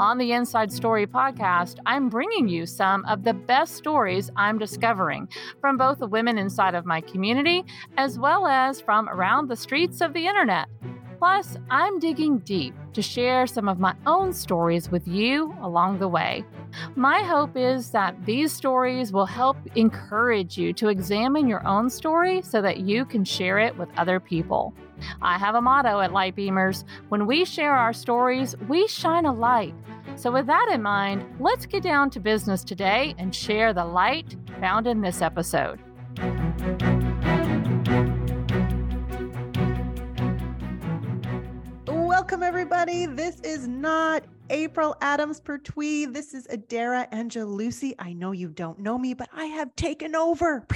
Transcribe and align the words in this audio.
On 0.00 0.16
the 0.16 0.32
Inside 0.32 0.72
Story 0.72 1.06
podcast, 1.06 1.76
I'm 1.84 2.08
bringing 2.08 2.48
you 2.48 2.64
some 2.64 3.04
of 3.04 3.22
the 3.22 3.34
best 3.34 3.74
stories 3.74 4.30
I'm 4.34 4.58
discovering 4.58 5.28
from 5.60 5.76
both 5.76 5.98
the 5.98 6.06
women 6.06 6.38
inside 6.38 6.74
of 6.74 6.86
my 6.86 7.02
community 7.02 7.66
as 7.98 8.18
well 8.18 8.46
as 8.46 8.80
from 8.80 9.10
around 9.10 9.48
the 9.48 9.56
streets 9.56 10.00
of 10.00 10.14
the 10.14 10.26
internet. 10.26 10.68
Plus, 11.18 11.58
I'm 11.68 11.98
digging 11.98 12.38
deep 12.38 12.74
to 12.94 13.02
share 13.02 13.46
some 13.46 13.68
of 13.68 13.78
my 13.78 13.94
own 14.06 14.32
stories 14.32 14.90
with 14.90 15.06
you 15.06 15.54
along 15.60 15.98
the 15.98 16.08
way. 16.08 16.46
My 16.96 17.22
hope 17.22 17.54
is 17.54 17.90
that 17.90 18.24
these 18.24 18.54
stories 18.54 19.12
will 19.12 19.26
help 19.26 19.58
encourage 19.74 20.56
you 20.56 20.72
to 20.72 20.88
examine 20.88 21.46
your 21.46 21.66
own 21.66 21.90
story 21.90 22.40
so 22.40 22.62
that 22.62 22.78
you 22.78 23.04
can 23.04 23.22
share 23.22 23.58
it 23.58 23.76
with 23.76 23.90
other 23.98 24.18
people. 24.18 24.72
I 25.20 25.38
have 25.38 25.54
a 25.54 25.60
motto 25.60 26.00
at 26.00 26.10
Lightbeamers 26.10 26.84
when 27.10 27.26
we 27.26 27.44
share 27.44 27.74
our 27.74 27.92
stories, 27.92 28.54
we 28.66 28.86
shine 28.86 29.26
a 29.26 29.32
light. 29.32 29.74
So, 30.16 30.30
with 30.30 30.46
that 30.46 30.70
in 30.72 30.82
mind, 30.82 31.24
let's 31.38 31.66
get 31.66 31.82
down 31.82 32.10
to 32.10 32.20
business 32.20 32.62
today 32.64 33.14
and 33.18 33.34
share 33.34 33.72
the 33.72 33.84
light 33.84 34.36
found 34.60 34.86
in 34.86 35.00
this 35.00 35.22
episode. 35.22 35.80
Welcome, 41.86 42.42
everybody. 42.42 43.06
This 43.06 43.40
is 43.40 43.66
not 43.66 44.24
April 44.50 44.96
Adams 45.00 45.40
per 45.40 45.58
Pertuis. 45.58 46.12
This 46.12 46.34
is 46.34 46.48
Adera 46.48 47.08
Angelucci. 47.12 47.94
I 48.00 48.12
know 48.12 48.32
you 48.32 48.48
don't 48.48 48.80
know 48.80 48.98
me, 48.98 49.14
but 49.14 49.28
I 49.32 49.44
have 49.44 49.74
taken 49.76 50.16
over 50.16 50.66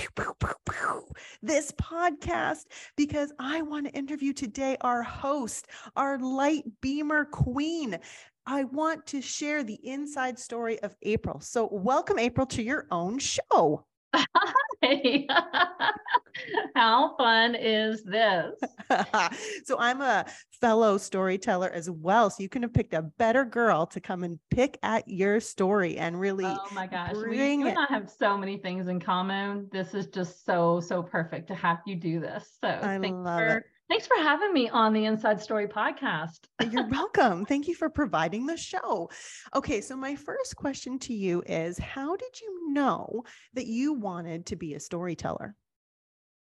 this 1.42 1.72
podcast 1.72 2.66
because 2.96 3.32
I 3.40 3.62
want 3.62 3.86
to 3.86 3.92
interview 3.92 4.32
today 4.32 4.76
our 4.80 5.02
host, 5.02 5.66
our 5.96 6.18
light 6.18 6.64
beamer 6.80 7.24
queen. 7.24 7.98
I 8.46 8.64
want 8.64 9.06
to 9.06 9.20
share 9.20 9.64
the 9.64 9.80
inside 9.82 10.38
story 10.38 10.80
of 10.80 10.94
April. 11.02 11.40
So, 11.40 11.68
welcome, 11.72 12.18
April, 12.18 12.46
to 12.48 12.62
your 12.62 12.86
own 12.92 13.18
show. 13.18 13.84
How 16.74 17.14
fun 17.16 17.54
is 17.54 18.02
this? 18.02 18.52
so 19.64 19.76
I'm 19.78 20.00
a 20.00 20.26
fellow 20.60 20.98
storyteller 20.98 21.70
as 21.70 21.88
well. 21.88 22.30
So 22.30 22.42
you 22.42 22.48
couldn't 22.48 22.68
have 22.68 22.74
picked 22.74 22.94
a 22.94 23.02
better 23.02 23.44
girl 23.44 23.86
to 23.86 24.00
come 24.00 24.24
and 24.24 24.38
pick 24.50 24.78
at 24.82 25.06
your 25.06 25.40
story 25.40 25.96
and 25.96 26.18
really. 26.18 26.44
Oh 26.44 26.68
my 26.72 26.86
gosh. 26.86 27.14
We, 27.14 27.36
you 27.36 27.66
and 27.66 27.78
I 27.78 27.86
have 27.88 28.10
so 28.10 28.36
many 28.36 28.58
things 28.58 28.88
in 28.88 29.00
common. 29.00 29.68
This 29.72 29.94
is 29.94 30.06
just 30.08 30.44
so, 30.44 30.80
so 30.80 31.02
perfect 31.02 31.48
to 31.48 31.54
have 31.54 31.78
you 31.86 31.96
do 31.96 32.20
this. 32.20 32.58
So 32.60 32.68
I 32.68 32.96
love 32.96 33.38
for, 33.38 33.56
it. 33.58 33.64
Thanks 33.88 34.06
for 34.06 34.16
having 34.16 34.54
me 34.54 34.70
on 34.70 34.94
the 34.94 35.04
Inside 35.04 35.42
Story 35.42 35.68
podcast. 35.68 36.38
You're 36.70 36.88
welcome. 36.88 37.44
Thank 37.44 37.68
you 37.68 37.74
for 37.74 37.90
providing 37.90 38.46
the 38.46 38.56
show. 38.56 39.10
Okay, 39.54 39.82
so 39.82 39.94
my 39.94 40.16
first 40.16 40.56
question 40.56 40.98
to 41.00 41.12
you 41.12 41.42
is 41.46 41.76
How 41.78 42.16
did 42.16 42.40
you 42.40 42.72
know 42.72 43.24
that 43.52 43.66
you 43.66 43.92
wanted 43.92 44.46
to 44.46 44.56
be 44.56 44.72
a 44.72 44.80
storyteller? 44.80 45.54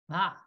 Ah, 0.09 0.41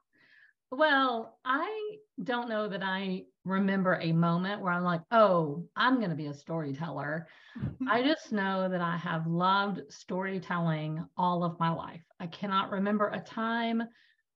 well, 0.71 1.38
I 1.43 1.97
don't 2.23 2.47
know 2.47 2.69
that 2.69 2.81
I 2.81 3.25
remember 3.43 4.00
a 4.01 4.13
moment 4.13 4.61
where 4.61 4.72
I'm 4.72 4.84
like, 4.84 5.01
oh, 5.11 5.66
I'm 5.75 5.97
going 5.97 6.09
to 6.09 6.16
be 6.16 6.28
a 6.28 6.34
storyteller. 6.34 7.28
I 7.89 8.03
just 8.03 8.31
know 8.31 8.69
that 8.69 8.81
I 8.81 8.95
have 8.97 9.28
loved 9.28 9.81
storytelling 9.89 11.05
all 11.17 11.44
of 11.44 11.59
my 11.59 11.69
life. 11.69 12.03
I 12.22 12.28
cannot 12.28 12.72
remember 12.72 13.09
a 13.09 13.19
time 13.19 13.84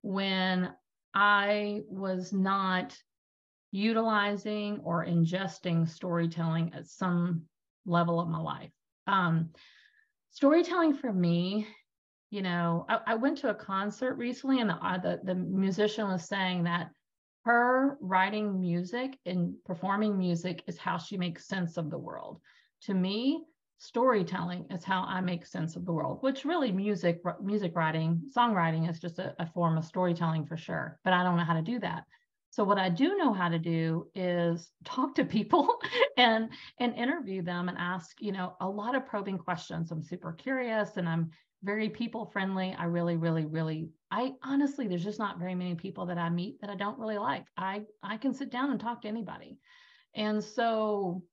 when 0.02 0.74
I 1.22 1.81
was 1.90 2.31
not 2.31 2.97
utilizing 3.74 4.80
or 4.85 5.06
ingesting 5.06 5.90
storytelling 5.90 6.72
at 6.74 6.88
some 6.88 7.41
level 7.85 8.22
of 8.22 8.30
my 8.30 8.40
life. 8.40 8.72
Um, 9.06 9.50
storytelling 10.31 10.94
for 10.96 11.12
me, 11.12 11.68
you 12.30 12.41
know, 12.41 12.85
I, 12.88 13.00
I, 13.07 13.16
went 13.16 13.40
to 13.40 13.50
a 13.50 13.53
concert 13.53 14.13
recently, 14.13 14.62
and 14.62 14.69
the, 14.69 14.75
uh, 14.75 14.97
the 14.97 15.19
the 15.25 15.35
musician 15.35 16.07
was 16.07 16.25
saying 16.25 16.63
that 16.63 16.90
her 17.44 17.97
writing 18.00 18.57
music 18.62 19.18
and 19.25 19.56
performing 19.66 20.18
music 20.18 20.63
is 20.68 20.78
how 20.78 20.97
she 20.97 21.18
makes 21.18 21.50
sense 21.50 21.75
of 21.75 21.90
the 21.90 21.97
world. 21.97 22.40
To 22.84 22.94
me, 22.94 23.44
storytelling 23.80 24.66
is 24.70 24.84
how 24.84 25.04
I 25.04 25.22
make 25.22 25.46
sense 25.46 25.76
of 25.76 25.86
the 25.86 25.94
world, 25.94 26.20
which 26.22 26.46
really 26.46 26.72
music, 26.72 27.22
music 27.42 27.76
writing, 27.76 28.22
songwriting 28.36 28.90
is 28.90 29.00
just 29.00 29.20
a, 29.20 29.34
a, 29.40 29.46
form 29.48 29.78
of 29.78 29.86
storytelling 29.86 30.46
for 30.46 30.58
sure, 30.58 31.00
but 31.06 31.14
I 31.14 31.24
don't 31.24 31.38
know 31.38 31.46
how 31.46 31.54
to 31.54 31.62
do 31.62 31.80
that. 31.80 32.04
So 32.52 32.64
what 32.64 32.78
I 32.78 32.90
do 32.90 33.16
know 33.16 33.32
how 33.32 33.48
to 33.48 33.58
do 33.58 34.08
is 34.16 34.70
talk 34.84 35.16
to 35.16 35.24
people 35.24 35.78
and 36.18 36.50
and 36.80 36.94
interview 36.96 37.42
them 37.42 37.70
and 37.70 37.78
ask, 37.78 38.22
you 38.22 38.34
know, 38.34 38.56
a 38.60 38.68
lot 38.68 38.96
of 38.96 39.06
probing 39.06 39.38
questions. 39.38 39.92
I'm 39.92 40.04
super 40.04 40.34
curious 40.34 40.98
and 40.98 41.08
I'm 41.08 41.30
very 41.64 41.90
people 41.90 42.26
friendly. 42.26 42.76
I 42.78 42.86
really, 42.86 43.16
really, 43.16 43.46
really, 43.46 43.90
I 44.12 44.34
honestly, 44.44 44.88
there's 44.88 45.04
just 45.04 45.20
not 45.20 45.40
very 45.40 45.56
many 45.56 45.76
people 45.76 46.08
that 46.08 46.18
I 46.18 46.30
meet 46.30 46.60
that 46.60 46.70
I 46.70 46.76
don't 46.76 47.00
really 47.00 47.18
like. 47.18 47.46
I 47.56 47.84
I 48.04 48.18
can 48.18 48.34
sit 48.34 48.50
down 48.50 48.72
and 48.72 48.80
talk 48.80 49.04
to 49.04 49.08
anybody. 49.08 49.58
And 50.16 50.44
so 50.44 51.24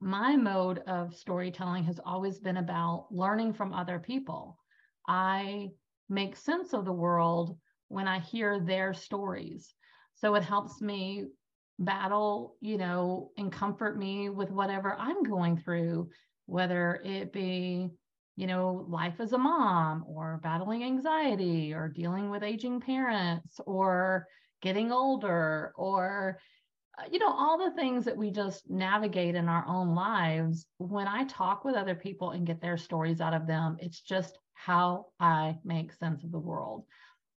my 0.00 0.36
mode 0.36 0.78
of 0.86 1.14
storytelling 1.14 1.84
has 1.84 2.00
always 2.04 2.38
been 2.38 2.56
about 2.56 3.08
learning 3.10 3.52
from 3.52 3.72
other 3.72 3.98
people. 3.98 4.58
I 5.06 5.68
make 6.08 6.36
sense 6.36 6.72
of 6.72 6.84
the 6.84 6.92
world 6.92 7.58
when 7.88 8.08
I 8.08 8.20
hear 8.20 8.60
their 8.60 8.94
stories. 8.94 9.74
So 10.14 10.34
it 10.34 10.42
helps 10.42 10.80
me 10.80 11.26
battle, 11.78 12.56
you 12.60 12.78
know, 12.78 13.30
and 13.36 13.52
comfort 13.52 13.98
me 13.98 14.28
with 14.28 14.50
whatever 14.50 14.94
I'm 14.98 15.22
going 15.22 15.58
through, 15.58 16.08
whether 16.46 17.00
it 17.04 17.32
be, 17.32 17.90
you 18.36 18.46
know, 18.46 18.86
life 18.88 19.20
as 19.20 19.32
a 19.32 19.38
mom 19.38 20.04
or 20.06 20.40
battling 20.42 20.84
anxiety 20.84 21.74
or 21.74 21.88
dealing 21.88 22.30
with 22.30 22.42
aging 22.42 22.80
parents 22.80 23.60
or 23.66 24.26
getting 24.62 24.92
older 24.92 25.72
or 25.76 26.38
Uh, 27.00 27.04
you 27.10 27.18
know, 27.18 27.32
all 27.32 27.58
the 27.58 27.74
things 27.76 28.04
that 28.04 28.16
we 28.16 28.30
just 28.30 28.68
navigate 28.68 29.34
in 29.34 29.48
our 29.48 29.64
own 29.66 29.94
lives, 29.94 30.66
when 30.78 31.06
I 31.06 31.24
talk 31.24 31.64
with 31.64 31.74
other 31.74 31.94
people 31.94 32.30
and 32.30 32.46
get 32.46 32.60
their 32.60 32.76
stories 32.76 33.20
out 33.20 33.34
of 33.34 33.46
them, 33.46 33.76
it's 33.80 34.00
just 34.00 34.38
how 34.54 35.06
I 35.18 35.56
make 35.64 35.92
sense 35.92 36.24
of 36.24 36.32
the 36.32 36.38
world. 36.38 36.84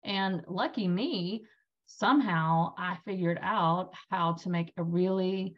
And 0.04 0.44
lucky 0.48 0.88
me, 0.88 1.44
somehow 1.86 2.74
I 2.78 2.98
figured 3.06 3.40
out 3.42 3.92
how 4.10 4.34
to 4.34 4.50
make 4.50 4.72
a 4.78 4.84
really 4.84 5.56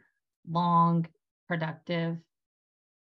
long, 0.48 1.06
productive, 1.48 2.18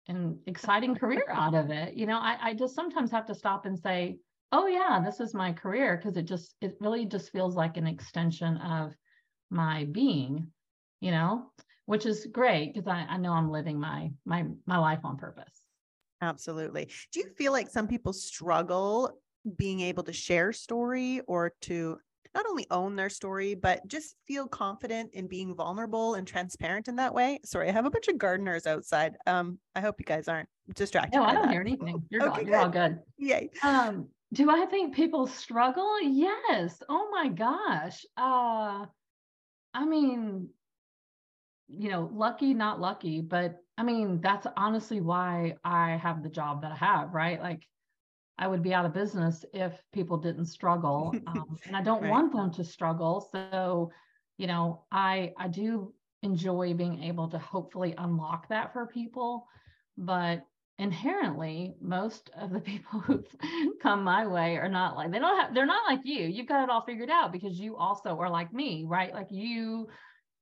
and 0.08 0.40
exciting 0.48 0.96
career 0.96 1.26
out 1.32 1.54
of 1.54 1.70
it. 1.70 1.94
You 1.94 2.08
know, 2.08 2.18
I, 2.18 2.38
I 2.42 2.54
just 2.56 2.76
sometimes 2.76 3.12
have 3.12 3.28
to 3.28 3.36
stop 3.36 3.66
and 3.66 3.78
say, 3.78 4.18
oh, 4.52 4.66
yeah, 4.66 5.00
this 5.06 5.20
is 5.20 5.34
my 5.34 5.54
career 5.54 5.96
because 5.96 6.18
it 6.18 6.24
just, 6.24 6.56
it 6.62 6.76
really 6.82 7.06
just 7.06 7.32
feels 7.32 7.56
like 7.56 7.78
an 7.78 7.88
extension 7.88 8.58
of 8.58 8.94
my 9.52 9.86
being 9.92 10.52
you 11.00 11.12
know, 11.12 11.52
which 11.86 12.06
is 12.06 12.28
great 12.32 12.74
because 12.74 12.88
I, 12.88 13.06
I 13.10 13.18
know 13.18 13.34
I'm 13.34 13.52
living 13.52 13.80
my 13.80 14.12
my 14.26 14.46
my 14.66 14.78
life 14.78 15.00
on 15.04 15.18
purpose. 15.18 15.64
Absolutely. 16.22 16.90
Do 17.14 17.22
you 17.22 17.30
feel 17.38 17.52
like 17.52 17.70
some 17.70 17.88
people 17.88 18.14
struggle 18.14 19.18
being 19.56 19.80
able 19.80 20.04
to 20.04 20.14
share 20.14 20.52
story 20.52 21.22
or 21.28 21.54
to 21.62 21.98
not 22.36 22.46
only 22.48 22.68
own 22.70 22.96
their 22.96 23.10
story, 23.10 23.56
but 23.56 23.86
just 23.88 24.16
feel 24.28 24.48
confident 24.48 25.12
in 25.14 25.28
being 25.28 25.56
vulnerable 25.56 26.14
and 26.14 26.28
transparent 26.28 26.88
in 26.88 26.96
that 26.98 27.14
way. 27.14 27.40
Sorry, 27.44 27.70
I 27.70 27.72
have 27.72 27.86
a 27.86 27.90
bunch 27.90 28.08
of 28.08 28.18
gardeners 28.18 28.68
outside. 28.68 29.16
Um, 29.26 29.58
I 29.76 29.82
hope 29.82 29.96
you 30.00 30.06
guys 30.06 30.28
aren't 30.28 30.50
distracted. 30.76 31.18
No, 31.18 31.24
I 31.24 31.34
don't 31.34 31.44
that. 31.44 31.52
hear 31.52 31.62
anything. 31.62 32.04
You're, 32.10 32.24
okay, 32.30 32.42
all, 32.42 32.48
you're 32.48 32.58
all 32.58 32.70
good. 32.70 33.00
Yay. 33.18 33.50
Um, 33.64 34.10
do 34.32 34.52
I 34.52 34.66
think 34.68 34.96
people 34.96 35.26
struggle? 35.26 36.00
Yes. 36.02 36.84
Oh 36.88 37.10
my 37.12 37.30
gosh. 37.30 38.06
Uh, 38.16 38.86
I 39.74 39.86
mean, 39.86 40.50
you 41.70 41.90
know, 41.90 42.10
lucky, 42.14 42.54
not 42.54 42.80
lucky, 42.80 43.22
but 43.22 43.64
I 43.78 43.84
mean, 43.84 44.22
that's 44.22 44.48
honestly 44.58 45.02
why 45.02 45.56
I 45.64 45.98
have 45.98 46.24
the 46.24 46.30
job 46.30 46.62
that 46.64 46.72
I 46.72 46.76
have, 46.76 47.14
right? 47.14 47.40
Like, 47.40 47.68
I 48.38 48.48
would 48.48 48.64
be 48.64 48.74
out 48.74 48.86
of 48.86 48.94
business 48.94 49.46
if 49.54 49.84
people 49.92 50.18
didn't 50.18 50.46
struggle, 50.46 51.14
um, 51.28 51.58
and 51.66 51.76
I 51.76 51.82
don't 51.82 52.02
right. 52.04 52.10
want 52.10 52.32
them 52.34 52.52
to 52.54 52.64
struggle. 52.64 53.22
So, 53.22 53.92
you 54.38 54.48
know, 54.48 54.86
I 54.92 55.34
I 55.38 55.48
do 55.48 55.94
enjoy 56.24 56.74
being 56.74 57.04
able 57.04 57.28
to 57.30 57.38
hopefully 57.38 57.94
unlock 57.98 58.48
that 58.50 58.74
for 58.74 58.88
people, 58.88 59.48
but 59.98 60.46
inherently 60.80 61.76
most 61.82 62.30
of 62.38 62.52
the 62.52 62.60
people 62.72 63.00
who've 63.02 63.36
come 63.82 64.04
my 64.04 64.26
way 64.26 64.56
are 64.58 64.70
not 64.70 64.96
like 64.96 65.12
they 65.12 65.20
don't 65.20 65.38
have 65.38 65.54
they're 65.54 65.66
not 65.66 65.86
like 65.86 66.00
you 66.06 66.26
you've 66.26 66.48
got 66.48 66.64
it 66.64 66.70
all 66.70 66.82
figured 66.82 67.10
out 67.10 67.34
because 67.34 67.60
you 67.60 67.76
also 67.76 68.18
are 68.18 68.30
like 68.30 68.54
me 68.54 68.86
right 68.88 69.14
like 69.14 69.28
you 69.30 69.88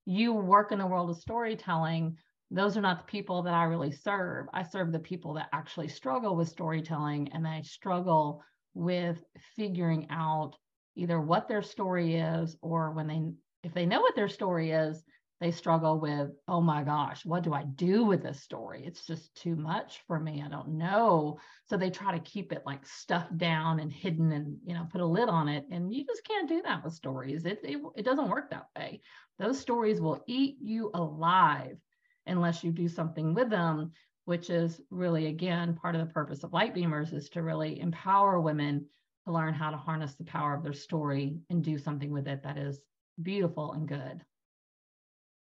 you 0.08 0.34
work 0.34 0.72
in 0.72 0.80
the 0.80 0.88
world 0.88 1.10
of 1.10 1.18
storytelling 1.18 2.16
those 2.50 2.78
are 2.78 2.82
not 2.82 3.00
the 3.00 3.12
people 3.12 3.44
that 3.44 3.54
i 3.54 3.64
really 3.66 3.92
serve. 3.92 4.48
I 4.54 4.64
serve 4.64 4.94
the 4.94 5.00
people 5.00 5.34
that 5.34 5.50
actually 5.52 5.90
struggle 5.90 6.36
with 6.36 6.48
storytelling 6.48 7.30
and 7.34 7.46
they 7.46 7.62
struggle 7.64 8.42
with 8.74 9.22
figuring 9.58 10.08
out 10.10 10.54
either 10.96 11.20
what 11.20 11.50
their 11.50 11.62
story 11.62 12.16
is 12.16 12.56
or 12.62 12.92
when 12.92 13.08
they 13.08 13.22
if 13.64 13.74
they 13.74 13.86
know 13.86 14.00
what 14.00 14.16
their 14.16 14.30
story 14.30 14.72
is 14.72 15.04
they 15.40 15.52
struggle 15.52 16.00
with, 16.00 16.32
oh 16.48 16.62
my 16.62 16.84
gosh, 16.84 17.24
what 17.24 17.44
do 17.44 17.54
I 17.54 17.64
do 17.64 18.04
with 18.04 18.24
this 18.24 18.42
story? 18.42 18.84
It's 18.86 19.06
just 19.06 19.36
too 19.36 19.56
much 19.56 20.02
for 20.08 20.20
me. 20.20 20.42
I 20.44 20.50
don't 20.50 20.78
know. 20.78 21.40
So 21.70 21.78
they 21.78 21.92
try 21.92 22.12
to 22.12 22.24
keep 22.24 22.52
it 22.52 22.64
like 22.66 22.86
stuffed 22.88 23.38
down 23.38 23.80
and 23.80 23.92
hidden 23.92 24.32
and, 24.32 24.58
you 24.66 24.74
know, 24.74 24.88
put 24.92 25.02
a 25.02 25.06
lid 25.06 25.30
on 25.30 25.48
it. 25.48 25.66
And 25.72 25.94
you 25.94 26.06
just 26.06 26.26
can't 26.26 26.50
do 26.50 26.62
that 26.64 26.84
with 26.84 26.94
stories. 26.94 27.46
It, 27.46 27.60
it, 27.64 27.80
it 27.96 28.04
doesn't 28.04 28.30
work 28.30 28.50
that 28.50 28.66
way. 28.76 29.02
Those 29.38 29.60
stories 29.60 30.02
will 30.02 30.24
eat 30.26 30.58
you 30.60 30.90
alive 30.96 31.78
unless 32.26 32.64
you 32.64 32.72
do 32.72 32.88
something 32.88 33.36
with 33.36 33.52
them, 33.52 33.92
which 34.26 34.50
is 34.50 34.82
really, 34.90 35.28
again, 35.28 35.76
part 35.76 35.96
of 35.96 36.02
the 36.02 36.14
purpose 36.14 36.44
of 36.44 36.52
Lightbeamers 36.52 37.14
is 37.14 37.30
to 37.30 37.44
really 37.44 37.80
empower 37.80 38.42
women 38.42 38.88
to 39.26 39.32
learn 39.32 39.54
how 39.54 39.70
to 39.70 39.78
harness 39.78 40.16
the 40.16 40.24
power 40.24 40.56
of 40.56 40.64
their 40.64 40.74
story 40.74 41.38
and 41.52 41.64
do 41.64 41.78
something 41.78 42.12
with 42.12 42.28
it 42.28 42.42
that 42.42 42.58
is 42.58 42.80
beautiful 43.22 43.74
and 43.74 43.88
good. 43.88 44.24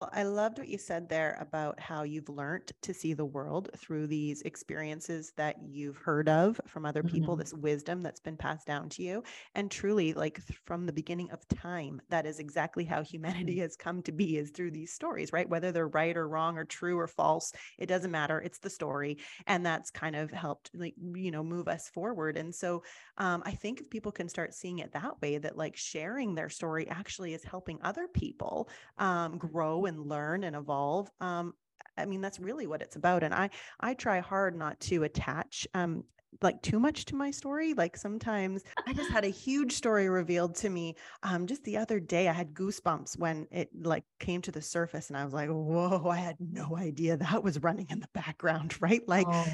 I 0.02 0.24
loved 0.24 0.58
what 0.58 0.68
you 0.68 0.78
said 0.78 1.08
there 1.08 1.38
about 1.40 1.80
how 1.80 2.04
you've 2.04 2.28
learned 2.28 2.72
to 2.82 2.94
see 2.94 3.14
the 3.14 3.26
world 3.26 3.70
through 3.78 4.08
these 4.08 4.42
experiences 4.42 5.32
that 5.38 5.56
you've 5.66 5.96
heard 5.96 6.28
of 6.28 6.60
from 6.68 6.86
other 6.86 7.02
people, 7.02 7.36
mm-hmm. 7.36 7.40
this 7.40 7.54
wisdom 7.54 8.04
that's 8.04 8.20
been 8.20 8.36
passed 8.36 8.68
down 8.68 8.90
to 8.90 9.04
you. 9.04 9.24
And 9.56 9.72
truly, 9.72 10.14
like 10.14 10.42
from 10.66 10.86
the 10.86 10.92
beginning 10.92 11.32
of 11.32 11.48
time, 11.48 12.02
that 12.10 12.26
is 12.26 12.40
exactly 12.40 12.84
how 12.84 13.04
humanity 13.04 13.54
mm-hmm. 13.54 13.62
has 13.62 13.78
come 13.78 14.02
to 14.04 14.12
be 14.12 14.38
is 14.38 14.52
through 14.52 14.72
these 14.72 14.92
stories, 14.92 15.32
right? 15.32 15.48
Whether 15.50 15.72
they're 15.72 15.88
right 15.88 16.18
or 16.18 16.28
wrong 16.28 16.58
or 16.58 16.66
true 16.66 17.00
or 17.00 17.08
false, 17.08 17.54
it 17.78 17.86
doesn't 17.86 18.12
matter. 18.12 18.42
It's 18.42 18.60
the 18.60 18.70
story. 18.70 19.18
And 19.48 19.66
that's 19.66 19.92
kind 19.92 20.16
of 20.16 20.30
helped, 20.30 20.72
like, 20.74 20.96
you 20.98 21.32
know, 21.32 21.44
move 21.44 21.70
us 21.70 21.88
forward. 21.88 22.36
And 22.36 22.54
so 22.54 22.84
um, 23.18 23.44
I 23.46 23.52
think 23.52 23.80
if 23.80 23.90
people 23.90 24.12
can 24.12 24.28
start 24.28 24.54
seeing 24.54 24.80
it 24.80 24.92
that 24.92 25.22
way, 25.22 25.38
that 25.38 25.58
like 25.58 25.78
sharing 25.78 26.36
their 26.36 26.50
story 26.50 26.88
actually 26.90 27.34
is 27.34 27.44
helping 27.46 27.80
other 27.82 28.08
people 28.10 28.70
um, 28.98 29.38
grow 29.38 29.85
and 29.86 30.08
learn 30.08 30.44
and 30.44 30.56
evolve 30.56 31.10
um, 31.22 31.54
I 31.98 32.06
mean, 32.06 32.22
that's 32.22 32.40
really 32.40 32.68
what 32.68 32.82
it's 32.82 32.96
about. 32.96 33.24
And 33.24 33.34
I, 33.34 33.50
I 33.80 33.94
try 33.94 34.20
hard 34.20 34.58
not 34.58 34.80
to 34.82 35.04
attach, 35.04 35.68
um, 35.74 36.04
like 36.42 36.62
too 36.62 36.80
much 36.80 37.06
to 37.06 37.16
my 37.16 37.32
story. 37.32 37.74
Like 37.74 37.96
sometimes 37.96 38.64
I 38.86 38.94
just 38.94 39.10
had 39.10 39.24
a 39.24 39.30
huge 39.46 39.72
story 39.72 40.10
revealed 40.10 40.56
to 40.56 40.70
me. 40.70 40.96
Um, 41.24 41.48
just 41.48 41.64
the 41.64 41.78
other 41.78 42.00
day 42.00 42.28
I 42.28 42.34
had 42.34 42.54
goosebumps 42.54 43.18
when 43.18 43.48
it 43.52 43.70
like 43.74 44.04
came 44.20 44.42
to 44.42 44.52
the 44.52 44.62
surface 44.62 45.08
and 45.10 45.18
I 45.18 45.24
was 45.24 45.34
like, 45.34 45.50
whoa, 45.50 46.10
I 46.10 46.18
had 46.18 46.36
no 46.40 46.76
idea 46.76 47.16
that 47.18 47.44
was 47.44 47.64
running 47.64 47.88
in 47.90 48.00
the 48.00 48.10
background. 48.14 48.76
Right. 48.86 49.08
Like 49.08 49.26
oh 49.28 49.46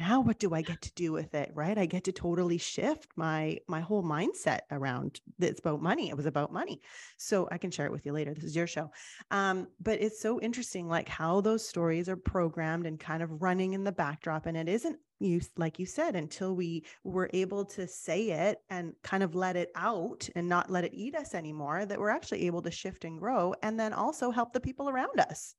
now 0.00 0.20
what 0.20 0.38
do 0.38 0.54
i 0.54 0.62
get 0.62 0.80
to 0.80 0.92
do 0.94 1.12
with 1.12 1.34
it 1.34 1.50
right? 1.54 1.78
I 1.78 1.86
get 1.86 2.04
to 2.04 2.12
totally 2.12 2.58
shift 2.58 3.08
my 3.16 3.58
my 3.68 3.80
whole 3.80 4.02
mindset 4.02 4.60
around 4.70 5.20
it's 5.38 5.60
about 5.60 5.82
money 5.82 6.08
it 6.08 6.16
was 6.16 6.26
about 6.26 6.52
money. 6.52 6.80
So 7.16 7.48
i 7.50 7.58
can 7.58 7.70
share 7.70 7.86
it 7.86 7.92
with 7.92 8.06
you 8.06 8.12
later 8.12 8.34
this 8.34 8.44
is 8.44 8.56
your 8.56 8.66
show. 8.66 8.90
Um, 9.30 9.68
but 9.80 10.00
it's 10.00 10.20
so 10.20 10.40
interesting 10.40 10.88
like 10.88 11.08
how 11.08 11.40
those 11.40 11.66
stories 11.66 12.08
are 12.08 12.16
programmed 12.16 12.86
and 12.86 12.98
kind 12.98 13.22
of 13.22 13.42
running 13.42 13.74
in 13.74 13.84
the 13.84 13.92
backdrop 13.92 14.46
and 14.46 14.56
it 14.56 14.68
isn't 14.68 14.98
you 15.20 15.40
like 15.56 15.78
you 15.78 15.86
said 15.86 16.16
until 16.16 16.54
we 16.54 16.84
were 17.04 17.30
able 17.32 17.64
to 17.64 17.86
say 17.86 18.30
it 18.30 18.58
and 18.68 18.94
kind 19.02 19.22
of 19.22 19.34
let 19.34 19.56
it 19.56 19.70
out 19.74 20.28
and 20.34 20.48
not 20.48 20.70
let 20.70 20.84
it 20.84 20.92
eat 20.94 21.14
us 21.14 21.34
anymore 21.34 21.86
that 21.86 21.98
we're 21.98 22.10
actually 22.10 22.46
able 22.46 22.62
to 22.62 22.70
shift 22.70 23.04
and 23.04 23.20
grow 23.20 23.54
and 23.62 23.78
then 23.78 23.92
also 23.92 24.30
help 24.30 24.52
the 24.52 24.60
people 24.60 24.88
around 24.88 25.20
us 25.20 25.54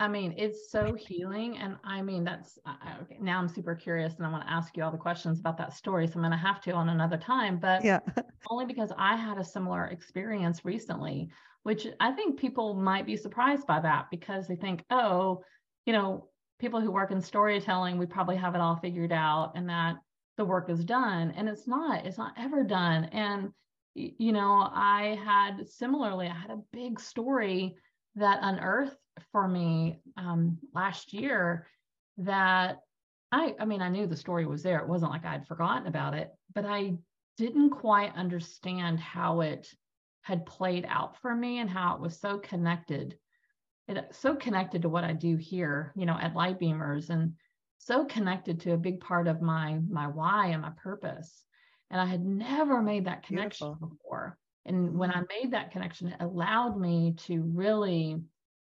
I 0.00 0.08
mean, 0.08 0.34
it's 0.36 0.70
so 0.70 0.94
healing. 0.94 1.56
And 1.58 1.76
I 1.84 2.02
mean, 2.02 2.24
that's 2.24 2.58
okay, 3.02 3.18
now 3.20 3.38
I'm 3.38 3.48
super 3.48 3.74
curious 3.74 4.16
and 4.16 4.26
I 4.26 4.30
want 4.30 4.44
to 4.44 4.52
ask 4.52 4.76
you 4.76 4.82
all 4.82 4.90
the 4.90 4.98
questions 4.98 5.38
about 5.38 5.56
that 5.58 5.72
story. 5.72 6.06
So 6.06 6.14
I'm 6.14 6.22
going 6.22 6.32
to 6.32 6.36
have 6.36 6.60
to 6.62 6.72
on 6.72 6.88
another 6.88 7.16
time, 7.16 7.58
but 7.58 7.84
yeah. 7.84 8.00
only 8.50 8.66
because 8.66 8.90
I 8.98 9.14
had 9.14 9.38
a 9.38 9.44
similar 9.44 9.86
experience 9.86 10.64
recently, 10.64 11.30
which 11.62 11.86
I 12.00 12.10
think 12.10 12.40
people 12.40 12.74
might 12.74 13.06
be 13.06 13.16
surprised 13.16 13.66
by 13.66 13.80
that 13.80 14.06
because 14.10 14.48
they 14.48 14.56
think, 14.56 14.84
oh, 14.90 15.42
you 15.86 15.92
know, 15.92 16.28
people 16.58 16.80
who 16.80 16.90
work 16.90 17.12
in 17.12 17.20
storytelling, 17.20 17.96
we 17.96 18.06
probably 18.06 18.36
have 18.36 18.56
it 18.56 18.60
all 18.60 18.76
figured 18.76 19.12
out 19.12 19.52
and 19.54 19.68
that 19.68 19.94
the 20.36 20.44
work 20.44 20.70
is 20.70 20.84
done. 20.84 21.32
And 21.36 21.48
it's 21.48 21.68
not, 21.68 22.04
it's 22.04 22.18
not 22.18 22.34
ever 22.36 22.64
done. 22.64 23.04
And, 23.06 23.50
you 23.94 24.32
know, 24.32 24.68
I 24.72 25.16
had 25.24 25.68
similarly, 25.68 26.26
I 26.26 26.34
had 26.34 26.50
a 26.50 26.62
big 26.72 26.98
story 26.98 27.76
that 28.16 28.40
unearthed 28.42 28.96
for 29.32 29.46
me 29.46 30.00
um, 30.16 30.58
last 30.74 31.12
year 31.12 31.66
that 32.18 32.78
I, 33.32 33.54
I 33.58 33.64
mean, 33.64 33.82
I 33.82 33.88
knew 33.88 34.06
the 34.06 34.16
story 34.16 34.46
was 34.46 34.62
there. 34.62 34.78
It 34.78 34.88
wasn't 34.88 35.10
like 35.10 35.24
I'd 35.24 35.46
forgotten 35.46 35.86
about 35.86 36.14
it, 36.14 36.30
but 36.54 36.64
I 36.64 36.94
didn't 37.36 37.70
quite 37.70 38.14
understand 38.14 39.00
how 39.00 39.40
it 39.40 39.68
had 40.22 40.46
played 40.46 40.86
out 40.88 41.20
for 41.20 41.34
me 41.34 41.58
and 41.58 41.68
how 41.68 41.94
it 41.94 42.00
was 42.00 42.20
so 42.20 42.38
connected. 42.38 43.18
It 43.88 43.98
so 44.12 44.34
connected 44.36 44.82
to 44.82 44.88
what 44.88 45.04
I 45.04 45.12
do 45.12 45.36
here, 45.36 45.92
you 45.96 46.06
know, 46.06 46.16
at 46.18 46.34
Lightbeamers 46.34 47.10
and 47.10 47.34
so 47.78 48.04
connected 48.04 48.60
to 48.60 48.72
a 48.72 48.78
big 48.78 49.00
part 49.00 49.28
of 49.28 49.42
my 49.42 49.78
my 49.90 50.06
why 50.06 50.48
and 50.48 50.62
my 50.62 50.70
purpose. 50.82 51.44
And 51.90 52.00
I 52.00 52.06
had 52.06 52.24
never 52.24 52.80
made 52.80 53.06
that 53.06 53.24
connection 53.24 53.68
Beautiful. 53.68 53.88
before. 53.88 54.38
And 54.64 54.96
when 54.96 55.10
I 55.10 55.16
mm-hmm. 55.16 55.42
made 55.42 55.52
that 55.52 55.70
connection, 55.70 56.08
it 56.08 56.20
allowed 56.20 56.78
me 56.78 57.14
to 57.26 57.42
really 57.42 58.22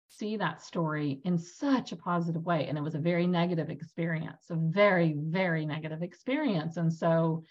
see 0.09 0.37
that 0.37 0.63
story 0.63 1.21
in 1.25 1.39
such 1.39 1.93
a 1.93 1.97
positive 1.97 2.45
way. 2.45 2.67
And 2.67 2.77
it 2.77 2.83
was 2.83 2.95
a 2.95 3.01
very 3.01 3.27
negative 3.27 3.71
experience, 3.71 4.47
a 4.51 4.57
very, 4.57 5.15
very 5.17 5.67
negative 5.67 6.03
experience. 6.03 6.77
And 6.77 6.93
so 6.93 7.45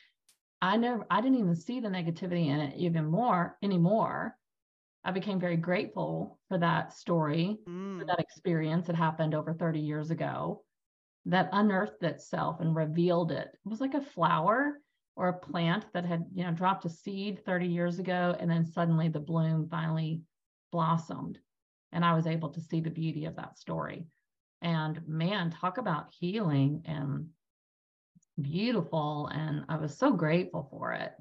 I 0.61 0.77
never, 0.77 1.05
I 1.09 1.21
didn't 1.21 1.39
even 1.39 1.55
see 1.55 1.79
the 1.79 1.87
negativity 1.87 2.47
in 2.47 2.59
it 2.59 2.75
even 2.77 3.05
more 3.05 3.57
anymore. 3.61 4.35
I 5.03 5.11
became 5.11 5.39
very 5.39 5.57
grateful 5.57 6.39
for 6.49 6.57
that 6.57 6.93
story, 6.93 7.59
mm. 7.67 7.99
for 7.99 8.05
that 8.05 8.19
experience 8.19 8.87
that 8.87 8.95
happened 8.95 9.33
over 9.33 9.53
30 9.53 9.79
years 9.79 10.11
ago 10.11 10.63
that 11.25 11.49
unearthed 11.51 12.03
itself 12.03 12.59
and 12.61 12.75
revealed 12.75 13.31
it. 13.31 13.47
It 13.53 13.69
was 13.69 13.81
like 13.81 13.93
a 13.93 14.01
flower 14.01 14.79
or 15.15 15.29
a 15.29 15.39
plant 15.39 15.85
that 15.93 16.05
had, 16.05 16.25
you 16.33 16.43
know, 16.43 16.51
dropped 16.51 16.85
a 16.85 16.89
seed 16.89 17.43
30 17.45 17.67
years 17.67 17.99
ago 17.99 18.35
and 18.39 18.49
then 18.49 18.65
suddenly 18.65 19.09
the 19.09 19.19
bloom 19.19 19.67
finally 19.69 20.21
blossomed 20.71 21.39
and 21.91 22.03
I 22.03 22.13
was 22.13 22.27
able 22.27 22.49
to 22.49 22.61
see 22.61 22.81
the 22.81 22.89
beauty 22.89 23.25
of 23.25 23.35
that 23.35 23.57
story. 23.57 24.05
And 24.61 25.07
man, 25.07 25.51
talk 25.51 25.77
about 25.77 26.07
healing 26.19 26.83
and 26.85 27.27
beautiful. 28.41 29.29
And 29.33 29.65
I 29.69 29.77
was 29.77 29.97
so 29.97 30.11
grateful 30.11 30.67
for 30.71 30.93
it. 30.93 31.13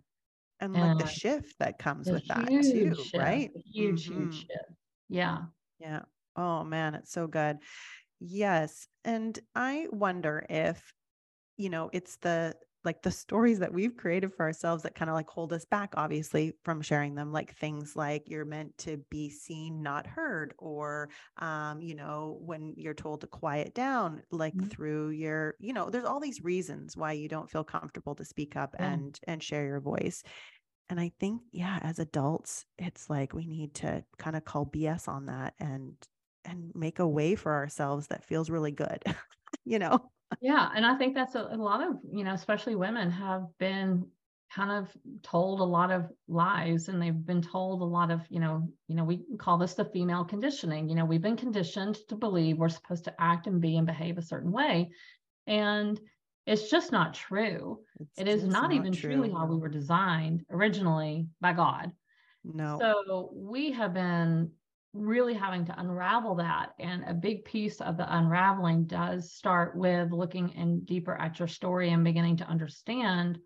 And, 0.60 0.74
and 0.76 0.98
like 0.98 1.06
the 1.06 1.12
shift 1.12 1.54
that 1.58 1.78
comes 1.78 2.08
with 2.10 2.26
that 2.28 2.48
too, 2.48 2.94
shift, 2.94 3.14
right? 3.14 3.50
Huge, 3.72 4.08
mm-hmm. 4.08 4.22
huge 4.22 4.34
shift. 4.40 4.70
Yeah. 5.08 5.38
Yeah. 5.78 6.02
Oh 6.34 6.64
man, 6.64 6.94
it's 6.94 7.12
so 7.12 7.26
good. 7.26 7.58
Yes. 8.20 8.88
And 9.04 9.38
I 9.54 9.86
wonder 9.90 10.46
if, 10.48 10.82
you 11.58 11.68
know, 11.68 11.90
it's 11.92 12.16
the 12.16 12.54
like 12.86 13.02
the 13.02 13.10
stories 13.10 13.58
that 13.58 13.72
we've 13.72 13.96
created 13.96 14.32
for 14.32 14.44
ourselves 14.44 14.84
that 14.84 14.94
kind 14.94 15.10
of 15.10 15.14
like 15.14 15.28
hold 15.28 15.52
us 15.52 15.64
back 15.64 15.92
obviously 15.96 16.52
from 16.62 16.80
sharing 16.80 17.16
them 17.16 17.32
like 17.32 17.54
things 17.56 17.96
like 17.96 18.22
you're 18.28 18.44
meant 18.44 18.76
to 18.78 18.96
be 19.10 19.28
seen 19.28 19.82
not 19.82 20.06
heard 20.06 20.54
or 20.56 21.10
um 21.38 21.82
you 21.82 21.96
know 21.96 22.38
when 22.40 22.72
you're 22.76 22.94
told 22.94 23.20
to 23.20 23.26
quiet 23.26 23.74
down 23.74 24.22
like 24.30 24.54
mm-hmm. 24.54 24.68
through 24.68 25.10
your 25.10 25.56
you 25.58 25.72
know 25.72 25.90
there's 25.90 26.04
all 26.04 26.20
these 26.20 26.44
reasons 26.44 26.96
why 26.96 27.12
you 27.12 27.28
don't 27.28 27.50
feel 27.50 27.64
comfortable 27.64 28.14
to 28.14 28.24
speak 28.24 28.56
up 28.56 28.74
yeah. 28.78 28.92
and 28.92 29.18
and 29.26 29.42
share 29.42 29.66
your 29.66 29.80
voice 29.80 30.22
and 30.88 31.00
i 31.00 31.10
think 31.18 31.42
yeah 31.50 31.80
as 31.82 31.98
adults 31.98 32.64
it's 32.78 33.10
like 33.10 33.34
we 33.34 33.46
need 33.46 33.74
to 33.74 34.02
kind 34.16 34.36
of 34.36 34.44
call 34.44 34.64
bs 34.64 35.08
on 35.08 35.26
that 35.26 35.54
and 35.58 35.94
and 36.44 36.70
make 36.76 37.00
a 37.00 37.08
way 37.08 37.34
for 37.34 37.52
ourselves 37.52 38.06
that 38.06 38.24
feels 38.24 38.48
really 38.48 38.70
good 38.70 39.02
you 39.64 39.80
know 39.80 40.08
yeah 40.40 40.70
and 40.74 40.84
i 40.84 40.94
think 40.96 41.14
that's 41.14 41.34
a, 41.34 41.48
a, 41.52 41.56
lot 41.56 41.82
of 41.82 41.96
you 42.10 42.24
know 42.24 42.32
especially 42.32 42.74
women 42.74 43.10
have 43.10 43.44
been 43.58 44.06
kind 44.54 44.70
of 44.70 44.88
told 45.22 45.60
a 45.60 45.64
lot 45.64 45.90
of 45.90 46.10
lies 46.28 46.88
and 46.88 47.00
they've 47.00 47.26
been 47.26 47.42
told 47.42 47.82
a 47.82 47.84
lot 47.84 48.10
of 48.10 48.20
you 48.28 48.40
know 48.40 48.68
you 48.88 48.94
know 48.94 49.04
we 49.04 49.22
call 49.38 49.58
this 49.58 49.74
the 49.74 49.84
female 49.86 50.24
conditioning. 50.24 50.88
You 50.88 50.94
know 50.94 51.04
we've 51.04 51.22
been 51.22 51.36
conditioned 51.36 51.98
to 52.08 52.16
believe 52.16 52.56
we're 52.56 52.68
supposed 52.68 53.04
to 53.04 53.14
act 53.18 53.46
and 53.46 53.60
be 53.60 53.76
and 53.76 53.86
behave 53.86 54.18
a 54.18 54.22
certain 54.22 54.52
way 54.52 54.90
and 55.46 56.00
it's 56.46 56.70
just 56.70 56.92
not 56.92 57.12
true. 57.12 57.80
It's 57.98 58.18
it 58.18 58.28
is 58.28 58.44
not, 58.44 58.70
not, 58.70 58.72
even 58.72 58.92
true. 58.92 59.14
truly 59.14 59.30
how 59.30 59.46
we 59.46 59.56
were 59.56 59.68
designed 59.68 60.44
originally 60.50 61.26
by 61.40 61.52
god. 61.52 61.90
No. 62.44 62.78
So 62.80 63.30
we 63.34 63.72
have 63.72 63.92
been 63.92 64.52
really 64.96 65.34
having 65.34 65.64
to 65.66 65.80
unravel 65.80 66.34
that. 66.36 66.70
And 66.78 67.04
a 67.06 67.14
big 67.14 67.44
piece 67.44 67.80
of 67.80 67.96
the 67.96 68.16
unraveling 68.16 68.86
does 68.86 69.32
start 69.32 69.76
with 69.76 70.10
looking 70.10 70.50
in 70.50 70.84
deeper 70.84 71.14
at 71.14 71.38
your 71.38 71.48
story 71.48 71.90
and 71.90 72.04
beginning 72.04 72.36
to 72.38 72.48
understand 72.48 73.38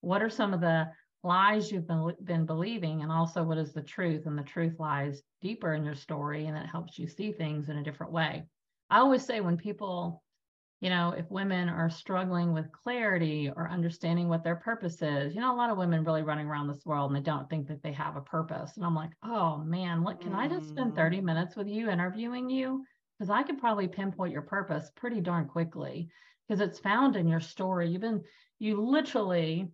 what 0.00 0.22
are 0.22 0.30
some 0.30 0.54
of 0.54 0.60
the 0.60 0.88
lies 1.22 1.70
you've 1.70 1.86
been, 1.86 2.14
been 2.24 2.46
believing 2.46 3.02
and 3.02 3.12
also 3.12 3.42
what 3.42 3.58
is 3.58 3.72
the 3.72 3.82
truth 3.82 4.26
and 4.26 4.38
the 4.38 4.42
truth 4.42 4.74
lies 4.78 5.22
deeper 5.42 5.74
in 5.74 5.84
your 5.84 5.94
story 5.94 6.46
and 6.46 6.56
it 6.56 6.66
helps 6.66 6.98
you 6.98 7.06
see 7.06 7.32
things 7.32 7.68
in 7.68 7.76
a 7.76 7.82
different 7.82 8.10
way 8.10 8.42
i 8.88 8.98
always 8.98 9.22
say 9.22 9.42
when 9.42 9.58
people 9.58 10.22
you 10.80 10.90
know 10.90 11.14
if 11.16 11.30
women 11.30 11.68
are 11.68 11.90
struggling 11.90 12.52
with 12.52 12.72
clarity 12.72 13.50
or 13.54 13.70
understanding 13.70 14.28
what 14.28 14.42
their 14.42 14.56
purpose 14.56 15.00
is 15.02 15.34
you 15.34 15.40
know 15.40 15.54
a 15.54 15.56
lot 15.56 15.70
of 15.70 15.78
women 15.78 16.04
really 16.04 16.22
running 16.22 16.46
around 16.46 16.68
this 16.68 16.84
world 16.84 17.10
and 17.10 17.16
they 17.16 17.30
don't 17.30 17.48
think 17.48 17.68
that 17.68 17.82
they 17.82 17.92
have 17.92 18.16
a 18.16 18.20
purpose 18.20 18.72
and 18.76 18.84
i'm 18.84 18.94
like 18.94 19.10
oh 19.22 19.58
man 19.58 20.04
look 20.04 20.20
can 20.20 20.32
mm. 20.32 20.36
i 20.36 20.48
just 20.48 20.68
spend 20.68 20.94
30 20.94 21.18
mm. 21.18 21.24
minutes 21.24 21.56
with 21.56 21.68
you 21.68 21.90
interviewing 21.90 22.50
you 22.50 22.84
because 23.18 23.30
i 23.30 23.42
could 23.42 23.58
probably 23.58 23.88
pinpoint 23.88 24.32
your 24.32 24.42
purpose 24.42 24.90
pretty 24.96 25.20
darn 25.20 25.46
quickly 25.46 26.08
because 26.48 26.60
it's 26.60 26.78
found 26.78 27.16
in 27.16 27.28
your 27.28 27.40
story 27.40 27.88
you've 27.88 28.00
been 28.00 28.22
you 28.58 28.80
literally 28.80 29.70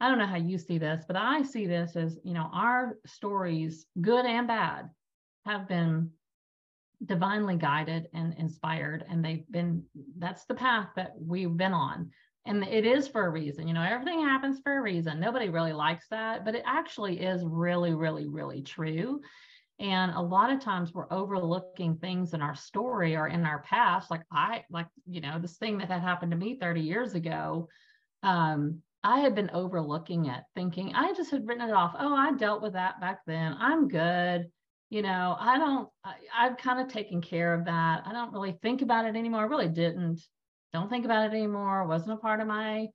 I 0.00 0.08
don't 0.08 0.18
know 0.18 0.26
how 0.26 0.36
you 0.36 0.58
see 0.58 0.76
this, 0.76 1.04
but 1.06 1.16
I 1.16 1.42
see 1.42 1.66
this 1.66 1.96
as, 1.96 2.18
you 2.24 2.34
know, 2.34 2.50
our 2.52 2.98
stories, 3.06 3.86
good 4.00 4.26
and 4.26 4.46
bad, 4.46 4.90
have 5.46 5.68
been 5.68 6.10
divinely 7.04 7.56
guided 7.56 8.08
and 8.12 8.34
inspired. 8.34 9.04
And 9.08 9.24
they've 9.24 9.44
been, 9.50 9.84
that's 10.18 10.44
the 10.44 10.54
path 10.54 10.88
that 10.96 11.12
we've 11.18 11.56
been 11.56 11.72
on. 11.72 12.10
And 12.46 12.62
it 12.62 12.84
is 12.84 13.08
for 13.08 13.24
a 13.24 13.30
reason. 13.30 13.66
You 13.66 13.74
know, 13.74 13.82
everything 13.82 14.20
happens 14.20 14.60
for 14.62 14.76
a 14.76 14.82
reason. 14.82 15.18
Nobody 15.18 15.48
really 15.48 15.72
likes 15.72 16.06
that, 16.08 16.44
but 16.44 16.54
it 16.54 16.62
actually 16.66 17.20
is 17.20 17.42
really, 17.44 17.94
really, 17.94 18.26
really 18.26 18.62
true. 18.62 19.20
And 19.80 20.12
a 20.12 20.20
lot 20.20 20.50
of 20.50 20.60
times 20.60 20.92
we're 20.92 21.12
overlooking 21.12 21.96
things 21.96 22.32
in 22.32 22.42
our 22.42 22.54
story 22.54 23.16
or 23.16 23.28
in 23.28 23.44
our 23.44 23.62
past. 23.62 24.10
Like 24.10 24.22
I, 24.30 24.64
like, 24.70 24.86
you 25.06 25.20
know, 25.20 25.38
this 25.40 25.56
thing 25.56 25.78
that 25.78 25.90
had 25.90 26.02
happened 26.02 26.30
to 26.32 26.38
me 26.38 26.58
30 26.60 26.80
years 26.80 27.14
ago. 27.14 27.68
Um, 28.22 28.82
I 29.02 29.18
had 29.18 29.34
been 29.34 29.50
overlooking 29.52 30.26
it, 30.26 30.42
thinking 30.54 30.94
I 30.94 31.12
just 31.12 31.30
had 31.30 31.46
written 31.46 31.68
it 31.68 31.72
off. 31.72 31.94
Oh, 31.98 32.14
I 32.14 32.32
dealt 32.32 32.62
with 32.62 32.72
that 32.74 33.00
back 33.00 33.20
then. 33.26 33.54
I'm 33.58 33.88
good. 33.88 34.50
You 34.90 35.02
know, 35.02 35.36
I 35.38 35.58
don't, 35.58 35.88
I, 36.04 36.14
I've 36.36 36.56
kind 36.56 36.80
of 36.80 36.92
taken 36.92 37.20
care 37.20 37.54
of 37.54 37.64
that. 37.64 38.02
I 38.06 38.12
don't 38.12 38.32
really 38.32 38.56
think 38.62 38.82
about 38.82 39.06
it 39.06 39.16
anymore. 39.16 39.40
I 39.40 39.46
really 39.46 39.68
didn't. 39.68 40.20
Don't 40.72 40.90
think 40.90 41.04
about 41.04 41.26
it 41.26 41.36
anymore. 41.36 41.82
It 41.82 41.88
wasn't 41.88 42.12
a 42.12 42.16
part 42.16 42.40
of 42.40 42.46
my, 42.46 42.88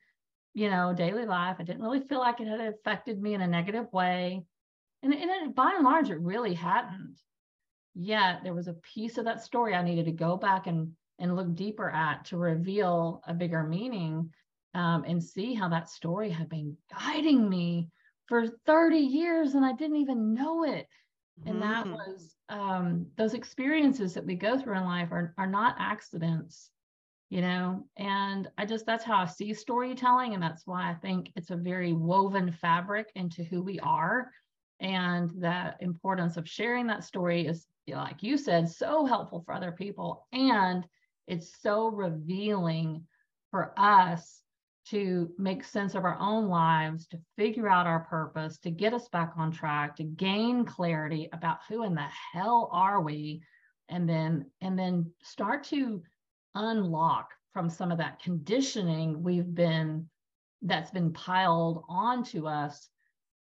you 0.53 0.69
know, 0.69 0.93
daily 0.93 1.25
life. 1.25 1.58
I 1.60 1.63
didn't 1.63 1.81
really 1.81 2.01
feel 2.01 2.19
like 2.19 2.39
it 2.39 2.48
had 2.48 2.62
affected 2.62 3.22
me 3.22 3.34
in 3.34 3.41
a 3.41 3.48
negative 3.48 3.91
way. 3.91 4.43
And, 5.01 5.13
and 5.13 5.29
it, 5.29 5.55
by 5.55 5.74
and 5.75 5.84
large, 5.84 6.10
it 6.10 6.19
really 6.19 6.53
hadn't. 6.53 7.19
Yet 7.96 8.41
there 8.43 8.53
was 8.53 8.67
a 8.67 8.77
piece 8.93 9.17
of 9.17 9.25
that 9.25 9.43
story 9.43 9.74
I 9.74 9.81
needed 9.81 10.05
to 10.05 10.12
go 10.12 10.38
back 10.38 10.67
and 10.67 10.93
and 11.19 11.36
look 11.36 11.53
deeper 11.53 11.89
at 11.89 12.25
to 12.25 12.38
reveal 12.38 13.22
a 13.27 13.34
bigger 13.34 13.63
meaning 13.63 14.31
um, 14.74 15.03
and 15.05 15.24
see 15.24 15.53
how 15.53 15.67
that 15.69 15.89
story 15.89 16.29
had 16.29 16.50
been 16.50 16.77
guiding 16.98 17.50
me 17.50 17.89
for 18.27 18.48
30 18.65 18.98
years 18.98 19.53
and 19.53 19.65
I 19.65 19.74
didn't 19.74 19.98
even 19.98 20.34
know 20.34 20.63
it. 20.63 20.88
And 21.46 21.62
that 21.62 21.86
mm-hmm. 21.86 21.93
was 21.93 22.36
um, 22.50 23.08
those 23.17 23.34
experiences 23.34 24.13
that 24.13 24.25
we 24.25 24.36
go 24.36 24.58
through 24.58 24.77
in 24.77 24.84
life 24.84 25.10
are, 25.12 25.34
are 25.38 25.48
not 25.48 25.75
accidents, 25.79 26.69
you 27.29 27.41
know. 27.41 27.86
And 27.98 28.50
I 28.58 28.65
just, 28.65 28.86
that's 28.86 29.05
how 29.05 29.17
I 29.17 29.25
see 29.25 29.53
storytelling. 29.53 30.34
And 30.34 30.43
that's 30.43 30.67
why 30.67 30.89
I 30.89 30.96
think 30.96 31.31
it's 31.36 31.51
a 31.51 31.55
very 31.55 31.93
woven 31.93 32.51
fabric 32.51 33.08
into 33.15 33.43
who 33.43 33.62
we 33.62 33.79
are. 33.79 34.31
And 34.79 35.29
the 35.31 35.75
importance 35.79 36.38
of 36.38 36.48
sharing 36.48 36.88
that 36.88 37.03
story 37.03 37.48
is, 37.48 37.65
like 37.88 38.24
you 38.24 38.38
said, 38.38 38.69
so 38.69 39.05
helpful 39.05 39.41
for 39.46 39.53
other 39.53 39.72
people. 39.72 40.27
And 40.31 40.86
it's 41.27 41.62
so 41.62 41.89
revealing 41.89 43.05
for 43.51 43.74
us 43.77 44.41
to 44.89 45.29
make 45.38 45.63
sense 45.63 45.93
of 45.93 46.03
our 46.03 46.17
own 46.19 46.48
lives, 46.48 47.08
to 47.08 47.19
figure 47.36 47.69
out 47.69 47.88
our 47.88 48.01
purpose, 48.01 48.58
to 48.60 48.72
get 48.72 48.93
us 48.93 49.08
back 49.10 49.34
on 49.38 49.51
track, 49.51 49.96
to 49.98 50.03
gain 50.03 50.65
clarity 50.65 51.29
about 51.31 51.60
who 51.67 51.84
in 51.84 51.93
the 51.93 52.08
hell 52.34 52.69
are 52.72 53.01
we, 53.01 53.41
and 53.89 54.08
then 54.08 54.46
and 54.62 54.77
then 54.77 55.12
start 55.22 55.63
to 55.65 56.01
unlock 56.55 57.29
from 57.53 57.69
some 57.69 57.91
of 57.91 57.98
that 57.98 58.22
conditioning 58.22 59.22
we've 59.24 59.53
been 59.53 60.08
that's 60.62 60.91
been 60.91 61.12
piled 61.13 61.84
onto 61.89 62.48
us 62.48 62.89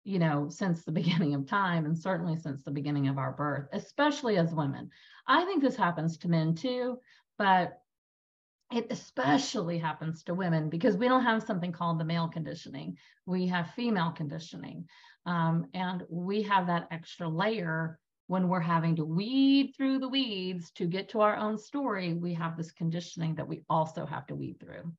you 0.04 0.18
know 0.18 0.49
since 0.49 0.84
the 0.84 0.92
beginning 1.00 1.34
of 1.34 1.46
time 1.46 1.84
and 1.84 1.99
certainly 1.99 2.37
since 2.37 2.62
the 2.62 2.70
beginning 2.70 3.08
of 3.08 3.18
our 3.18 3.32
birth 3.32 3.68
especially 3.72 4.37
as 4.37 4.54
women. 4.54 4.90
I 5.26 5.44
think 5.44 5.62
this 5.62 5.76
happens 5.76 6.18
to 6.18 6.28
men 6.28 6.54
too 6.54 6.99
but 7.38 7.82
it 8.73 8.87
especially 8.91 9.79
happens 9.79 10.23
to 10.25 10.35
women 10.35 10.69
because 10.69 10.97
we 10.97 11.09
don't 11.09 11.25
have 11.25 11.43
something 11.43 11.73
called 11.73 11.99
the 11.99 12.05
male 12.05 12.29
conditioning. 12.29 12.97
We 13.26 13.47
have 13.49 13.75
female 13.75 14.12
conditioning. 14.12 14.87
Um, 15.26 15.67
and 15.75 16.02
we 16.09 16.43
have 16.43 16.67
that 16.67 16.88
extra 16.91 17.29
layer 17.29 17.99
when 18.26 18.49
we're 18.49 18.61
having 18.61 18.97
to 18.97 19.05
weed 19.05 19.75
through 19.76 19.99
the 19.99 20.09
weeds 20.09 20.71
to 20.73 20.87
get 20.87 21.11
to 21.11 21.21
our 21.21 21.37
own 21.37 21.59
story. 21.59 22.14
We 22.14 22.35
have 22.35 22.57
this 22.57 22.73
conditioning 22.73 23.35
that 23.37 23.49
we 23.49 23.62
also 23.69 24.07
have 24.07 24.26
to 24.29 24.35
weed 24.35 24.59
through. 24.61 24.93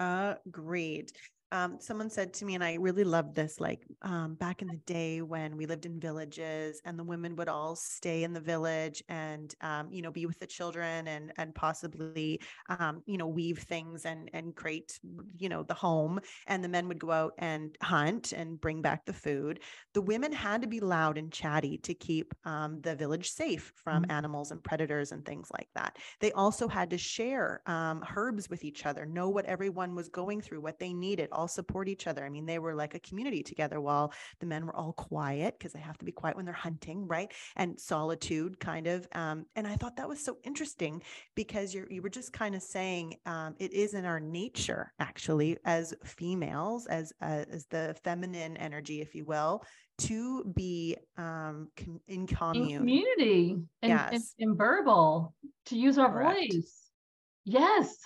Agreed 0.00 1.12
um, 1.52 1.76
someone 1.80 2.10
said 2.10 2.32
to 2.34 2.44
me, 2.44 2.54
and 2.54 2.62
I 2.62 2.74
really 2.74 3.04
loved 3.04 3.34
this, 3.34 3.60
like 3.60 3.86
um, 4.02 4.34
back 4.34 4.62
in 4.62 4.68
the 4.68 4.80
day 4.86 5.22
when 5.22 5.56
we 5.56 5.66
lived 5.66 5.86
in 5.86 5.98
villages 5.98 6.80
and 6.84 6.98
the 6.98 7.04
women 7.04 7.36
would 7.36 7.48
all 7.48 7.74
stay 7.74 8.24
in 8.24 8.32
the 8.32 8.40
village 8.40 9.02
and, 9.08 9.54
um, 9.60 9.88
you 9.90 10.02
know, 10.02 10.10
be 10.10 10.26
with 10.26 10.38
the 10.38 10.46
children 10.46 11.08
and, 11.08 11.32
and 11.38 11.54
possibly, 11.54 12.40
um, 12.68 13.02
you 13.06 13.16
know, 13.16 13.26
weave 13.26 13.60
things 13.60 14.04
and, 14.04 14.30
and 14.34 14.54
create, 14.56 15.00
you 15.38 15.48
know, 15.48 15.62
the 15.62 15.74
home. 15.74 16.20
And 16.46 16.62
the 16.62 16.68
men 16.68 16.88
would 16.88 16.98
go 16.98 17.10
out 17.10 17.32
and 17.38 17.76
hunt 17.82 18.32
and 18.32 18.60
bring 18.60 18.82
back 18.82 19.06
the 19.06 19.12
food. 19.12 19.60
The 19.94 20.02
women 20.02 20.32
had 20.32 20.62
to 20.62 20.68
be 20.68 20.80
loud 20.80 21.16
and 21.16 21.32
chatty 21.32 21.78
to 21.78 21.94
keep 21.94 22.34
um, 22.44 22.80
the 22.82 22.94
village 22.94 23.30
safe 23.30 23.72
from 23.74 24.02
mm-hmm. 24.02 24.10
animals 24.10 24.50
and 24.50 24.62
predators 24.62 25.12
and 25.12 25.24
things 25.24 25.48
like 25.52 25.68
that. 25.74 25.96
They 26.20 26.32
also 26.32 26.68
had 26.68 26.90
to 26.90 26.98
share 26.98 27.62
um, 27.66 28.04
herbs 28.14 28.50
with 28.50 28.64
each 28.64 28.84
other, 28.84 29.06
know 29.06 29.28
what 29.30 29.46
everyone 29.46 29.94
was 29.94 30.08
going 30.08 30.40
through, 30.40 30.60
what 30.60 30.78
they 30.78 30.92
needed 30.92 31.28
all 31.38 31.48
support 31.48 31.88
each 31.88 32.06
other. 32.06 32.24
I 32.24 32.28
mean, 32.28 32.46
they 32.46 32.58
were 32.58 32.74
like 32.74 32.94
a 32.94 33.00
community 33.00 33.42
together 33.42 33.80
while 33.80 34.12
the 34.40 34.46
men 34.46 34.66
were 34.66 34.74
all 34.74 34.92
quiet 34.92 35.54
because 35.56 35.72
they 35.72 35.78
have 35.80 35.96
to 35.98 36.04
be 36.04 36.12
quiet 36.12 36.36
when 36.36 36.44
they're 36.44 36.52
hunting, 36.52 37.06
right? 37.06 37.32
And 37.56 37.78
solitude 37.78 38.58
kind 38.58 38.86
of. 38.88 39.06
Um, 39.12 39.46
and 39.54 39.66
I 39.66 39.76
thought 39.76 39.96
that 39.96 40.08
was 40.08 40.22
so 40.22 40.38
interesting 40.42 41.02
because 41.36 41.72
you 41.72 41.86
you 41.88 42.02
were 42.02 42.08
just 42.08 42.32
kind 42.32 42.54
of 42.54 42.62
saying 42.62 43.14
um, 43.24 43.54
it 43.58 43.72
is 43.72 43.94
in 43.94 44.04
our 44.04 44.20
nature 44.20 44.92
actually 44.98 45.56
as 45.64 45.94
females, 46.04 46.86
as 46.86 47.12
uh, 47.22 47.44
as 47.50 47.66
the 47.66 47.94
feminine 48.02 48.56
energy, 48.56 49.00
if 49.00 49.14
you 49.14 49.24
will, 49.24 49.62
to 49.98 50.44
be 50.56 50.96
um, 51.16 51.68
com- 51.76 52.00
in 52.08 52.26
commune, 52.26 52.70
in 52.70 52.78
community, 52.78 53.56
and, 53.82 53.90
yes. 53.90 54.12
and, 54.12 54.48
and 54.48 54.58
verbal, 54.58 55.34
to 55.66 55.78
use 55.78 55.98
our 55.98 56.10
Correct. 56.10 56.52
voice. 56.52 56.90
Yes, 57.44 57.96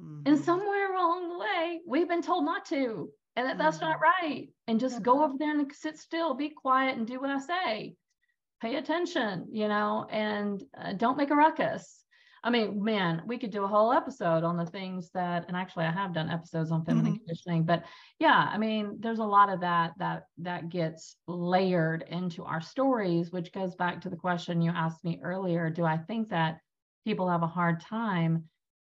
Mm-hmm. 0.00 0.22
And 0.26 0.44
somewhere 0.44 0.92
along 0.92 1.28
the 1.28 1.38
way, 1.38 1.80
we've 1.86 2.08
been 2.08 2.22
told 2.22 2.44
not 2.44 2.64
to, 2.66 3.10
and 3.36 3.48
that 3.48 3.58
that's 3.58 3.78
mm-hmm. 3.78 3.86
not 3.86 4.00
right. 4.00 4.48
And 4.66 4.80
just 4.80 5.02
go 5.02 5.24
over 5.24 5.34
there 5.38 5.50
and 5.50 5.70
sit 5.72 5.98
still, 5.98 6.34
be 6.34 6.50
quiet, 6.50 6.96
and 6.96 7.06
do 7.06 7.20
what 7.20 7.30
I 7.30 7.38
say. 7.38 7.94
Pay 8.60 8.76
attention, 8.76 9.48
you 9.52 9.68
know, 9.68 10.06
and 10.10 10.62
uh, 10.78 10.92
don't 10.94 11.18
make 11.18 11.30
a 11.30 11.36
ruckus. 11.36 12.00
I 12.42 12.50
mean, 12.50 12.84
man, 12.84 13.22
we 13.26 13.38
could 13.38 13.50
do 13.50 13.64
a 13.64 13.68
whole 13.68 13.92
episode 13.92 14.44
on 14.44 14.58
the 14.58 14.66
things 14.66 15.10
that, 15.14 15.46
and 15.48 15.56
actually, 15.56 15.86
I 15.86 15.92
have 15.92 16.12
done 16.12 16.28
episodes 16.28 16.70
on 16.70 16.84
feminine 16.84 17.12
mm-hmm. 17.12 17.18
conditioning. 17.24 17.64
But 17.64 17.84
yeah, 18.18 18.50
I 18.52 18.58
mean, 18.58 18.98
there's 19.00 19.18
a 19.18 19.24
lot 19.24 19.48
of 19.48 19.60
that 19.60 19.92
that 19.98 20.24
that 20.38 20.68
gets 20.68 21.16
layered 21.26 22.04
into 22.08 22.44
our 22.44 22.60
stories, 22.60 23.30
which 23.30 23.52
goes 23.52 23.74
back 23.76 24.02
to 24.02 24.10
the 24.10 24.16
question 24.16 24.60
you 24.60 24.72
asked 24.72 25.04
me 25.04 25.20
earlier. 25.22 25.70
Do 25.70 25.84
I 25.84 25.96
think 25.96 26.28
that 26.30 26.58
people 27.06 27.30
have 27.30 27.42
a 27.42 27.46
hard 27.46 27.80
time 27.80 28.44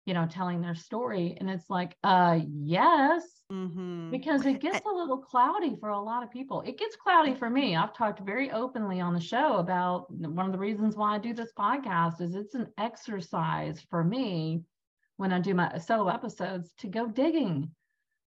you 0.08 0.14
know, 0.14 0.26
telling 0.26 0.62
their 0.62 0.74
story. 0.74 1.36
And 1.38 1.50
it's 1.50 1.70
like, 1.70 1.98
uh, 2.02 2.40
yes, 2.48 3.24
mm-hmm. 3.52 4.10
because 4.10 4.46
it 4.46 4.62
gets 4.62 4.80
a 4.86 4.90
little 4.90 5.18
cloudy 5.18 5.76
for 5.82 5.90
a 5.90 6.00
lot 6.00 6.24
of 6.24 6.32
people. 6.32 6.62
It 6.62 6.80
gets 6.80 6.96
cloudy 6.96 7.36
for 7.36 7.50
me. 7.50 7.76
I've 7.76 7.94
talked 7.94 8.22
very 8.22 8.50
openly 8.50 9.02
on 9.02 9.14
the 9.14 9.20
show 9.20 9.58
about 9.58 10.10
one 10.10 10.46
of 10.46 10.54
the 10.54 10.58
reasons 10.58 10.96
why 10.96 11.16
I 11.16 11.18
do 11.18 11.34
this 11.34 11.52
podcast 11.60 12.22
is 12.22 12.36
it's 12.36 12.56
an 12.56 12.68
exercise 12.78 13.86
for 13.90 14.02
me 14.02 14.62
when 15.18 15.34
I 15.34 15.40
do 15.42 15.54
my 15.54 15.78
solo 15.78 16.08
episodes 16.08 16.72
to 16.78 16.88
go 16.88 17.08
digging 17.08 17.70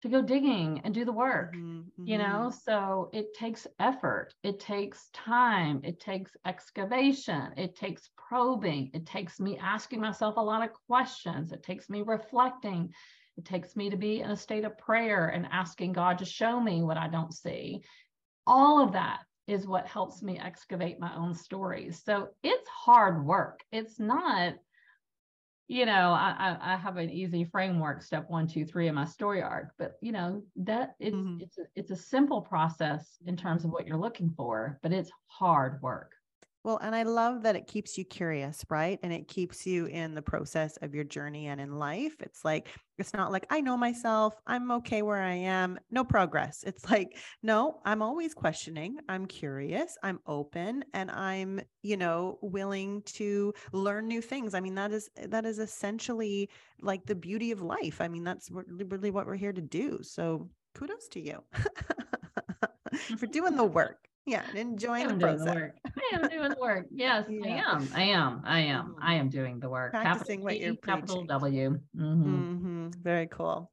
to 0.01 0.09
go 0.09 0.21
digging 0.21 0.81
and 0.83 0.93
do 0.93 1.05
the 1.05 1.11
work 1.11 1.55
mm-hmm, 1.55 1.79
mm-hmm. 1.79 2.07
you 2.07 2.17
know 2.17 2.51
so 2.65 3.09
it 3.13 3.33
takes 3.33 3.67
effort 3.79 4.33
it 4.43 4.59
takes 4.59 5.09
time 5.13 5.81
it 5.83 5.99
takes 5.99 6.31
excavation 6.45 7.49
it 7.57 7.75
takes 7.75 8.09
probing 8.17 8.89
it 8.93 9.05
takes 9.05 9.39
me 9.39 9.57
asking 9.61 9.99
myself 9.99 10.35
a 10.37 10.41
lot 10.41 10.63
of 10.63 10.73
questions 10.87 11.51
it 11.51 11.63
takes 11.63 11.89
me 11.89 12.01
reflecting 12.01 12.89
it 13.37 13.45
takes 13.45 13.75
me 13.75 13.89
to 13.89 13.97
be 13.97 14.19
in 14.19 14.31
a 14.31 14.35
state 14.35 14.65
of 14.65 14.77
prayer 14.77 15.27
and 15.27 15.47
asking 15.51 15.91
god 15.91 16.17
to 16.17 16.25
show 16.25 16.59
me 16.59 16.81
what 16.81 16.97
i 16.97 17.07
don't 17.07 17.33
see 17.33 17.81
all 18.47 18.81
of 18.81 18.93
that 18.93 19.19
is 19.49 19.65
what 19.65 19.87
helps 19.87 20.21
me 20.21 20.39
excavate 20.39 20.99
my 20.99 21.13
own 21.15 21.33
stories. 21.33 22.01
So 22.05 22.29
it's 22.43 22.69
hard 22.69 23.25
work. 23.25 23.61
It's 23.71 23.99
not, 23.99 24.53
you 25.69 25.85
know, 25.85 26.11
I, 26.11 26.57
I, 26.59 26.77
have 26.77 26.97
an 26.97 27.11
easy 27.11 27.45
framework, 27.45 28.01
step 28.01 28.27
one, 28.27 28.47
two, 28.47 28.65
three 28.65 28.87
in 28.87 28.95
my 28.95 29.05
story 29.05 29.43
arc, 29.43 29.69
but 29.77 29.99
you 30.01 30.11
know, 30.11 30.41
that 30.55 30.95
it's 30.99 31.15
mm-hmm. 31.15 31.41
it's 31.41 31.59
a, 31.59 31.61
it's 31.75 31.91
a 31.91 31.95
simple 31.95 32.41
process 32.41 33.19
in 33.27 33.37
terms 33.37 33.63
of 33.63 33.71
what 33.71 33.85
you're 33.85 33.95
looking 33.95 34.33
for, 34.35 34.79
but 34.81 34.91
it's 34.91 35.11
hard 35.27 35.79
work. 35.83 36.13
Well, 36.63 36.77
and 36.77 36.93
I 36.93 37.03
love 37.03 37.43
that 37.43 37.55
it 37.55 37.67
keeps 37.67 37.97
you 37.97 38.03
curious, 38.03 38.65
right? 38.69 38.99
And 39.01 39.13
it 39.13 39.29
keeps 39.29 39.65
you 39.65 39.85
in 39.85 40.13
the 40.13 40.21
process 40.21 40.75
of 40.81 40.93
your 40.93 41.05
journey 41.05 41.47
and 41.47 41.61
in 41.61 41.79
life. 41.79 42.15
It's 42.19 42.43
like, 42.43 42.67
it's 42.97 43.13
not 43.13 43.31
like, 43.31 43.45
I 43.49 43.61
know 43.61 43.77
myself, 43.77 44.35
I'm 44.45 44.69
okay 44.71 45.01
where 45.01 45.21
I 45.21 45.35
am, 45.35 45.79
no 45.89 46.03
progress. 46.03 46.63
It's 46.67 46.89
like, 46.89 47.17
no, 47.41 47.79
I'm 47.85 48.01
always 48.01 48.33
questioning, 48.33 48.97
I'm 49.07 49.25
curious, 49.25 49.97
I'm 50.03 50.19
open, 50.27 50.83
and 50.93 51.09
I'm, 51.09 51.61
you 51.81 51.95
know, 51.95 52.39
willing 52.41 53.03
to 53.03 53.53
learn 53.71 54.09
new 54.09 54.21
things. 54.21 54.53
I 54.53 54.59
mean, 54.59 54.75
that 54.75 54.91
is, 54.91 55.09
that 55.15 55.45
is 55.45 55.59
essentially 55.59 56.49
like 56.81 57.05
the 57.05 57.15
beauty 57.15 57.51
of 57.51 57.61
life. 57.61 58.01
I 58.01 58.09
mean, 58.09 58.25
that's 58.25 58.49
really 58.51 59.11
what 59.11 59.27
we're 59.27 59.35
here 59.35 59.53
to 59.53 59.61
do. 59.61 59.99
So 60.01 60.49
kudos 60.75 61.07
to 61.09 61.21
you 61.21 61.41
for 63.17 63.27
doing 63.27 63.55
the 63.55 63.63
work 63.63 64.08
yeah 64.25 64.43
and 64.49 64.57
enjoying 64.57 65.07
the 65.07 65.15
process 65.15 65.45
the 65.45 65.53
work. 65.53 65.75
i 65.85 66.15
am 66.15 66.29
doing 66.29 66.49
the 66.49 66.57
work. 66.59 66.85
Yes 66.91 67.25
yeah. 67.29 67.45
i 67.45 67.73
am. 67.73 67.89
I 67.93 68.03
am. 68.03 68.41
I 68.45 68.59
am. 68.59 68.95
I 69.01 69.15
am 69.15 69.29
doing 69.29 69.59
the 69.59 69.69
work. 69.69 69.91
Practicing 69.91 70.41
capital 70.41 70.43
what 70.43 70.59
you're 70.59 70.75
capital 70.75 71.15
preaching. 71.17 71.27
w. 71.27 71.69
Mm-hmm. 71.97 72.35
Mm-hmm. 72.35 72.89
very 73.01 73.27
cool. 73.27 73.71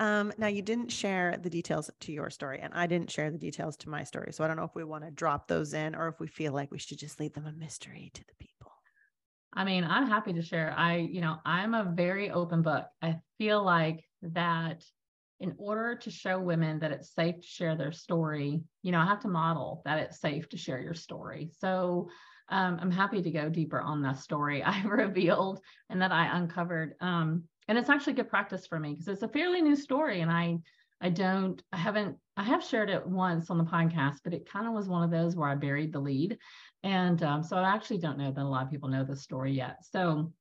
Um, 0.00 0.32
now 0.38 0.48
you 0.48 0.60
didn't 0.60 0.90
share 0.90 1.36
the 1.40 1.48
details 1.48 1.88
to 2.00 2.12
your 2.12 2.28
story 2.28 2.58
and 2.60 2.74
i 2.74 2.84
didn't 2.88 3.12
share 3.12 3.30
the 3.30 3.38
details 3.38 3.76
to 3.76 3.88
my 3.88 4.02
story 4.02 4.32
so 4.32 4.42
i 4.42 4.48
don't 4.48 4.56
know 4.56 4.64
if 4.64 4.74
we 4.74 4.82
want 4.82 5.04
to 5.04 5.12
drop 5.12 5.46
those 5.46 5.72
in 5.72 5.94
or 5.94 6.08
if 6.08 6.18
we 6.18 6.26
feel 6.26 6.52
like 6.52 6.72
we 6.72 6.80
should 6.80 6.98
just 6.98 7.20
leave 7.20 7.32
them 7.32 7.46
a 7.46 7.52
mystery 7.52 8.10
to 8.14 8.24
the 8.24 8.34
people. 8.40 8.72
I 9.52 9.64
mean 9.64 9.84
i'm 9.84 10.08
happy 10.08 10.32
to 10.32 10.42
share. 10.42 10.74
I 10.76 10.96
you 10.96 11.20
know 11.20 11.36
i'm 11.46 11.74
a 11.74 11.92
very 11.94 12.30
open 12.30 12.62
book. 12.62 12.86
I 13.00 13.20
feel 13.38 13.62
like 13.64 14.04
that 14.22 14.82
in 15.40 15.54
order 15.58 15.96
to 15.96 16.10
show 16.10 16.38
women 16.38 16.78
that 16.78 16.92
it's 16.92 17.14
safe 17.14 17.36
to 17.36 17.46
share 17.46 17.76
their 17.76 17.92
story, 17.92 18.62
you 18.82 18.92
know, 18.92 19.00
I 19.00 19.06
have 19.06 19.20
to 19.20 19.28
model 19.28 19.82
that 19.84 19.98
it's 19.98 20.20
safe 20.20 20.48
to 20.50 20.56
share 20.56 20.80
your 20.80 20.94
story. 20.94 21.50
So 21.58 22.08
um, 22.48 22.78
I'm 22.80 22.90
happy 22.90 23.22
to 23.22 23.30
go 23.30 23.48
deeper 23.48 23.80
on 23.80 24.02
that 24.02 24.18
story 24.18 24.62
I 24.64 24.82
revealed 24.82 25.60
and 25.90 26.00
that 26.02 26.12
I 26.12 26.36
uncovered. 26.36 26.94
Um, 27.00 27.44
and 27.68 27.78
it's 27.78 27.90
actually 27.90 28.12
good 28.14 28.28
practice 28.28 28.66
for 28.66 28.78
me 28.78 28.92
because 28.92 29.08
it's 29.08 29.22
a 29.22 29.28
fairly 29.28 29.62
new 29.62 29.76
story 29.76 30.20
and 30.20 30.30
I 30.30 30.58
I 31.00 31.10
don't 31.10 31.62
I 31.72 31.76
haven't 31.76 32.16
I 32.36 32.44
have 32.44 32.64
shared 32.64 32.90
it 32.90 33.06
once 33.06 33.50
on 33.50 33.58
the 33.58 33.64
podcast, 33.64 34.18
but 34.24 34.34
it 34.34 34.48
kind 34.48 34.66
of 34.66 34.72
was 34.72 34.88
one 34.88 35.02
of 35.02 35.10
those 35.10 35.36
where 35.36 35.48
I 35.48 35.54
buried 35.54 35.92
the 35.92 36.00
lead. 36.00 36.38
And 36.82 37.22
um, 37.22 37.42
so 37.42 37.56
I 37.56 37.74
actually 37.74 37.98
don't 37.98 38.18
know 38.18 38.32
that 38.32 38.42
a 38.42 38.44
lot 38.44 38.64
of 38.64 38.70
people 38.70 38.88
know 38.88 39.04
the 39.04 39.16
story 39.16 39.52
yet. 39.52 39.84
So 39.84 40.32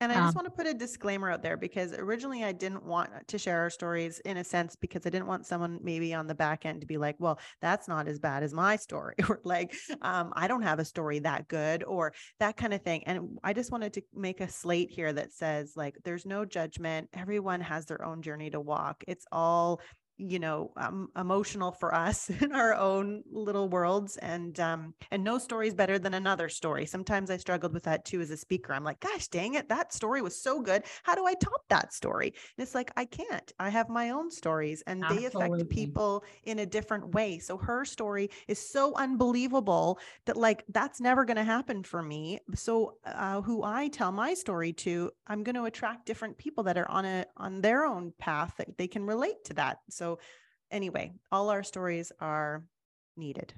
and 0.00 0.12
I 0.12 0.16
just 0.16 0.28
um, 0.28 0.34
want 0.34 0.46
to 0.46 0.50
put 0.50 0.66
a 0.66 0.74
disclaimer 0.74 1.30
out 1.30 1.42
there 1.42 1.56
because 1.56 1.92
originally 1.94 2.44
I 2.44 2.52
didn't 2.52 2.84
want 2.84 3.10
to 3.28 3.38
share 3.38 3.60
our 3.60 3.70
stories 3.70 4.18
in 4.20 4.36
a 4.36 4.44
sense 4.44 4.76
because 4.76 5.06
I 5.06 5.10
didn't 5.10 5.26
want 5.26 5.46
someone 5.46 5.78
maybe 5.82 6.12
on 6.12 6.26
the 6.26 6.34
back 6.34 6.66
end 6.66 6.82
to 6.82 6.86
be 6.86 6.98
like, 6.98 7.16
well, 7.18 7.38
that's 7.62 7.88
not 7.88 8.06
as 8.06 8.18
bad 8.18 8.42
as 8.42 8.52
my 8.52 8.76
story, 8.76 9.14
or 9.28 9.40
like, 9.44 9.74
um, 10.02 10.32
I 10.34 10.48
don't 10.48 10.62
have 10.62 10.78
a 10.78 10.84
story 10.84 11.20
that 11.20 11.48
good, 11.48 11.82
or 11.84 12.12
that 12.40 12.56
kind 12.56 12.74
of 12.74 12.82
thing. 12.82 13.04
And 13.04 13.38
I 13.42 13.52
just 13.52 13.72
wanted 13.72 13.94
to 13.94 14.02
make 14.14 14.40
a 14.40 14.48
slate 14.48 14.90
here 14.90 15.12
that 15.12 15.32
says, 15.32 15.72
like, 15.76 15.96
there's 16.04 16.26
no 16.26 16.44
judgment. 16.44 17.08
Everyone 17.14 17.60
has 17.62 17.86
their 17.86 18.04
own 18.04 18.20
journey 18.20 18.50
to 18.50 18.60
walk. 18.60 19.02
It's 19.08 19.26
all 19.32 19.80
you 20.18 20.38
know 20.38 20.72
um, 20.76 21.08
emotional 21.16 21.72
for 21.72 21.94
us 21.94 22.30
in 22.40 22.52
our 22.52 22.74
own 22.74 23.22
little 23.30 23.68
worlds 23.68 24.16
and 24.18 24.58
um 24.60 24.94
and 25.10 25.22
no 25.22 25.38
story 25.38 25.68
is 25.68 25.74
better 25.74 25.98
than 25.98 26.14
another 26.14 26.48
story. 26.48 26.86
Sometimes 26.86 27.30
i 27.30 27.36
struggled 27.36 27.74
with 27.74 27.84
that 27.84 28.04
too 28.04 28.20
as 28.20 28.30
a 28.30 28.36
speaker. 28.36 28.72
I'm 28.72 28.84
like 28.84 29.00
gosh 29.00 29.28
dang 29.28 29.54
it 29.54 29.68
that 29.68 29.92
story 29.92 30.22
was 30.22 30.40
so 30.40 30.60
good. 30.60 30.82
How 31.02 31.14
do 31.14 31.26
i 31.26 31.34
top 31.34 31.62
that 31.68 31.92
story? 31.92 32.28
And 32.28 32.64
it's 32.64 32.74
like 32.74 32.90
i 32.96 33.04
can't. 33.04 33.52
I 33.58 33.68
have 33.68 33.88
my 33.88 34.10
own 34.10 34.30
stories 34.30 34.82
and 34.86 35.02
Absolutely. 35.02 35.28
they 35.28 35.36
affect 35.36 35.70
people 35.70 36.24
in 36.44 36.60
a 36.60 36.66
different 36.66 37.14
way. 37.14 37.38
So 37.38 37.56
her 37.58 37.84
story 37.84 38.30
is 38.48 38.58
so 38.58 38.94
unbelievable 38.94 39.98
that 40.24 40.36
like 40.36 40.64
that's 40.68 41.00
never 41.00 41.24
going 41.24 41.36
to 41.36 41.44
happen 41.44 41.82
for 41.82 42.02
me. 42.02 42.40
So 42.54 42.96
uh, 43.04 43.40
who 43.42 43.62
i 43.62 43.88
tell 43.88 44.12
my 44.12 44.34
story 44.34 44.72
to 44.72 45.10
i'm 45.26 45.42
going 45.42 45.54
to 45.54 45.64
attract 45.64 46.06
different 46.06 46.36
people 46.38 46.64
that 46.64 46.78
are 46.78 46.90
on 46.90 47.04
a 47.04 47.24
on 47.36 47.60
their 47.60 47.84
own 47.84 48.12
path 48.18 48.54
that 48.58 48.76
they 48.78 48.88
can 48.88 49.04
relate 49.04 49.44
to 49.44 49.54
that. 49.54 49.78
So 49.90 50.05
so, 50.06 50.18
anyway, 50.70 51.12
all 51.32 51.50
our 51.50 51.62
stories 51.62 52.12
are 52.20 52.62
needed. 53.16 53.52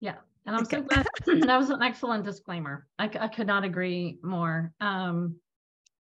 Yeah. 0.00 0.16
And 0.44 0.54
I'm 0.54 0.62
okay. 0.62 0.76
so 0.76 0.82
glad 0.82 1.06
that 1.46 1.56
was 1.56 1.70
an 1.70 1.82
excellent 1.82 2.24
disclaimer. 2.24 2.86
I, 2.98 3.10
I 3.18 3.28
could 3.28 3.46
not 3.46 3.64
agree 3.64 4.18
more. 4.22 4.72
Um, 4.80 5.36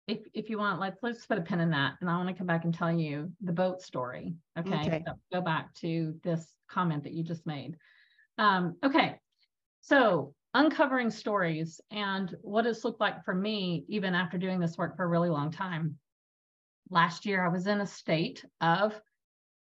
if, 0.07 0.21
if 0.35 0.51
you 0.51 0.59
want, 0.59 0.81
let's 0.81 0.99
let's 1.03 1.27
put 1.27 1.39
a 1.39 1.43
pin 1.43 1.61
in 1.61 1.71
that. 1.71 1.95
And 2.01 2.09
I 2.09 2.17
want 2.17 2.29
to 2.29 2.35
come 2.35 2.47
back 2.47 2.65
and 2.65 2.75
tell 2.75 2.93
you 2.93 3.33
the 3.43 3.53
boat 3.53 3.83
story. 3.83 4.35
Okay. 4.59 4.75
okay. 4.75 5.03
So 5.07 5.13
go 5.33 5.41
back 5.41 5.75
to 5.77 6.15
this 6.23 6.53
comment 6.69 7.05
that 7.05 7.13
you 7.13 7.23
just 7.23 7.47
made. 7.47 7.77
Um, 8.39 8.77
okay. 8.85 9.17
So 9.83 10.35
uncovering 10.55 11.11
stories 11.11 11.81
and 11.91 12.37
what 12.43 12.67
it's 12.67 12.85
looked 12.85 13.01
like 13.01 13.25
for 13.25 13.35
me, 13.35 13.85
even 13.89 14.15
after 14.15 14.39
doing 14.39 14.59
this 14.59 14.79
work 14.79 14.97
for 14.97 15.05
a 15.05 15.09
really 15.09 15.29
long 15.29 15.51
time. 15.51 15.97
Last 16.89 17.25
year, 17.25 17.45
I 17.45 17.49
was 17.49 17.69
in 17.69 17.81
a 17.81 17.87
state 17.87 18.45
of 18.61 19.01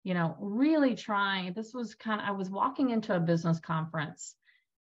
you 0.09 0.15
know, 0.15 0.35
really 0.41 0.95
trying. 0.95 1.53
This 1.53 1.75
was 1.75 1.95
kind 1.95 2.19
of, 2.19 2.27
I 2.27 2.31
was 2.31 2.49
walking 2.49 2.89
into 2.89 3.15
a 3.15 3.21
business 3.21 3.61
conference 3.61 4.37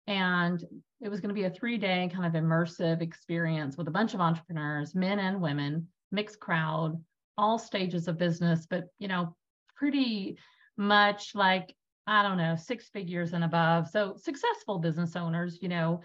and 0.07 0.65
it 1.01 1.09
was 1.09 1.19
going 1.19 1.31
to 1.31 1.35
be 1.35 1.43
a 1.43 1.51
three 1.51 1.77
day 1.77 2.09
kind 2.15 2.25
of 2.25 2.41
immersive 2.41 3.03
experience 3.03 3.77
with 3.77 3.89
a 3.89 3.91
bunch 3.91 4.15
of 4.15 4.21
entrepreneurs, 4.21 4.95
men 4.95 5.19
and 5.19 5.41
women, 5.41 5.89
mixed 6.13 6.39
crowd, 6.39 7.03
all 7.37 7.59
stages 7.59 8.07
of 8.07 8.17
business, 8.17 8.69
but, 8.71 8.85
you 9.01 9.09
know, 9.09 9.35
pretty 9.77 10.39
much 10.77 11.35
like, 11.35 11.75
I 12.07 12.23
don't 12.23 12.39
know, 12.39 12.55
six 12.55 12.89
figures 12.89 13.33
and 13.33 13.43
above. 13.43 13.89
So 13.89 14.15
successful 14.23 14.79
business 14.79 15.17
owners, 15.17 15.59
you 15.61 15.69
know, 15.69 16.01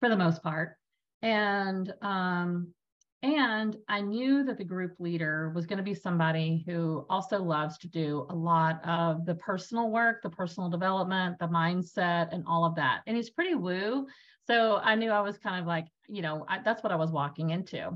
for 0.00 0.08
the 0.08 0.16
most 0.16 0.42
part. 0.42 0.74
And 1.22 1.94
um, 2.02 2.74
and 3.22 3.76
I 3.88 4.00
knew 4.00 4.44
that 4.44 4.58
the 4.58 4.64
group 4.64 4.94
leader 5.00 5.50
was 5.54 5.66
going 5.66 5.78
to 5.78 5.82
be 5.82 5.94
somebody 5.94 6.62
who 6.66 7.04
also 7.10 7.42
loves 7.42 7.76
to 7.78 7.88
do 7.88 8.26
a 8.30 8.34
lot 8.34 8.80
of 8.86 9.26
the 9.26 9.34
personal 9.34 9.90
work, 9.90 10.22
the 10.22 10.30
personal 10.30 10.70
development, 10.70 11.38
the 11.40 11.48
mindset, 11.48 12.32
and 12.32 12.44
all 12.46 12.64
of 12.64 12.76
that. 12.76 13.00
And 13.06 13.16
he's 13.16 13.30
pretty 13.30 13.56
woo. 13.56 14.06
So 14.46 14.76
I 14.76 14.94
knew 14.94 15.10
I 15.10 15.20
was 15.20 15.36
kind 15.36 15.60
of 15.60 15.66
like, 15.66 15.86
you 16.08 16.22
know, 16.22 16.44
I, 16.48 16.60
that's 16.60 16.82
what 16.82 16.92
I 16.92 16.96
was 16.96 17.10
walking 17.10 17.50
into. 17.50 17.88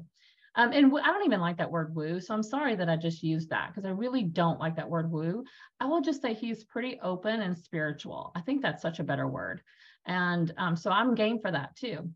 Um, 0.54 0.72
and 0.72 0.92
I 0.98 1.06
don't 1.06 1.24
even 1.24 1.40
like 1.40 1.56
that 1.58 1.70
word 1.70 1.94
woo. 1.94 2.20
So 2.20 2.34
I'm 2.34 2.42
sorry 2.42 2.74
that 2.74 2.90
I 2.90 2.96
just 2.96 3.22
used 3.22 3.50
that 3.50 3.68
because 3.68 3.86
I 3.86 3.92
really 3.92 4.24
don't 4.24 4.60
like 4.60 4.76
that 4.76 4.90
word 4.90 5.10
woo. 5.10 5.44
I 5.80 5.86
will 5.86 6.00
just 6.02 6.20
say 6.20 6.34
he's 6.34 6.64
pretty 6.64 6.98
open 7.00 7.40
and 7.40 7.56
spiritual. 7.56 8.32
I 8.34 8.40
think 8.40 8.60
that's 8.60 8.82
such 8.82 8.98
a 8.98 9.04
better 9.04 9.28
word. 9.28 9.62
And 10.04 10.52
um, 10.58 10.76
so 10.76 10.90
I'm 10.90 11.14
game 11.14 11.38
for 11.40 11.52
that 11.52 11.76
too. 11.76 12.10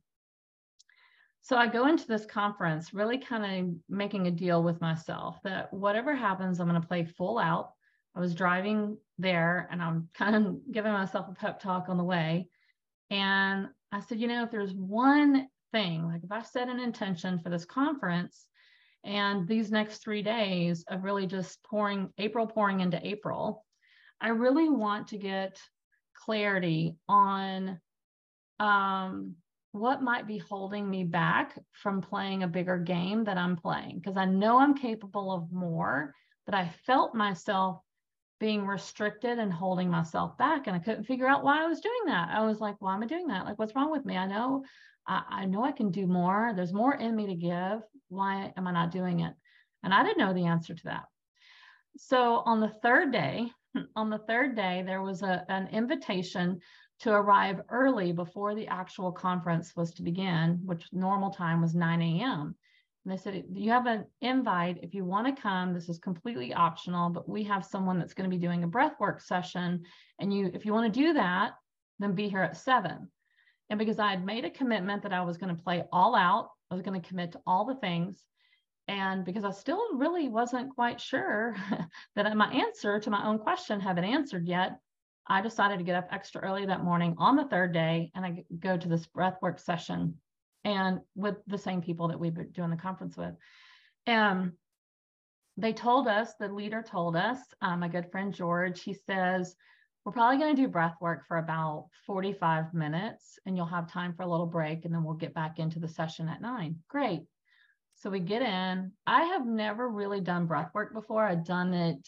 So 1.47 1.57
I 1.57 1.69
go 1.69 1.87
into 1.87 2.09
this 2.09 2.27
conference 2.27 2.93
really 2.93 3.19
kind 3.19 3.69
of 3.69 3.77
making 3.89 4.27
a 4.27 4.33
deal 4.33 4.65
with 4.65 4.81
myself 4.81 5.39
that 5.45 5.73
whatever 5.73 6.13
happens, 6.13 6.59
I'm 6.59 6.69
going 6.69 6.81
to 6.81 6.89
play 6.89 7.05
full 7.05 7.39
out. 7.39 7.71
I 8.17 8.21
was 8.21 8.35
driving 8.35 8.97
there 9.17 9.69
and 9.71 9.81
I'm 9.81 10.09
kind 10.15 10.35
of 10.35 10.57
giving 10.73 10.93
myself 10.93 11.27
a 11.31 11.35
pep 11.37 11.61
talk 11.61 11.89
on 11.89 11.99
the 11.99 12.03
way. 12.03 12.49
And 13.11 13.69
I 13.93 14.01
said, 14.01 14.19
you 14.19 14.27
know, 14.27 14.43
if 14.43 14.51
there's 14.51 14.75
one 14.75 15.47
thing, 15.71 16.05
like 16.05 16.25
if 16.25 16.33
I 16.33 16.43
set 16.43 16.69
an 16.69 16.81
intention 16.81 17.39
for 17.39 17.49
this 17.49 17.65
conference 17.65 18.45
and 19.05 19.47
these 19.47 19.71
next 19.71 19.99
three 19.99 20.23
days 20.23 20.85
of 20.89 21.05
really 21.05 21.29
just 21.29 21.63
pouring 21.63 22.13
April 22.19 22.49
pouring 22.49 22.81
into 22.81 23.07
April, 23.07 23.65
I 24.21 24.31
really 24.31 24.69
want 24.69 25.07
to 25.09 25.17
get 25.17 25.61
clarity 26.25 26.97
on 27.09 27.81
um, 28.59 29.37
what 29.77 30.03
might 30.03 30.27
be 30.27 30.39
holding 30.39 30.89
me 30.89 31.05
back 31.05 31.59
from 31.73 32.01
playing 32.01 32.43
a 32.43 32.49
bigger 32.49 32.79
game 32.79 33.25
that 33.25 33.37
I'm 33.37 33.57
playing? 33.57 33.97
Because 33.97 34.17
I 34.17 34.25
know 34.25 34.59
I'm 34.59 34.75
capable 34.75 35.33
of 35.33 35.53
more, 35.53 36.15
but 36.47 36.55
I 36.55 36.71
felt 36.87 37.15
myself 37.15 37.81
being 38.41 38.67
restricted 38.67 39.39
and 39.39 39.53
holding 39.53 39.91
myself 39.91 40.37
back. 40.39 40.67
And 40.67 40.77
I 40.77 40.79
couldn't 40.79 41.05
figure 41.05 41.29
out 41.29 41.45
why 41.45 41.63
I 41.63 41.67
was 41.67 41.81
doing 41.81 42.07
that. 42.07 42.29
I 42.31 42.45
was 42.45 42.61
like, 42.61 42.77
why 42.81 42.95
am 42.95 43.03
I 43.03 43.07
doing 43.07 43.29
that? 43.29 43.45
Like, 43.45 43.59
what's 43.59 43.75
wrong 43.75 43.91
with 43.91 44.05
me? 44.05 44.17
I 44.17 44.27
know, 44.27 44.65
I, 45.07 45.23
I 45.29 45.45
know 45.47 45.65
I 45.65 45.73
can 45.73 45.91
do 45.91 46.07
more. 46.07 46.53
There's 46.55 46.73
more 46.73 46.95
in 46.95 47.15
me 47.15 47.27
to 47.27 47.35
give. 47.35 47.81
Why 48.09 48.53
am 48.57 48.67
I 48.67 48.73
not 48.73 48.91
doing 48.91 49.21
it? 49.21 49.35
And 49.83 49.93
I 49.93 50.03
didn't 50.03 50.19
know 50.19 50.35
the 50.35 50.47
answer 50.47 50.75
to 50.75 50.85
that. 50.85 51.05
So 51.99 52.43
on 52.45 52.61
the 52.61 52.73
third 52.83 53.13
day, 53.13 53.51
on 53.97 54.11
the 54.11 54.19
third 54.19 54.57
day, 54.57 54.83
there 54.85 55.03
was 55.03 55.23
a, 55.23 55.45
an 55.49 55.69
invitation 55.69 56.61
to 57.01 57.13
arrive 57.13 57.61
early 57.69 58.13
before 58.13 58.55
the 58.55 58.69
actual 58.69 59.13
conference 59.13 59.75
was 59.77 59.93
to 59.95 60.03
begin, 60.03 60.61
which 60.65 60.89
normal 60.93 61.31
time 61.31 61.61
was 61.61 61.75
9 61.75 62.03
a.m. 62.03 62.55
And 63.05 63.13
they 63.13 63.17
said, 63.19 63.45
You 63.53 63.71
have 63.71 63.87
an 63.87 64.07
invite 64.21 64.81
if 64.83 64.95
you 64.95 65.05
want 65.05 65.27
to 65.27 65.41
come. 65.41 65.73
This 65.73 65.89
is 65.89 65.99
completely 65.99 66.55
optional, 66.55 67.11
but 67.11 67.29
we 67.29 67.45
have 67.45 67.65
someone 67.65 67.99
that's 67.99 68.15
going 68.15 68.29
to 68.29 68.37
be 68.37 68.41
doing 68.41 68.65
a 68.65 68.69
breathwork 68.69 69.23
session. 69.23 69.85
And 70.19 70.33
you, 70.33 70.51
if 70.53 70.65
you 70.65 70.73
want 70.73 70.93
to 70.93 71.01
do 71.01 71.13
that, 71.13 71.53
then 71.99 72.15
be 72.15 72.29
here 72.29 72.43
at 72.43 72.57
seven. 72.57 73.09
And 73.69 73.79
because 73.79 73.99
I 73.99 74.11
had 74.11 74.25
made 74.25 74.45
a 74.45 74.51
commitment 74.51 75.03
that 75.03 75.13
I 75.13 75.23
was 75.23 75.37
going 75.37 75.55
to 75.55 75.63
play 75.63 75.85
all 75.93 76.15
out, 76.15 76.51
I 76.71 76.75
was 76.75 76.83
going 76.83 77.01
to 77.01 77.09
commit 77.09 77.33
to 77.33 77.41
all 77.47 77.65
the 77.65 77.77
things. 77.77 78.25
And 78.89 79.25
because 79.25 79.45
I 79.45 79.51
still 79.51 79.95
really 79.95 80.29
wasn't 80.29 80.75
quite 80.75 81.01
sure 81.01 81.57
that 82.17 82.37
my 82.37 82.53
answer 82.53 83.01
to 83.01 83.11
my 83.11 83.27
own 83.27 83.39
question 83.39 83.81
hadn't 83.81 84.05
answered 84.05 84.47
yet, 84.47 84.79
I 85.29 85.41
decided 85.41 85.79
to 85.79 85.85
get 85.85 85.97
up 85.97 86.09
extra 86.11 86.41
early 86.41 86.67
that 86.67 86.85
morning 86.85 87.17
on 87.19 87.37
the 87.37 87.47
third 87.47 87.73
day 87.73 88.11
and 88.15 88.25
I 88.25 88.45
go 88.59 88.77
to 88.77 88.89
this 88.89 89.07
breathwork 89.07 89.59
session 89.61 90.15
and 90.65 91.01
with 91.15 91.37
the 91.47 91.59
same 91.59 91.83
people 91.83 92.09
that 92.09 92.21
we've 92.21 92.35
been 92.35 92.51
doing 92.51 92.71
the 92.71 92.77
conference 92.77 93.17
with. 93.17 93.35
And 94.07 94.53
they 95.57 95.73
told 95.73 96.07
us, 96.07 96.35
the 96.39 96.49
leader 96.49 96.83
told 96.83 97.17
us, 97.17 97.39
um, 97.61 97.81
my 97.81 97.89
good 97.89 98.11
friend 98.11 98.33
George, 98.33 98.83
he 98.83 98.95
says, 98.95 99.57
we're 100.05 100.13
probably 100.13 100.39
going 100.39 100.55
to 100.55 100.63
do 100.63 100.69
breath 100.69 100.95
work 101.01 101.25
for 101.27 101.39
about 101.39 101.89
45 102.07 102.73
minutes 102.73 103.41
and 103.45 103.57
you'll 103.57 103.67
have 103.67 103.91
time 103.91 104.15
for 104.15 104.23
a 104.23 104.29
little 104.29 104.47
break 104.47 104.85
and 104.85 104.95
then 104.95 105.03
we'll 105.03 105.15
get 105.15 105.35
back 105.35 105.59
into 105.59 105.81
the 105.81 105.89
session 105.89 106.29
at 106.29 106.41
nine. 106.41 106.77
Great. 106.89 107.23
So 107.97 108.11
we 108.11 108.21
get 108.21 108.43
in. 108.43 108.93
I 109.07 109.23
have 109.23 109.47
never 109.47 109.89
really 109.89 110.21
done 110.21 110.47
breath 110.47 110.71
work 110.75 110.93
before. 110.93 111.25
I've 111.25 111.45
done 111.45 111.75
it 111.75 112.07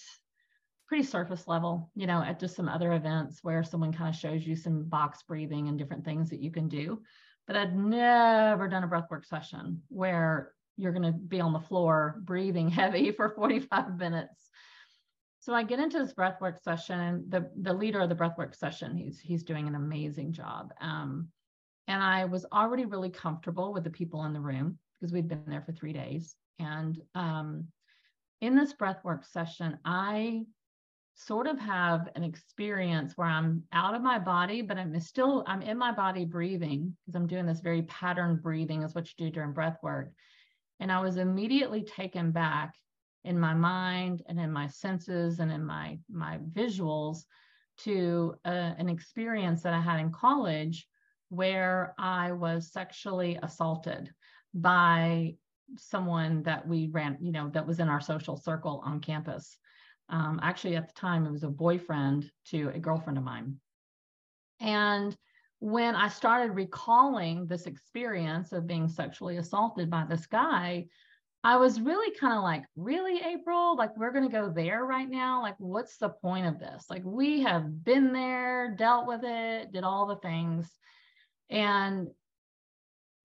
pretty 0.88 1.05
surface 1.05 1.46
level, 1.46 1.90
you 1.94 2.07
know, 2.07 2.22
at 2.22 2.40
just 2.40 2.57
some 2.57 2.68
other 2.68 2.94
events 2.94 3.40
where 3.42 3.62
someone 3.62 3.92
kind 3.92 4.09
of 4.09 4.18
shows 4.18 4.46
you 4.46 4.57
some 4.57 4.85
box 4.85 5.22
breathing 5.22 5.68
and 5.68 5.79
different 5.79 6.05
things 6.05 6.31
that 6.31 6.40
you 6.40 6.51
can 6.51 6.68
do. 6.68 7.03
But 7.46 7.57
I'd 7.57 7.77
never 7.77 8.68
done 8.68 8.85
a 8.85 8.88
breath 8.88 9.11
work 9.11 9.24
session 9.24 9.83
where 9.88 10.53
you're 10.77 10.92
going 10.92 11.12
to 11.12 11.18
be 11.18 11.40
on 11.40 11.53
the 11.53 11.61
floor 11.61 12.20
breathing 12.24 12.68
heavy 12.70 13.12
for 13.12 13.29
45 13.29 13.98
minutes 13.98 14.48
so 15.40 15.55
I 15.55 15.62
get 15.62 15.79
into 15.79 15.98
this 15.98 16.12
breathwork 16.12 16.62
session. 16.62 17.01
And 17.01 17.31
the 17.31 17.51
the 17.62 17.72
leader 17.72 18.01
of 18.01 18.09
the 18.09 18.14
breathwork 18.14 18.55
session, 18.55 18.94
he's 18.96 19.18
he's 19.18 19.44
doing 19.44 19.66
an 19.66 19.77
amazing 19.77 20.33
job. 20.33 20.74
Um, 20.81 21.29
and 21.87 22.03
I 22.03 22.27
was 22.27 22.44
already 22.53 22.85
really 22.85 23.09
comfortable 23.09 23.72
with 23.72 23.85
the 23.85 23.90
people 23.90 24.24
in 24.24 24.35
the 24.35 24.40
room 24.40 24.79
because 25.01 25.12
we'd 25.12 25.27
been 25.27 25.44
there 25.46 25.62
for 25.62 25.72
three 25.72 25.92
days. 25.92 26.37
And 26.59 27.01
um, 27.14 27.68
in 28.42 28.57
this 28.57 28.74
breathwork 28.74 29.24
session, 29.24 29.79
I 29.85 30.44
sort 31.18 31.48
of 31.48 31.59
have 31.59 32.09
an 32.14 32.22
experience 32.22 33.16
where 33.16 33.26
I'm 33.26 33.64
out 33.72 33.94
of 33.94 34.02
my 34.02 34.20
body, 34.20 34.62
but 34.62 34.78
I'm 34.78 34.98
still 35.00 35.42
I'm 35.48 35.62
in 35.62 35.76
my 35.76 35.90
body 35.90 36.24
breathing 36.24 36.96
because 37.04 37.16
I'm 37.16 37.26
doing 37.26 37.44
this 37.44 37.61
very 37.61 37.83
patterned 37.83 38.40
breathing 38.40 38.85
is 38.85 38.94
what 38.94 39.09
you 39.09 39.26
do 39.26 39.31
during 39.33 39.52
breath 39.52 39.78
work. 39.83 40.12
And 40.78 40.92
I 40.92 41.00
was 41.00 41.16
immediately 41.16 41.83
taken 41.83 42.31
back 42.31 42.74
in 43.24 43.38
my 43.38 43.52
mind 43.52 44.22
and 44.28 44.38
in 44.38 44.52
my 44.52 44.68
senses 44.68 45.40
and 45.40 45.50
in 45.50 45.64
my 45.64 45.98
my 46.09 46.38
visuals 46.52 47.24
to 47.78 48.37
a, 48.44 48.50
uh, 48.50 48.74
an 48.78 48.88
experience 48.88 49.62
that 49.62 49.74
I 49.74 49.81
had 49.81 49.98
in 49.98 50.12
college 50.12 50.87
where 51.31 51.94
I 51.98 52.33
was 52.33 52.72
sexually 52.72 53.38
assaulted 53.42 54.11
by 54.54 55.35
someone 55.76 56.44
that 56.44 56.66
we 56.66 56.88
ran, 56.88 57.18
you 57.20 57.33
know, 57.33 57.50
that 57.50 57.66
was 57.66 57.81
in 57.81 57.88
our 57.88 58.00
social 58.00 58.37
circle 58.37 58.83
on 58.85 59.00
campus. 59.00 59.59
Um, 60.10 60.40
actually, 60.42 60.76
at 60.76 60.88
the 60.88 60.94
time, 60.94 61.26
it 61.26 61.32
was 61.32 61.42
a 61.42 61.48
boyfriend 61.48 62.30
to 62.46 62.70
a 62.74 62.78
girlfriend 62.78 63.18
of 63.18 63.24
mine. 63.24 63.56
And 64.60 65.16
when 65.60 65.94
I 65.94 66.08
started 66.08 66.54
recalling 66.54 67.46
this 67.46 67.66
experience 67.66 68.52
of 68.52 68.66
being 68.66 68.88
sexually 68.88 69.36
assaulted 69.36 69.90
by 69.90 70.04
this 70.08 70.26
guy, 70.26 70.86
I 71.44 71.56
was 71.56 71.80
really 71.80 72.16
kind 72.18 72.36
of 72.36 72.42
like, 72.42 72.64
really, 72.74 73.20
April? 73.24 73.76
Like, 73.76 73.96
we're 73.96 74.12
going 74.12 74.28
to 74.28 74.36
go 74.36 74.50
there 74.50 74.84
right 74.84 75.08
now? 75.08 75.40
Like, 75.42 75.54
what's 75.58 75.96
the 75.96 76.08
point 76.08 76.46
of 76.46 76.58
this? 76.58 76.86
Like, 76.90 77.02
we 77.04 77.42
have 77.42 77.84
been 77.84 78.12
there, 78.12 78.74
dealt 78.76 79.06
with 79.06 79.20
it, 79.22 79.72
did 79.72 79.84
all 79.84 80.06
the 80.06 80.16
things, 80.16 80.68
and 81.50 82.08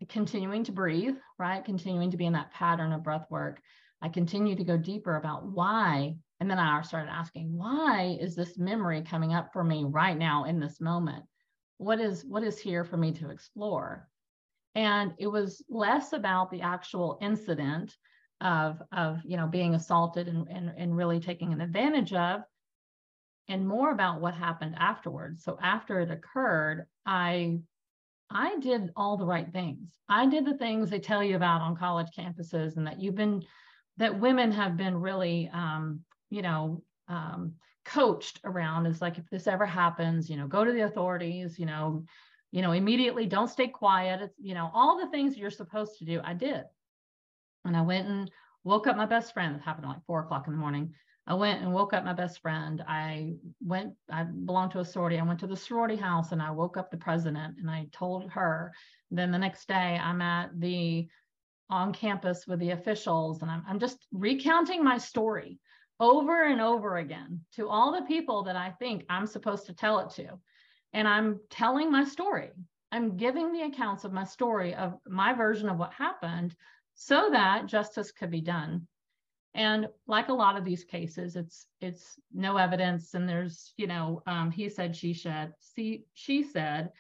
continuing 0.09 0.63
to 0.65 0.71
breathe, 0.71 1.15
right? 1.39 1.63
Continuing 1.63 2.11
to 2.11 2.17
be 2.17 2.25
in 2.25 2.33
that 2.33 2.51
pattern 2.51 2.91
of 2.93 3.03
breath 3.03 3.25
work. 3.29 3.61
I 4.01 4.09
continue 4.09 4.55
to 4.55 4.63
go 4.63 4.77
deeper 4.77 5.15
about 5.15 5.45
why. 5.45 6.17
And 6.43 6.51
then 6.51 6.59
I 6.59 6.81
started 6.81 7.09
asking, 7.09 7.55
why 7.55 8.17
is 8.19 8.35
this 8.35 8.57
memory 8.57 9.01
coming 9.01 9.33
up 9.33 9.53
for 9.53 9.63
me 9.63 9.85
right 9.85 10.17
now 10.17 10.43
in 10.43 10.59
this 10.59 10.81
moment? 10.81 11.23
What 11.77 12.01
is 12.01 12.25
what 12.25 12.43
is 12.43 12.59
here 12.59 12.83
for 12.83 12.97
me 12.97 13.13
to 13.13 13.29
explore? 13.29 14.09
And 14.75 15.13
it 15.19 15.27
was 15.27 15.63
less 15.69 16.11
about 16.11 16.51
the 16.51 16.59
actual 16.59 17.17
incident 17.21 17.95
of, 18.41 18.81
of 18.91 19.21
you 19.23 19.37
know, 19.37 19.47
being 19.47 19.73
assaulted 19.73 20.27
and, 20.27 20.45
and, 20.49 20.73
and 20.77 20.97
really 20.97 21.21
taking 21.21 21.53
an 21.53 21.61
advantage 21.61 22.11
of, 22.11 22.41
and 23.47 23.65
more 23.65 23.91
about 23.93 24.19
what 24.19 24.33
happened 24.33 24.75
afterwards. 24.77 25.45
So 25.45 25.57
after 25.61 26.01
it 26.01 26.11
occurred, 26.11 26.87
I 27.05 27.59
I 28.29 28.59
did 28.59 28.91
all 28.97 29.15
the 29.15 29.25
right 29.25 29.49
things. 29.49 29.97
I 30.09 30.25
did 30.25 30.45
the 30.45 30.57
things 30.57 30.89
they 30.89 30.99
tell 30.99 31.23
you 31.23 31.37
about 31.37 31.61
on 31.61 31.77
college 31.77 32.11
campuses, 32.13 32.75
and 32.75 32.85
that 32.85 32.99
you've 32.99 33.15
been 33.15 33.45
that 33.95 34.19
women 34.19 34.51
have 34.51 34.75
been 34.75 34.99
really, 34.99 35.49
um, 35.53 36.01
you 36.33 36.41
know, 36.41 36.81
um, 37.07 37.53
coached 37.85 38.39
around. 38.43 38.85
Is 38.85 39.01
like 39.01 39.17
if 39.17 39.29
this 39.29 39.47
ever 39.47 39.65
happens, 39.65 40.29
you 40.29 40.37
know, 40.37 40.47
go 40.47 40.63
to 40.63 40.71
the 40.71 40.85
authorities. 40.85 41.59
You 41.59 41.65
know, 41.65 42.05
you 42.51 42.61
know, 42.61 42.71
immediately 42.71 43.25
don't 43.25 43.49
stay 43.49 43.67
quiet. 43.67 44.21
It's, 44.21 44.35
you 44.41 44.53
know, 44.53 44.69
all 44.73 44.99
the 44.99 45.11
things 45.11 45.37
you're 45.37 45.49
supposed 45.49 45.99
to 45.99 46.05
do, 46.05 46.21
I 46.23 46.33
did. 46.33 46.63
And 47.65 47.77
I 47.77 47.81
went 47.81 48.07
and 48.07 48.31
woke 48.63 48.87
up 48.87 48.97
my 48.97 49.05
best 49.05 49.33
friend. 49.33 49.55
It 49.55 49.61
happened 49.61 49.85
at 49.85 49.89
like 49.89 50.05
four 50.05 50.21
o'clock 50.21 50.47
in 50.47 50.53
the 50.53 50.59
morning. 50.59 50.93
I 51.25 51.35
went 51.35 51.61
and 51.61 51.73
woke 51.73 51.93
up 51.93 52.03
my 52.03 52.13
best 52.13 52.41
friend. 52.41 52.83
I 52.87 53.35
went, 53.61 53.93
I 54.11 54.23
belonged 54.23 54.71
to 54.71 54.79
a 54.79 54.85
sorority. 54.85 55.17
I 55.17 55.23
went 55.23 55.39
to 55.39 55.47
the 55.47 55.55
sorority 55.55 55.95
house 55.95 56.33
and 56.33 56.41
I 56.41 56.51
woke 56.51 56.75
up 56.75 56.91
the 56.91 56.97
president 56.97 57.55
and 57.59 57.71
I 57.71 57.87
told 57.93 58.29
her. 58.31 58.73
Then 59.09 59.31
the 59.31 59.37
next 59.37 59.67
day 59.67 59.99
I'm 60.01 60.21
at 60.21 60.49
the 60.59 61.07
on 61.69 61.93
campus 61.93 62.45
with 62.45 62.59
the 62.59 62.71
officials 62.71 63.41
and 63.41 63.49
I'm, 63.49 63.63
I'm 63.67 63.79
just 63.79 64.05
recounting 64.11 64.83
my 64.83 64.97
story 64.97 65.59
over 65.99 66.45
and 66.45 66.59
over 66.59 66.97
again 66.97 67.41
to 67.55 67.69
all 67.69 67.91
the 67.91 68.05
people 68.05 68.43
that 68.43 68.55
I 68.55 68.71
think 68.71 69.05
I'm 69.09 69.27
supposed 69.27 69.65
to 69.67 69.73
tell 69.73 69.99
it 69.99 70.09
to 70.11 70.39
and 70.93 71.07
I'm 71.07 71.39
telling 71.49 71.91
my 71.91 72.03
story. 72.03 72.51
I'm 72.91 73.17
giving 73.17 73.51
the 73.51 73.63
accounts 73.63 74.03
of 74.03 74.13
my 74.13 74.23
story 74.23 74.75
of 74.75 74.99
my 75.07 75.33
version 75.33 75.69
of 75.69 75.77
what 75.77 75.93
happened 75.93 76.55
so 76.93 77.29
that 77.31 77.65
justice 77.65 78.11
could 78.11 78.29
be 78.29 78.41
done. 78.41 78.87
And 79.55 79.87
like 80.07 80.29
a 80.29 80.33
lot 80.33 80.57
of 80.57 80.65
these 80.65 80.83
cases, 80.83 81.35
it's 81.35 81.67
it's 81.79 82.19
no 82.33 82.57
evidence, 82.57 83.13
and 83.13 83.29
there's 83.29 83.73
you 83.77 83.85
know 83.85 84.23
um, 84.25 84.49
he 84.51 84.69
said, 84.69 84.95
she 84.95 85.13
said, 85.13 85.53
see, 85.59 86.05
she 86.13 86.43
said, 86.43 86.91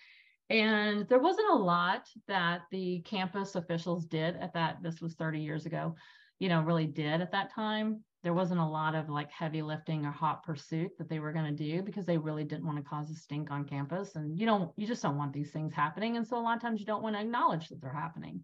and 0.49 1.07
there 1.07 1.19
wasn't 1.19 1.49
a 1.49 1.55
lot 1.55 2.07
that 2.27 2.61
the 2.71 3.01
campus 3.01 3.55
officials 3.55 4.05
did 4.05 4.35
at 4.35 4.53
that. 4.53 4.77
This 4.83 5.01
was 5.01 5.15
30 5.15 5.39
years 5.39 5.65
ago, 5.65 5.95
you 6.39 6.49
know, 6.49 6.61
really 6.61 6.85
did 6.85 7.21
at 7.21 7.31
that 7.31 7.51
time 7.51 8.03
there 8.23 8.33
wasn't 8.33 8.59
a 8.59 8.65
lot 8.65 8.95
of 8.95 9.09
like 9.09 9.29
heavy 9.29 9.61
lifting 9.61 10.05
or 10.05 10.11
hot 10.11 10.43
pursuit 10.43 10.97
that 10.97 11.09
they 11.09 11.19
were 11.19 11.33
going 11.33 11.45
to 11.45 11.63
do 11.63 11.81
because 11.81 12.05
they 12.05 12.17
really 12.17 12.45
didn't 12.45 12.65
want 12.65 12.77
to 12.77 12.83
cause 12.83 13.11
a 13.11 13.15
stink 13.15 13.51
on 13.51 13.65
campus 13.65 14.15
and 14.15 14.39
you 14.39 14.45
don't 14.45 14.71
you 14.77 14.87
just 14.87 15.03
don't 15.03 15.17
want 15.17 15.33
these 15.33 15.51
things 15.51 15.73
happening 15.73 16.15
and 16.15 16.25
so 16.25 16.37
a 16.37 16.39
lot 16.39 16.55
of 16.55 16.61
times 16.61 16.79
you 16.79 16.85
don't 16.85 17.03
want 17.03 17.15
to 17.15 17.21
acknowledge 17.21 17.67
that 17.67 17.81
they're 17.81 17.91
happening. 17.93 18.43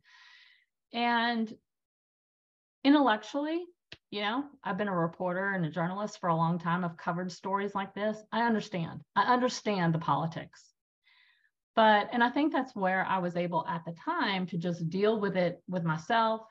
And 0.93 1.51
intellectually 2.83 3.65
you 4.09 4.21
know 4.21 4.45
i've 4.63 4.77
been 4.77 4.87
a 4.87 4.95
reporter 4.95 5.49
and 5.49 5.65
a 5.65 5.69
journalist 5.69 6.19
for 6.19 6.29
a 6.29 6.35
long 6.35 6.59
time. 6.59 6.83
I've 6.83 6.97
covered 6.97 7.31
stories 7.31 7.73
like 7.73 7.93
this. 7.93 8.17
I 8.31 8.41
understand. 8.41 9.01
I 9.15 9.33
understand 9.33 9.93
the 9.93 9.99
politics. 9.99 10.65
But 11.75 12.09
and 12.11 12.21
i 12.21 12.29
think 12.29 12.51
that's 12.51 12.75
where 12.75 13.05
i 13.05 13.19
was 13.19 13.37
able 13.37 13.65
at 13.67 13.85
the 13.85 13.95
time 14.03 14.45
to 14.47 14.57
just 14.57 14.89
deal 14.89 15.19
with 15.19 15.37
it 15.37 15.61
with 15.69 15.83
myself 15.83 16.41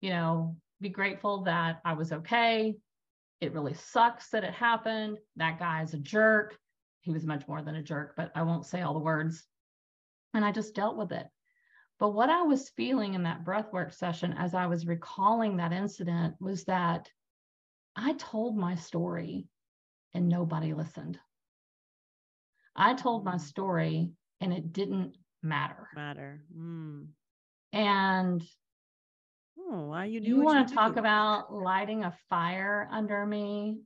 you 0.00 0.10
know 0.10 0.56
be 0.84 0.90
grateful 0.90 1.44
that 1.44 1.80
I 1.84 1.94
was 1.94 2.12
okay. 2.12 2.76
It 3.40 3.54
really 3.54 3.72
sucks 3.72 4.28
that 4.28 4.44
it 4.44 4.52
happened. 4.52 5.18
That 5.36 5.58
guy 5.58 5.82
is 5.82 5.94
a 5.94 5.98
jerk. 5.98 6.56
He 7.00 7.10
was 7.10 7.24
much 7.24 7.48
more 7.48 7.62
than 7.62 7.74
a 7.74 7.82
jerk, 7.82 8.14
but 8.16 8.30
I 8.34 8.42
won't 8.42 8.66
say 8.66 8.82
all 8.82 8.92
the 8.92 9.00
words. 9.00 9.42
And 10.34 10.44
I 10.44 10.52
just 10.52 10.74
dealt 10.74 10.96
with 10.96 11.10
it. 11.10 11.26
But 11.98 12.10
what 12.10 12.28
I 12.28 12.42
was 12.42 12.68
feeling 12.76 13.14
in 13.14 13.22
that 13.22 13.44
breathwork 13.44 13.94
session 13.94 14.34
as 14.34 14.54
I 14.54 14.66
was 14.66 14.86
recalling 14.86 15.56
that 15.56 15.72
incident 15.72 16.34
was 16.38 16.64
that 16.64 17.08
I 17.96 18.12
told 18.14 18.58
my 18.58 18.74
story 18.74 19.46
and 20.12 20.28
nobody 20.28 20.74
listened. 20.74 21.18
I 22.76 22.92
told 22.92 23.24
my 23.24 23.36
mm. 23.36 23.40
story 23.40 24.10
and 24.40 24.52
it 24.52 24.72
didn't 24.72 25.16
matter. 25.42 25.88
Matter. 25.94 26.44
Mm. 26.54 27.06
And 27.72 28.42
Oh, 29.74 29.86
why 29.86 30.04
you 30.04 30.20
do 30.20 30.28
you 30.28 30.40
want 30.40 30.68
to 30.68 30.74
talk 30.74 30.96
about 30.96 31.52
lighting 31.52 32.04
a 32.04 32.16
fire 32.30 32.88
under 32.92 33.26
me 33.26 33.80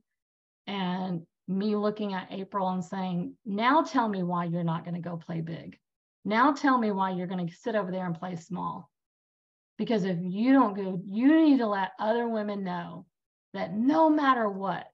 and 0.67 1.25
me 1.47 1.75
looking 1.75 2.13
at 2.13 2.27
April 2.29 2.69
and 2.69 2.85
saying, 2.85 3.33
now 3.43 3.81
tell 3.81 4.07
me 4.07 4.21
why 4.21 4.45
you're 4.45 4.63
not 4.63 4.85
going 4.85 4.93
to 4.93 5.09
go 5.09 5.17
play 5.17 5.41
big. 5.41 5.79
Now 6.23 6.51
tell 6.51 6.77
me 6.77 6.91
why 6.91 7.11
you're 7.11 7.25
going 7.25 7.47
to 7.47 7.55
sit 7.55 7.73
over 7.73 7.91
there 7.91 8.05
and 8.05 8.13
play 8.13 8.35
small. 8.35 8.87
Because 9.79 10.03
if 10.03 10.17
you 10.21 10.53
don't 10.53 10.75
go, 10.75 11.01
you 11.05 11.41
need 11.43 11.57
to 11.57 11.65
let 11.65 11.93
other 11.99 12.29
women 12.29 12.63
know 12.63 13.07
that 13.55 13.73
no 13.73 14.11
matter 14.11 14.47
what, 14.47 14.85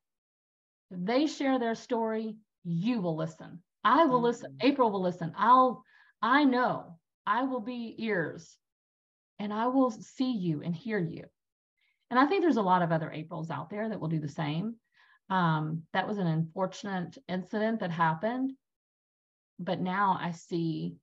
if 0.91 0.97
they 1.03 1.27
share 1.27 1.59
their 1.59 1.75
story, 1.75 2.37
you 2.63 3.01
will 3.01 3.17
listen. 3.17 3.61
I 3.83 4.05
will 4.05 4.19
mm-hmm. 4.19 4.25
listen. 4.25 4.57
April 4.61 4.91
will 4.91 5.01
listen. 5.01 5.33
I'll, 5.37 5.83
I 6.21 6.45
know 6.45 6.99
I 7.27 7.43
will 7.43 7.59
be 7.59 7.95
ears 7.97 8.55
and 9.39 9.53
I 9.53 9.67
will 9.67 9.91
see 9.91 10.31
you 10.31 10.61
and 10.61 10.75
hear 10.75 10.99
you. 10.99 11.25
And 12.09 12.19
I 12.19 12.25
think 12.25 12.41
there's 12.41 12.57
a 12.57 12.61
lot 12.61 12.81
of 12.81 12.91
other 12.91 13.11
Aprils 13.11 13.49
out 13.49 13.69
there 13.69 13.89
that 13.89 13.99
will 13.99 14.07
do 14.07 14.19
the 14.19 14.29
same. 14.29 14.75
Um, 15.29 15.83
that 15.93 16.07
was 16.07 16.17
an 16.17 16.27
unfortunate 16.27 17.17
incident 17.27 17.79
that 17.79 17.91
happened. 17.91 18.51
But 19.59 19.79
now 19.79 20.17
I 20.19 20.31
see 20.31 20.95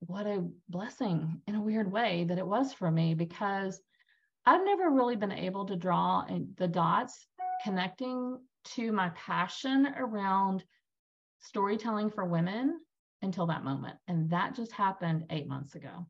what 0.00 0.26
a 0.26 0.46
blessing 0.68 1.40
in 1.46 1.54
a 1.54 1.62
weird 1.62 1.90
way 1.90 2.24
that 2.24 2.38
it 2.38 2.46
was 2.46 2.72
for 2.72 2.90
me 2.90 3.14
because 3.14 3.80
I've 4.44 4.64
never 4.64 4.90
really 4.90 5.16
been 5.16 5.32
able 5.32 5.66
to 5.66 5.76
draw 5.76 6.24
the 6.56 6.68
dots 6.68 7.26
connecting 7.64 8.38
to 8.74 8.92
my 8.92 9.10
passion 9.10 9.92
around 9.96 10.64
storytelling 11.40 12.10
for 12.10 12.24
women 12.24 12.80
until 13.22 13.46
that 13.46 13.64
moment. 13.64 13.96
And 14.08 14.30
that 14.30 14.54
just 14.54 14.72
happened 14.72 15.26
eight 15.30 15.48
months 15.48 15.74
ago. 15.74 16.06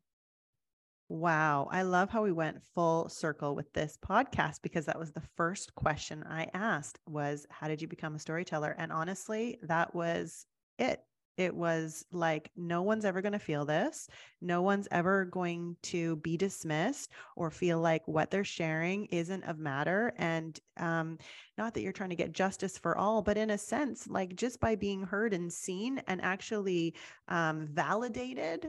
Wow. 1.09 1.69
I 1.71 1.83
love 1.83 2.11
how 2.11 2.23
we 2.25 2.33
went 2.33 2.65
full 2.75 3.09
circle 3.09 3.55
with 3.55 3.73
this 3.73 3.97
podcast 4.05 4.61
because 4.63 4.87
that 4.87 4.99
was 4.99 5.13
the 5.13 5.23
first 5.37 5.73
question 5.77 6.25
I 6.29 6.49
asked 6.53 6.99
was 7.07 7.47
how 7.49 7.69
did 7.69 7.81
you 7.81 7.87
become 7.87 8.17
a 8.17 8.19
storyteller? 8.19 8.75
And 8.77 8.91
honestly, 8.91 9.59
that 9.63 9.95
was 9.95 10.47
it. 10.79 11.01
It 11.37 11.55
was 11.55 12.05
like, 12.11 12.51
no 12.57 12.83
one's 12.83 13.05
ever 13.05 13.21
going 13.21 13.35
to 13.35 13.39
feel 13.39 13.67
this. 13.67 14.09
No 14.41 14.63
one's 14.63 14.89
ever 14.91 15.27
going 15.27 15.77
to 15.85 16.17
be 16.17 16.37
dismissed 16.37 17.13
or 17.37 17.51
feel 17.51 17.79
like 17.79 18.09
what 18.09 18.31
they're 18.31 18.43
sharing 18.43 19.05
isn't 19.07 19.45
of 19.45 19.59
matter. 19.59 20.15
And 20.17 20.59
um, 20.79 21.19
not 21.59 21.75
that 21.75 21.83
you're 21.83 21.93
trying 21.93 22.11
to 22.11 22.17
get 22.17 22.33
justice 22.33 22.79
for 22.79 22.97
all, 22.97 23.21
but 23.21 23.37
in 23.37 23.51
a 23.51 23.59
sense, 23.59 24.09
like 24.09 24.35
just 24.35 24.61
by 24.61 24.77
being 24.77 25.03
heard 25.03 25.35
and 25.35 25.53
seen 25.53 26.03
and 26.09 26.23
actually 26.23 26.95
um, 27.29 27.69
validated 27.71 28.69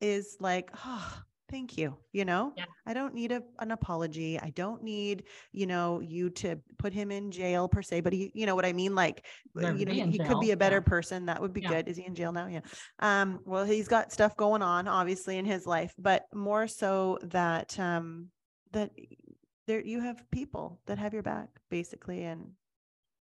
is 0.00 0.38
like, 0.40 0.70
oh, 0.84 1.18
thank 1.50 1.78
you 1.78 1.96
you 2.12 2.24
know? 2.24 2.52
Yeah. 2.56 2.64
i 2.86 2.94
don't 2.94 3.14
need 3.14 3.32
a, 3.32 3.42
an 3.58 3.70
apology. 3.70 4.38
I 4.40 4.50
don't 4.50 4.82
need 4.82 5.24
you 5.52 5.66
know 5.66 6.00
you 6.00 6.30
to 6.30 6.58
put 6.78 6.92
him 6.92 7.10
in 7.10 7.30
jail 7.30 7.68
per 7.68 7.82
se 7.82 8.00
but 8.00 8.12
he 8.12 8.30
you 8.34 8.46
know 8.46 8.54
what 8.54 8.64
i 8.64 8.72
mean? 8.72 8.94
Like 8.94 9.24
uh, 9.62 9.72
you 9.74 9.84
know 9.84 9.92
he, 9.92 10.02
he 10.02 10.18
could 10.18 10.40
be 10.40 10.52
a 10.52 10.56
better 10.56 10.76
yeah. 10.76 10.90
person. 10.90 11.26
That 11.26 11.40
would 11.40 11.52
be 11.52 11.60
yeah. 11.60 11.68
good. 11.68 11.88
Is 11.88 11.96
he 11.96 12.06
in 12.06 12.14
jail 12.14 12.32
now? 12.32 12.46
Yeah. 12.46 12.60
Um 13.00 13.40
well 13.44 13.64
he's 13.64 13.88
got 13.88 14.12
stuff 14.12 14.36
going 14.36 14.62
on 14.62 14.88
obviously 14.88 15.38
in 15.38 15.44
his 15.44 15.66
life 15.66 15.94
but 15.98 16.24
more 16.34 16.66
so 16.66 17.18
that 17.22 17.78
um 17.78 18.28
that 18.72 18.90
there 19.66 19.80
you 19.80 20.00
have 20.00 20.22
people 20.30 20.80
that 20.86 20.98
have 20.98 21.12
your 21.12 21.22
back 21.22 21.48
basically 21.70 22.24
and 22.24 22.52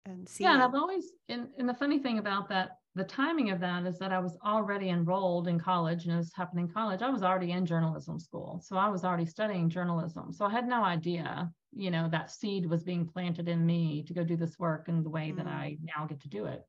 and 0.07 0.29
see 0.29 0.44
yeah 0.44 0.55
and 0.55 0.62
i've 0.62 0.75
always 0.75 1.05
and, 1.29 1.49
and 1.59 1.68
the 1.68 1.75
funny 1.75 1.99
thing 1.99 2.18
about 2.18 2.49
that 2.49 2.80
the 2.96 3.05
timing 3.05 3.50
of 3.50 3.61
that 3.61 3.87
is 3.87 3.98
that 3.98 4.12
I 4.12 4.18
was 4.18 4.37
already 4.44 4.88
enrolled 4.88 5.46
in 5.46 5.61
college 5.61 6.05
and 6.05 6.14
it 6.14 6.16
was 6.16 6.33
happening 6.35 6.66
in 6.66 6.72
college. 6.72 7.03
I 7.03 7.11
was 7.11 7.22
already 7.22 7.53
in 7.53 7.64
journalism 7.64 8.18
school. 8.18 8.61
So 8.64 8.76
I 8.76 8.88
was 8.88 9.05
already 9.05 9.26
studying 9.26 9.68
journalism. 9.68 10.33
So 10.33 10.44
I 10.44 10.50
had 10.50 10.66
no 10.66 10.83
idea, 10.83 11.50
you 11.72 11.92
know, 11.92 12.09
that 12.11 12.33
seed 12.33 12.66
was 12.66 12.83
being 12.83 13.07
planted 13.07 13.48
in 13.48 13.64
me 13.64 14.03
to 14.09 14.14
go 14.14 14.24
do 14.24 14.37
this 14.37 14.59
work 14.59 14.88
in 14.88 15.05
the 15.05 15.11
way 15.11 15.31
mm. 15.31 15.37
that 15.37 15.46
I 15.46 15.79
now 15.96 16.07
get 16.07 16.20
to 16.22 16.29
do 16.29 16.46
it. 16.46 16.62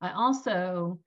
I 0.00 0.10
also 0.10 0.98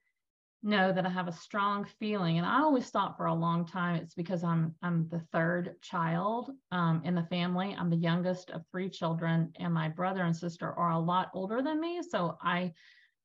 know 0.64 0.94
that 0.94 1.06
I 1.06 1.10
have 1.10 1.28
a 1.28 1.34
strong 1.34 1.86
feeling, 2.00 2.38
and 2.38 2.46
I 2.46 2.60
always 2.60 2.90
thought 2.90 3.18
for 3.18 3.26
a 3.26 3.34
long 3.34 3.66
time 3.66 3.96
it's 3.96 4.14
because 4.14 4.44
I'm 4.44 4.76
I'm 4.84 5.08
the 5.10 5.22
third 5.32 5.76
child 5.82 6.52
um, 6.72 7.02
in 7.04 7.16
the 7.16 7.24
family. 7.24 7.76
I'm 7.78 7.90
the 7.90 7.96
youngest 7.96 8.52
of 8.52 8.64
three 8.72 8.90
children, 8.90 9.52
and 9.60 9.74
my 9.74 9.90
brother 9.90 10.24
and 10.24 10.36
sister 10.36 10.72
are 10.72 10.92
a 10.92 11.00
lot 11.00 11.32
older 11.34 11.62
than 11.62 11.80
me. 11.80 12.02
So 12.08 12.38
I 12.42 12.74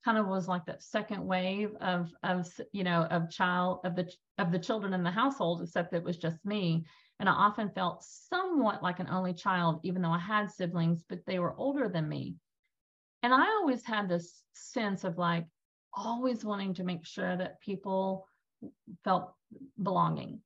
kind 0.06 0.18
of 0.18 0.28
was 0.28 0.46
like 0.46 0.64
that 0.66 0.84
second 0.84 1.26
wave 1.26 1.74
of 1.80 2.12
of 2.22 2.48
you 2.72 2.84
know 2.84 3.02
of 3.10 3.28
child 3.28 3.80
of 3.84 3.96
the 3.96 4.08
of 4.38 4.52
the 4.52 4.58
children 4.58 4.94
in 4.94 5.02
the 5.02 5.10
household 5.10 5.60
except 5.60 5.92
it 5.92 6.04
was 6.04 6.16
just 6.16 6.38
me. 6.44 6.84
And 7.18 7.28
i 7.28 7.32
often 7.32 7.70
felt 7.70 8.04
somewhat 8.04 8.84
like 8.84 9.00
an 9.00 9.08
only 9.10 9.34
child 9.34 9.80
even 9.82 10.02
though 10.02 10.12
i 10.12 10.18
had 10.18 10.52
siblings 10.52 11.02
but 11.08 11.26
they 11.26 11.40
were 11.40 11.56
older 11.56 11.88
than 11.88 12.08
me. 12.08 12.36
And 13.24 13.34
i 13.34 13.46
always 13.58 13.84
had 13.84 14.08
this 14.08 14.44
sense 14.52 15.02
of 15.02 15.18
like 15.18 15.46
always 15.92 16.44
wanting 16.44 16.74
to 16.74 16.84
make 16.84 17.04
sure 17.04 17.36
that 17.36 17.60
people 17.60 18.28
felt 19.02 19.34
belonging. 19.82 20.40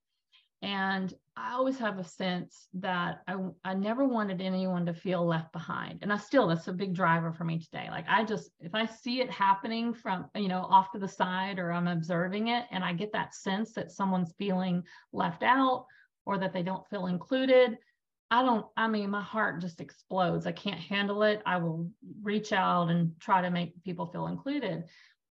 And 0.63 1.13
I 1.43 1.55
always 1.55 1.79
have 1.79 1.99
a 1.99 2.05
sense 2.05 2.69
that 2.75 3.23
I, 3.27 3.37
I 3.65 3.75
never 3.75 4.05
wanted 4.07 4.41
anyone 4.41 4.85
to 4.87 4.93
feel 4.93 5.25
left 5.25 5.53
behind. 5.53 6.01
And 6.03 6.13
I 6.13 6.19
still, 6.19 6.47
that's 6.47 6.69
a 6.69 6.73
big 6.73 6.95
driver 6.95 7.33
for 7.33 7.45
me 7.45 7.59
today. 7.59 7.89
Like 7.91 8.05
I 8.09 8.25
just, 8.25 8.51
if 8.61 8.75
I 8.75 8.85
see 8.85 9.21
it 9.21 9.31
happening 9.31 9.95
from, 9.95 10.27
you 10.35 10.49
know, 10.49 10.67
off 10.69 10.93
to 10.93 10.99
the 10.99 11.09
side 11.09 11.59
or 11.59 11.73
I'm 11.73 11.89
observing 11.89 12.49
it 12.49 12.67
and 12.71 12.85
I 12.85 12.93
get 12.93 13.13
that 13.13 13.35
sense 13.35 13.73
that 13.73 13.91
someone's 13.91 14.35
feeling 14.39 14.83
left 15.13 15.43
out 15.43 15.87
or 16.27 16.37
that 16.39 16.53
they 16.53 16.63
don't 16.63 16.87
feel 16.89 17.07
included, 17.07 17.79
I 18.31 18.43
don't, 18.43 18.67
I 18.77 18.87
mean, 18.87 19.11
my 19.11 19.23
heart 19.23 19.61
just 19.61 19.81
explodes. 19.81 20.47
I 20.47 20.53
can't 20.53 20.79
handle 20.79 21.23
it. 21.23 21.43
I 21.47 21.57
will 21.57 21.91
reach 22.23 22.53
out 22.53 22.91
and 22.91 23.13
try 23.19 23.41
to 23.41 23.51
make 23.51 23.83
people 23.83 24.07
feel 24.07 24.27
included 24.27 24.85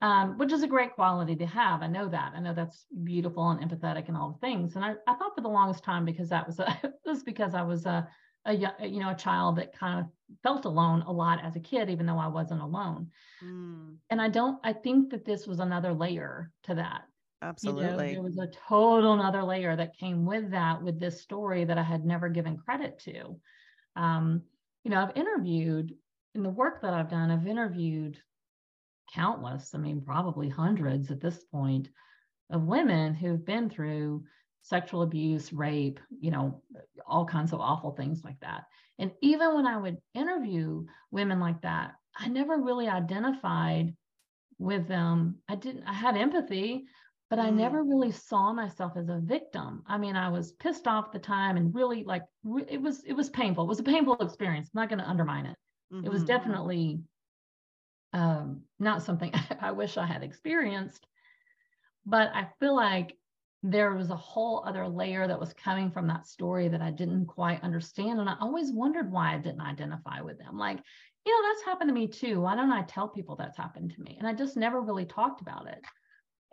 um, 0.03 0.37
which 0.37 0.53
is 0.53 0.65
a 0.65 0.69
great 0.69 0.95
quality 0.95 1.37
to 1.37 1.47
have. 1.47 1.81
I 1.81 1.87
know 1.87 2.09
that. 2.09 2.33
I 2.35 2.41
know 2.41 2.53
that's 2.53 2.87
beautiful 3.05 3.51
and 3.51 3.61
empathetic 3.61 4.09
and 4.09 4.17
all 4.17 4.33
the 4.33 4.47
things. 4.47 4.75
And 4.75 4.85
I, 4.85 4.95
I 5.07 5.15
thought 5.15 5.37
for 5.37 5.43
the 5.43 5.49
longest 5.49 5.85
time 5.85 6.05
because 6.05 6.29
that 6.29 6.45
was 6.45 6.59
a, 6.59 6.77
was 7.07 7.23
because 7.23 7.55
I 7.55 7.63
was 7.63 7.87
a, 7.87 8.09
a 8.45 8.53
you 8.53 8.99
know 8.99 9.11
a 9.11 9.15
child 9.15 9.57
that 9.57 9.79
kind 9.79 10.01
of 10.01 10.07
felt 10.43 10.65
alone 10.65 11.03
a 11.03 11.13
lot 11.13 11.39
as 11.45 11.55
a 11.55 11.61
kid, 11.61 11.89
even 11.89 12.05
though 12.05 12.19
I 12.19 12.27
wasn't 12.27 12.61
alone. 12.61 13.11
Mm. 13.45 13.95
And 14.11 14.21
I 14.21 14.29
don't. 14.29 14.59
I 14.65 14.73
think 14.73 15.11
that 15.11 15.25
this 15.25 15.47
was 15.47 15.61
another 15.61 15.95
layer 15.95 16.51
to 16.65 16.75
that. 16.75 17.03
Absolutely. 17.41 17.83
You 17.85 17.91
know, 17.91 17.97
there 17.97 18.23
was 18.23 18.39
a 18.39 18.51
total 18.69 19.15
another 19.15 19.45
layer 19.45 19.77
that 19.77 19.97
came 19.97 20.25
with 20.25 20.51
that, 20.51 20.83
with 20.83 20.99
this 20.99 21.23
story 21.23 21.65
that 21.65 21.79
I 21.79 21.83
had 21.83 22.05
never 22.05 22.29
given 22.29 22.57
credit 22.57 22.99
to. 23.05 23.37
Um, 23.95 24.43
you 24.83 24.91
know, 24.91 25.01
I've 25.01 25.17
interviewed 25.17 25.95
in 26.35 26.43
the 26.43 26.51
work 26.51 26.83
that 26.83 26.95
I've 26.95 27.11
done, 27.11 27.31
I've 27.31 27.47
interviewed 27.47 28.19
countless, 29.15 29.75
I 29.75 29.79
mean, 29.79 30.01
probably 30.01 30.49
hundreds 30.49 31.11
at 31.11 31.21
this 31.21 31.45
point 31.45 31.89
of 32.51 32.63
women 32.63 33.15
who've 33.15 33.45
been 33.45 33.71
through 33.71 34.25
sexual 34.63 35.03
abuse, 35.03 35.53
rape, 35.53 36.01
you 36.21 36.31
know, 36.31 36.63
all 37.07 37.25
kinds 37.25 37.53
of 37.53 37.61
awful 37.61 37.93
things 37.93 38.23
like 38.25 38.39
that. 38.41 38.65
And 38.99 39.11
even 39.21 39.55
when 39.55 39.67
I 39.67 39.77
would 39.77 39.99
interview 40.15 40.87
women 41.11 41.41
like 41.41 41.63
that, 41.63 41.93
I 42.17 42.29
never 42.29 42.57
really 42.57 42.89
identified 42.89 43.95
with 44.59 44.87
them. 44.87 45.37
I 45.49 45.57
didn't, 45.57 45.85
I 45.85 45.93
had 45.93 46.17
empathy, 46.17 46.85
but 47.31 47.39
I 47.39 47.51
never 47.51 47.83
mm. 47.83 47.89
really 47.89 48.13
saw 48.13 48.53
myself 48.53 48.93
as 48.97 49.09
a 49.09 49.21
victim. 49.25 49.83
I 49.87 49.97
mean, 49.97 50.17
I 50.17 50.29
was 50.29 50.53
pissed 50.53 50.87
off 50.87 51.07
at 51.07 51.13
the 51.13 51.19
time 51.19 51.57
and 51.57 51.75
really 51.75 52.05
like 52.05 52.23
it 52.69 52.81
was 52.81 53.03
it 53.05 53.15
was 53.15 53.31
painful. 53.31 53.65
It 53.65 53.69
was 53.69 53.81
a 53.81 53.85
painful 53.85 54.17
experience. 54.21 54.69
I'm 54.69 54.83
not 54.83 54.91
going 54.91 54.99
to 54.99 55.09
undermine 55.09 55.47
it. 55.47 55.57
Mm-hmm. 55.93 56.07
It 56.07 56.11
was 56.11 56.21
mm-hmm. 56.21 56.27
definitely 56.27 57.01
um, 58.13 58.63
not 58.79 59.03
something 59.03 59.33
I 59.61 59.73
wish 59.73 59.97
I 59.97 60.07
had 60.07 60.23
experienced, 60.23 61.07
but 62.07 62.31
I 62.35 62.49
feel 62.61 62.75
like 62.75 63.17
there 63.63 63.95
was 63.95 64.11
a 64.11 64.17
whole 64.17 64.65
other 64.67 64.89
layer 64.89 65.27
that 65.27 65.39
was 65.39 65.55
coming 65.55 65.91
from 65.91 66.09
that 66.09 66.27
story 66.27 66.69
that 66.69 66.83
I 66.83 66.91
didn't 66.91 67.27
quite 67.27 67.63
understand. 67.63 68.19
And 68.19 68.29
I 68.29 68.35
always 68.41 68.73
wondered 68.73 69.11
why 69.11 69.35
I 69.35 69.39
didn't 69.39 69.61
identify 69.61 70.21
with 70.21 70.39
them. 70.39 70.59
Like, 70.59 70.81
you 71.25 71.33
know, 71.33 71.49
that's 71.49 71.65
happened 71.65 71.89
to 71.89 71.95
me 71.95 72.09
too. 72.09 72.41
Why 72.41 72.57
don't 72.57 72.73
I 72.73 72.83
tell 72.83 73.09
people 73.09 73.37
that's 73.37 73.57
happened 73.57 73.93
to 73.93 74.01
me? 74.01 74.17
And 74.19 74.27
I 74.27 74.35
just 74.35 74.57
never 74.57 74.81
really 74.81 75.05
talked 75.05 75.41
about 75.41 75.69
it. 75.69 75.79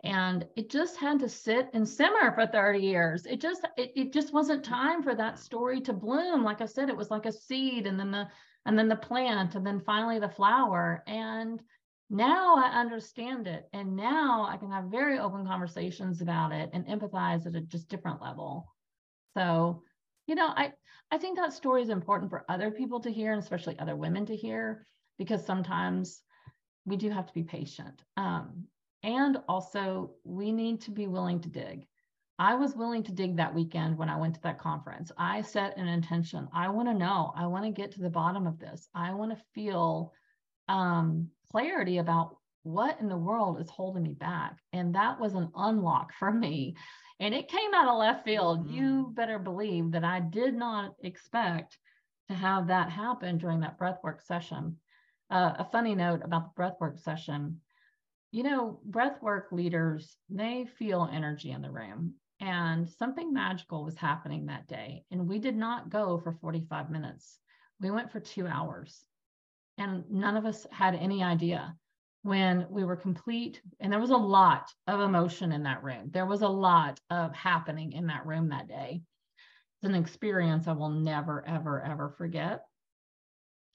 And 0.04 0.46
it 0.56 0.70
just 0.70 0.96
had 0.96 1.18
to 1.18 1.28
sit 1.28 1.68
and 1.74 1.86
simmer 1.86 2.32
for 2.32 2.46
30 2.46 2.78
years. 2.78 3.26
It 3.26 3.40
just, 3.40 3.66
it, 3.76 3.90
it 3.96 4.12
just 4.12 4.32
wasn't 4.32 4.64
time 4.64 5.02
for 5.02 5.14
that 5.16 5.38
story 5.38 5.80
to 5.82 5.92
bloom. 5.92 6.44
Like 6.44 6.60
I 6.60 6.66
said, 6.66 6.88
it 6.88 6.96
was 6.96 7.10
like 7.10 7.26
a 7.26 7.32
seed 7.32 7.86
and 7.88 7.98
then 7.98 8.12
the 8.12 8.28
and 8.66 8.78
then 8.78 8.88
the 8.88 8.96
plant 8.96 9.54
and 9.54 9.66
then 9.66 9.80
finally 9.80 10.18
the 10.18 10.28
flower 10.28 11.02
and 11.06 11.62
now 12.08 12.56
i 12.56 12.80
understand 12.80 13.46
it 13.46 13.68
and 13.72 13.96
now 13.96 14.46
i 14.50 14.56
can 14.56 14.70
have 14.70 14.84
very 14.84 15.18
open 15.18 15.46
conversations 15.46 16.20
about 16.20 16.52
it 16.52 16.70
and 16.72 16.86
empathize 16.86 17.46
at 17.46 17.54
a 17.54 17.60
just 17.60 17.88
different 17.88 18.20
level. 18.20 18.72
So 19.34 19.82
you 20.26 20.34
know 20.34 20.48
i 20.48 20.72
i 21.10 21.18
think 21.18 21.36
that 21.38 21.52
story 21.52 21.82
is 21.82 21.88
important 21.88 22.30
for 22.30 22.44
other 22.48 22.70
people 22.70 23.00
to 23.00 23.12
hear 23.12 23.32
and 23.32 23.42
especially 23.42 23.78
other 23.78 23.96
women 23.96 24.26
to 24.26 24.36
hear 24.36 24.86
because 25.18 25.44
sometimes 25.44 26.22
we 26.86 26.96
do 26.96 27.10
have 27.10 27.26
to 27.26 27.34
be 27.34 27.42
patient. 27.42 28.02
Um, 28.16 28.64
and 29.02 29.38
also 29.48 30.12
we 30.24 30.52
need 30.52 30.82
to 30.82 30.90
be 30.90 31.06
willing 31.06 31.40
to 31.40 31.48
dig 31.48 31.86
I 32.40 32.54
was 32.54 32.74
willing 32.74 33.02
to 33.02 33.12
dig 33.12 33.36
that 33.36 33.54
weekend 33.54 33.98
when 33.98 34.08
I 34.08 34.16
went 34.16 34.34
to 34.34 34.40
that 34.44 34.58
conference. 34.58 35.12
I 35.18 35.42
set 35.42 35.76
an 35.76 35.86
intention. 35.86 36.48
I 36.54 36.70
want 36.70 36.88
to 36.88 36.94
know. 36.94 37.34
I 37.36 37.46
want 37.46 37.66
to 37.66 37.70
get 37.70 37.92
to 37.92 38.00
the 38.00 38.08
bottom 38.08 38.46
of 38.46 38.58
this. 38.58 38.88
I 38.94 39.12
want 39.12 39.30
to 39.32 39.44
feel 39.54 40.14
um, 40.66 41.28
clarity 41.52 41.98
about 41.98 42.38
what 42.62 42.98
in 42.98 43.10
the 43.10 43.16
world 43.16 43.60
is 43.60 43.68
holding 43.68 44.04
me 44.04 44.14
back. 44.14 44.56
And 44.72 44.94
that 44.94 45.20
was 45.20 45.34
an 45.34 45.50
unlock 45.54 46.14
for 46.18 46.32
me. 46.32 46.76
And 47.20 47.34
it 47.34 47.48
came 47.48 47.74
out 47.74 47.88
of 47.88 47.98
left 47.98 48.24
field. 48.24 48.64
Mm-hmm. 48.64 48.74
You 48.74 49.12
better 49.14 49.38
believe 49.38 49.90
that 49.90 50.04
I 50.04 50.20
did 50.20 50.54
not 50.54 50.94
expect 51.02 51.76
to 52.30 52.34
have 52.34 52.68
that 52.68 52.88
happen 52.88 53.36
during 53.36 53.60
that 53.60 53.78
breathwork 53.78 54.22
session. 54.22 54.78
Uh, 55.28 55.52
a 55.58 55.68
funny 55.70 55.94
note 55.94 56.22
about 56.24 56.56
the 56.56 56.62
breathwork 56.62 57.00
session 57.00 57.60
you 58.32 58.44
know, 58.44 58.78
breathwork 58.88 59.50
leaders, 59.50 60.16
they 60.28 60.68
feel 60.78 61.08
energy 61.12 61.50
in 61.50 61.62
the 61.62 61.70
room. 61.70 62.14
And 62.40 62.88
something 62.88 63.32
magical 63.32 63.84
was 63.84 63.96
happening 63.96 64.46
that 64.46 64.66
day. 64.66 65.04
And 65.10 65.28
we 65.28 65.38
did 65.38 65.56
not 65.56 65.90
go 65.90 66.18
for 66.18 66.32
45 66.32 66.90
minutes. 66.90 67.38
We 67.80 67.90
went 67.90 68.10
for 68.10 68.20
two 68.20 68.46
hours. 68.46 69.04
And 69.76 70.04
none 70.10 70.36
of 70.36 70.46
us 70.46 70.66
had 70.70 70.94
any 70.94 71.22
idea 71.22 71.76
when 72.22 72.66
we 72.70 72.84
were 72.84 72.96
complete. 72.96 73.60
And 73.78 73.92
there 73.92 74.00
was 74.00 74.10
a 74.10 74.16
lot 74.16 74.70
of 74.86 75.00
emotion 75.00 75.52
in 75.52 75.62
that 75.64 75.82
room. 75.82 76.10
There 76.10 76.26
was 76.26 76.42
a 76.42 76.48
lot 76.48 76.98
of 77.10 77.34
happening 77.34 77.92
in 77.92 78.06
that 78.06 78.26
room 78.26 78.48
that 78.48 78.68
day. 78.68 79.02
It's 79.76 79.88
an 79.88 79.94
experience 79.94 80.66
I 80.66 80.72
will 80.72 80.90
never, 80.90 81.46
ever, 81.46 81.82
ever 81.82 82.14
forget. 82.16 82.64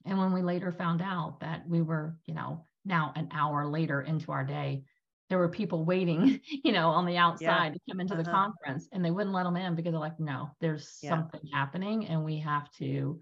And 0.06 0.19
when 0.19 0.34
we 0.34 0.41
later 0.41 0.71
found 0.71 1.01
out 1.01 1.39
that 1.39 1.67
we 1.67 1.82
were, 1.82 2.17
you 2.25 2.34
know, 2.34 2.65
now 2.84 3.12
an 3.15 3.30
hour 3.32 3.67
later 3.67 4.01
into 4.01 4.32
our 4.32 4.43
day, 4.43 4.84
there 5.29 5.39
were 5.39 5.49
people 5.49 5.85
waiting, 5.85 6.39
you 6.63 6.71
know, 6.71 6.89
on 6.89 7.05
the 7.05 7.17
outside 7.17 7.67
yeah. 7.67 7.73
to 7.73 7.79
come 7.89 7.99
into 7.99 8.13
uh-huh. 8.13 8.23
the 8.23 8.29
conference 8.29 8.88
and 8.91 9.03
they 9.03 9.11
wouldn't 9.11 9.35
let 9.35 9.43
them 9.43 9.57
in 9.57 9.75
because 9.75 9.91
they're 9.91 9.99
like, 9.99 10.19
no, 10.19 10.49
there's 10.61 10.97
yeah. 11.01 11.09
something 11.09 11.41
happening 11.53 12.07
and 12.07 12.23
we 12.23 12.39
have 12.39 12.69
to 12.73 13.19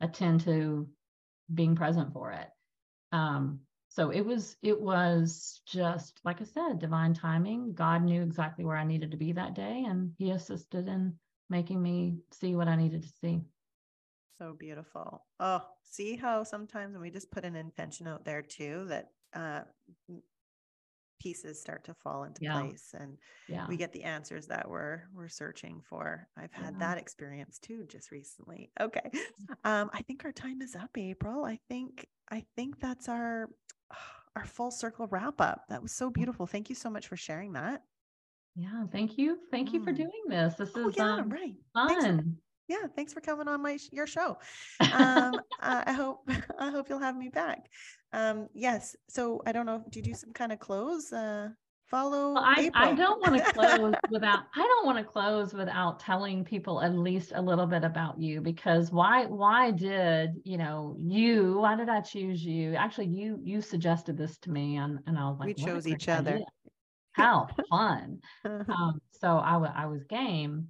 attend 0.00 0.42
to 0.42 0.88
being 1.52 1.74
present 1.74 2.12
for 2.12 2.32
it. 2.32 2.48
Um, 3.12 3.60
so 3.88 4.10
it 4.10 4.20
was, 4.20 4.56
it 4.62 4.78
was 4.78 5.62
just, 5.66 6.20
like 6.22 6.42
I 6.42 6.44
said, 6.44 6.78
divine 6.78 7.14
timing. 7.14 7.72
God 7.72 8.02
knew 8.02 8.22
exactly 8.22 8.64
where 8.64 8.76
I 8.76 8.84
needed 8.84 9.10
to 9.12 9.16
be 9.16 9.32
that 9.32 9.54
day 9.54 9.84
and 9.88 10.12
he 10.18 10.30
assisted 10.30 10.86
in 10.86 11.14
making 11.48 11.82
me 11.82 12.18
see 12.30 12.54
what 12.54 12.68
I 12.68 12.76
needed 12.76 13.02
to 13.02 13.08
see. 13.20 13.40
So 14.38 14.54
beautiful. 14.56 15.24
Oh, 15.40 15.62
see 15.82 16.16
how 16.16 16.44
sometimes 16.44 16.92
when 16.92 17.02
we 17.02 17.10
just 17.10 17.30
put 17.30 17.44
an 17.44 17.56
intention 17.56 18.06
out 18.06 18.24
there 18.24 18.42
too, 18.42 18.86
that 18.88 19.08
uh, 19.34 19.62
pieces 21.18 21.60
start 21.60 21.84
to 21.84 21.94
fall 21.94 22.24
into 22.24 22.44
yeah. 22.44 22.60
place 22.60 22.94
and 22.98 23.16
yeah. 23.48 23.66
we 23.68 23.76
get 23.76 23.92
the 23.92 24.04
answers 24.04 24.46
that 24.46 24.68
we're 24.68 25.02
we're 25.14 25.28
searching 25.28 25.80
for. 25.88 26.26
I've 26.36 26.52
had 26.52 26.74
yeah. 26.74 26.86
that 26.86 26.98
experience 26.98 27.58
too 27.58 27.86
just 27.88 28.10
recently. 28.10 28.70
Okay. 28.80 29.10
Um, 29.64 29.90
I 29.92 30.02
think 30.02 30.24
our 30.24 30.32
time 30.32 30.62
is 30.62 30.74
up, 30.74 30.96
April. 30.96 31.44
I 31.44 31.58
think 31.68 32.06
I 32.30 32.44
think 32.56 32.80
that's 32.80 33.08
our 33.08 33.48
our 34.36 34.44
full 34.44 34.70
circle 34.70 35.06
wrap 35.08 35.40
up. 35.40 35.64
That 35.68 35.82
was 35.82 35.92
so 35.92 36.10
beautiful. 36.10 36.46
Thank 36.46 36.68
you 36.68 36.74
so 36.74 36.90
much 36.90 37.08
for 37.08 37.16
sharing 37.16 37.52
that. 37.54 37.82
Yeah, 38.54 38.86
thank 38.90 39.18
you. 39.18 39.38
Thank 39.50 39.72
you 39.72 39.82
for 39.82 39.92
mm. 39.92 39.96
doing 39.96 40.22
this. 40.28 40.54
This 40.54 40.70
oh, 40.74 40.88
is 40.88 40.96
yeah, 40.96 41.14
um, 41.16 41.28
right. 41.28 41.54
fun 41.74 42.38
yeah 42.68 42.86
thanks 42.94 43.12
for 43.12 43.20
coming 43.20 43.48
on 43.48 43.62
my 43.62 43.78
your 43.92 44.06
show. 44.06 44.36
Um 44.92 45.40
i 45.60 45.92
hope 45.92 46.28
i 46.58 46.70
hope 46.70 46.88
you'll 46.88 46.98
have 46.98 47.16
me 47.16 47.28
back. 47.28 47.66
Um 48.12 48.48
yes 48.54 48.96
so 49.08 49.42
i 49.46 49.52
don't 49.52 49.66
know 49.66 49.82
do 49.90 49.98
you 49.98 50.04
do 50.04 50.14
some 50.14 50.32
kind 50.32 50.52
of 50.52 50.58
close 50.58 51.12
uh 51.12 51.48
follow 51.86 52.34
well, 52.34 52.44
I, 52.44 52.70
I 52.74 52.92
don't 52.92 53.20
want 53.22 53.42
to 53.42 53.52
close 53.52 53.94
without 54.10 54.40
i 54.54 54.58
don't 54.58 54.84
want 54.84 54.98
to 54.98 55.04
close 55.04 55.54
without 55.54 55.98
telling 55.98 56.44
people 56.44 56.82
at 56.82 56.94
least 56.94 57.32
a 57.34 57.40
little 57.40 57.66
bit 57.66 57.82
about 57.82 58.20
you 58.20 58.42
because 58.42 58.92
why 58.92 59.24
why 59.24 59.70
did 59.70 60.32
you 60.44 60.58
know 60.58 60.96
you 61.00 61.58
why 61.58 61.76
did 61.76 61.88
i 61.88 62.02
choose 62.02 62.44
you? 62.44 62.74
Actually 62.74 63.06
you 63.06 63.40
you 63.42 63.62
suggested 63.62 64.18
this 64.18 64.36
to 64.38 64.50
me 64.50 64.76
and, 64.76 64.98
and 65.06 65.18
i 65.18 65.28
was 65.28 65.38
like 65.38 65.46
we 65.46 65.54
chose 65.54 65.86
each 65.86 66.08
other. 66.08 66.40
how 67.12 67.48
fun. 67.70 68.20
Um, 68.44 69.00
so 69.12 69.38
I, 69.38 69.52
w- 69.52 69.72
I 69.74 69.86
was 69.86 70.04
game 70.04 70.68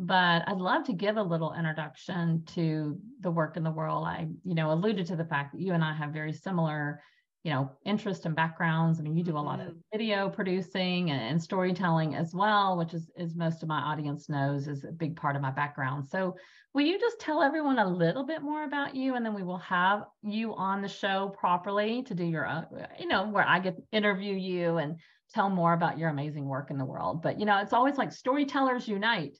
but 0.00 0.44
I'd 0.46 0.58
love 0.58 0.84
to 0.84 0.92
give 0.92 1.16
a 1.16 1.22
little 1.22 1.52
introduction 1.52 2.44
to 2.54 2.96
the 3.20 3.32
work 3.32 3.56
in 3.56 3.64
the 3.64 3.70
world. 3.72 4.06
I, 4.06 4.28
you 4.44 4.54
know, 4.54 4.70
alluded 4.70 5.06
to 5.06 5.16
the 5.16 5.24
fact 5.24 5.52
that 5.52 5.60
you 5.60 5.72
and 5.72 5.82
I 5.82 5.92
have 5.92 6.12
very 6.12 6.32
similar, 6.32 7.02
you 7.42 7.50
know, 7.50 7.72
interests 7.84 8.24
and 8.24 8.36
backgrounds. 8.36 9.00
I 9.00 9.02
mean, 9.02 9.16
you 9.16 9.24
do 9.24 9.36
a 9.36 9.40
lot 9.40 9.58
mm-hmm. 9.58 9.70
of 9.70 9.76
video 9.92 10.28
producing 10.28 11.10
and, 11.10 11.20
and, 11.20 11.42
storytelling 11.42 12.14
as 12.14 12.32
well, 12.32 12.78
which 12.78 12.94
is, 12.94 13.10
is 13.16 13.34
most 13.34 13.64
of 13.64 13.68
my 13.68 13.80
audience 13.80 14.28
knows 14.28 14.68
is 14.68 14.84
a 14.84 14.92
big 14.92 15.16
part 15.16 15.34
of 15.34 15.42
my 15.42 15.50
background. 15.50 16.06
So 16.06 16.36
will 16.74 16.86
you 16.86 17.00
just 17.00 17.18
tell 17.18 17.42
everyone 17.42 17.80
a 17.80 17.88
little 17.88 18.24
bit 18.24 18.40
more 18.40 18.62
about 18.62 18.94
you 18.94 19.16
and 19.16 19.26
then 19.26 19.34
we 19.34 19.42
will 19.42 19.58
have 19.58 20.04
you 20.22 20.54
on 20.54 20.80
the 20.80 20.88
show 20.88 21.34
properly 21.36 22.04
to 22.04 22.14
do 22.14 22.24
your 22.24 22.46
own, 22.46 22.66
you 23.00 23.08
know, 23.08 23.28
where 23.28 23.46
I 23.46 23.58
get 23.58 23.76
interview 23.90 24.34
you 24.34 24.76
and 24.76 25.00
tell 25.34 25.50
more 25.50 25.72
about 25.72 25.98
your 25.98 26.08
amazing 26.08 26.44
work 26.44 26.70
in 26.70 26.78
the 26.78 26.84
world. 26.84 27.20
But, 27.20 27.40
you 27.40 27.46
know, 27.46 27.58
it's 27.58 27.72
always 27.72 27.96
like 27.96 28.12
storytellers 28.12 28.86
unite 28.86 29.36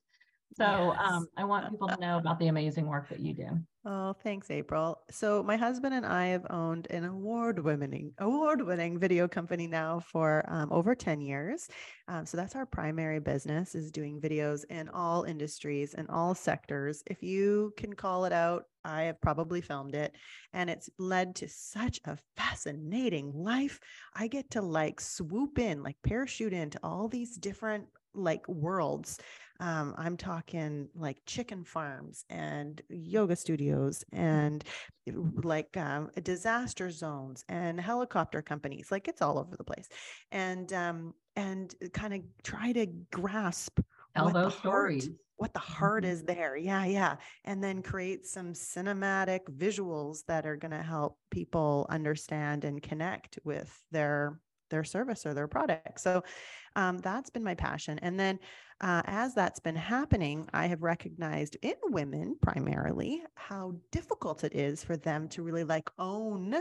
so 0.55 0.95
yes. 0.99 1.13
um, 1.13 1.27
I 1.37 1.45
want 1.45 1.71
people 1.71 1.89
to 1.89 2.01
know 2.01 2.19
about 2.19 2.39
the 2.39 2.49
amazing 2.49 2.87
work 2.87 3.09
that 3.11 3.21
you 3.21 3.35
do. 3.35 3.49
Oh, 3.85 4.15
thanks, 4.23 4.51
April. 4.51 5.01
So 5.11 5.43
my 5.43 5.57
husband 5.57 5.95
and 5.95 6.05
I 6.05 6.27
have 6.27 6.47
owned 6.51 6.89
an 6.91 7.05
award-winning, 7.05 8.13
award-winning 8.19 8.99
video 8.99 9.29
company 9.29 9.67
now 9.67 10.01
for 10.01 10.45
um, 10.49 10.71
over 10.73 10.95
10 10.95 11.21
years. 11.21 11.69
Um, 12.07 12.27
so 12.27 12.37
that's 12.37 12.55
our 12.55 12.67
primary 12.67 13.19
business 13.21 13.75
is 13.75 13.91
doing 13.91 14.21
videos 14.21 14.65
in 14.69 14.89
all 14.91 15.25
industries 15.25 15.95
and 15.95 16.09
all 16.11 16.35
sectors. 16.35 17.03
If 17.07 17.23
you 17.23 17.73
can 17.79 17.95
call 17.95 18.25
it 18.25 18.33
out, 18.33 18.65
I 18.85 19.05
have 19.05 19.21
probably 19.21 19.61
filmed 19.61 19.95
it 19.95 20.15
and 20.53 20.69
it's 20.69 20.91
led 20.99 21.35
to 21.37 21.49
such 21.49 22.01
a 22.05 22.19
fascinating 22.37 23.33
life. 23.33 23.81
I 24.15 24.27
get 24.27 24.51
to 24.51 24.63
like 24.63 25.01
swoop 25.01 25.59
in, 25.59 25.83
like 25.83 25.97
parachute 26.03 26.53
into 26.53 26.79
all 26.83 27.09
these 27.09 27.37
different 27.37 27.87
like 28.15 28.47
worlds 28.49 29.19
um, 29.61 29.95
I'm 29.99 30.17
talking 30.17 30.89
like 30.95 31.19
chicken 31.27 31.65
farms 31.65 32.25
and 32.31 32.81
yoga 32.89 33.35
studios 33.35 34.05
and 34.13 34.63
eh, 35.09 35.13
like 35.43 35.77
um, 35.77 36.11
disaster 36.23 36.91
zones 36.91 37.45
and 37.49 37.81
helicopter 37.81 38.41
companies. 38.41 38.91
Like 38.91 39.09
it's 39.09 39.21
all 39.23 39.39
over 39.39 39.57
the 39.57 39.65
place, 39.65 39.89
and 40.31 40.73
um, 40.73 41.15
and 41.37 41.75
kind 41.93 42.15
of 42.15 42.21
try 42.43 42.73
to 42.73 42.87
grasp 43.13 43.81
Tell 44.17 44.31
those 44.31 44.55
stories. 44.55 45.05
Heart, 45.05 45.17
what 45.37 45.53
the 45.53 45.61
heart 45.61 46.05
mm-hmm. 46.05 46.13
is 46.13 46.23
there. 46.25 46.57
Yeah, 46.57 46.85
yeah. 46.85 47.17
And 47.45 47.63
then 47.63 47.83
create 47.83 48.27
some 48.27 48.53
cinematic 48.53 49.41
visuals 49.57 50.25
that 50.27 50.47
are 50.47 50.57
going 50.57 50.73
to 50.73 50.83
help 50.83 51.19
people 51.31 51.87
understand 51.91 52.65
and 52.65 52.83
connect 52.83 53.39
with 53.45 53.73
their 53.91 54.41
their 54.71 54.85
service 54.85 55.25
or 55.25 55.33
their 55.33 55.49
product. 55.49 56.01
So 56.01 56.23
um, 56.77 56.99
that's 56.99 57.31
been 57.31 57.45
my 57.45 57.55
passion. 57.55 57.99
And 58.01 58.21
then 58.21 58.39
uh, 58.81 59.03
as 59.07 59.35
that's 59.35 59.61
been 59.61 59.77
happening, 59.77 60.49
I 60.53 60.67
have 60.67 60.83
recognized 60.83 61.57
in 61.63 61.75
women 61.85 62.37
primarily 62.41 63.23
how 63.35 63.75
difficult 63.91 64.45
it 64.45 64.55
is 64.55 64.85
for 64.85 64.97
them 64.97 65.29
to 65.31 65.43
really 65.43 65.65
like 65.65 65.91
own 65.99 66.55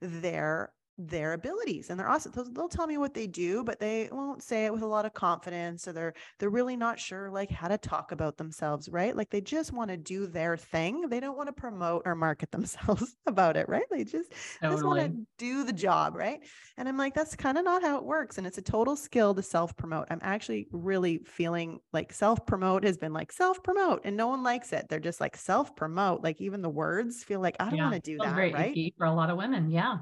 their 0.00 0.72
their 0.96 1.32
abilities 1.32 1.90
and 1.90 1.98
they're 1.98 2.08
awesome. 2.08 2.32
They'll, 2.32 2.52
they'll, 2.52 2.68
tell 2.68 2.86
me 2.86 2.98
what 2.98 3.14
they 3.14 3.26
do, 3.26 3.64
but 3.64 3.80
they 3.80 4.08
won't 4.12 4.42
say 4.42 4.64
it 4.64 4.72
with 4.72 4.82
a 4.82 4.86
lot 4.86 5.04
of 5.04 5.12
confidence 5.12 5.86
or 5.88 5.92
they're 5.92 6.14
they're 6.38 6.50
really 6.50 6.76
not 6.76 6.98
sure 6.98 7.30
like 7.30 7.50
how 7.50 7.68
to 7.68 7.78
talk 7.78 8.12
about 8.12 8.36
themselves, 8.36 8.88
right? 8.88 9.16
Like 9.16 9.30
they 9.30 9.40
just 9.40 9.72
want 9.72 9.90
to 9.90 9.96
do 9.96 10.26
their 10.26 10.56
thing. 10.56 11.08
They 11.08 11.20
don't 11.20 11.36
want 11.36 11.48
to 11.48 11.52
promote 11.52 12.02
or 12.04 12.14
market 12.14 12.50
themselves 12.52 13.16
about 13.26 13.56
it, 13.56 13.68
right? 13.68 13.84
They 13.90 14.04
just, 14.04 14.32
totally. 14.60 14.76
just 14.76 14.86
want 14.86 15.00
to 15.00 15.26
do 15.36 15.64
the 15.64 15.72
job, 15.72 16.14
right? 16.14 16.40
And 16.76 16.88
I'm 16.88 16.96
like, 16.96 17.14
that's 17.14 17.34
kind 17.34 17.58
of 17.58 17.64
not 17.64 17.82
how 17.82 17.96
it 17.96 18.04
works. 18.04 18.38
And 18.38 18.46
it's 18.46 18.58
a 18.58 18.62
total 18.62 18.96
skill 18.96 19.34
to 19.34 19.42
self-promote. 19.42 20.06
I'm 20.10 20.20
actually 20.22 20.68
really 20.70 21.18
feeling 21.26 21.80
like 21.92 22.12
self-promote 22.12 22.84
has 22.84 22.98
been 22.98 23.12
like 23.12 23.32
self-promote 23.32 24.02
and 24.04 24.16
no 24.16 24.28
one 24.28 24.42
likes 24.42 24.72
it. 24.72 24.88
They're 24.88 25.00
just 25.00 25.20
like 25.20 25.36
self-promote. 25.36 26.22
Like 26.22 26.40
even 26.40 26.62
the 26.62 26.70
words 26.70 27.24
feel 27.24 27.40
like 27.40 27.56
I 27.58 27.70
don't 27.70 27.78
yeah, 27.78 27.90
want 27.90 28.04
to 28.04 28.10
do 28.10 28.18
that, 28.18 28.36
right? 28.36 28.92
For 28.96 29.06
a 29.06 29.14
lot 29.14 29.30
of 29.30 29.36
women. 29.36 29.70
Yeah. 29.70 29.98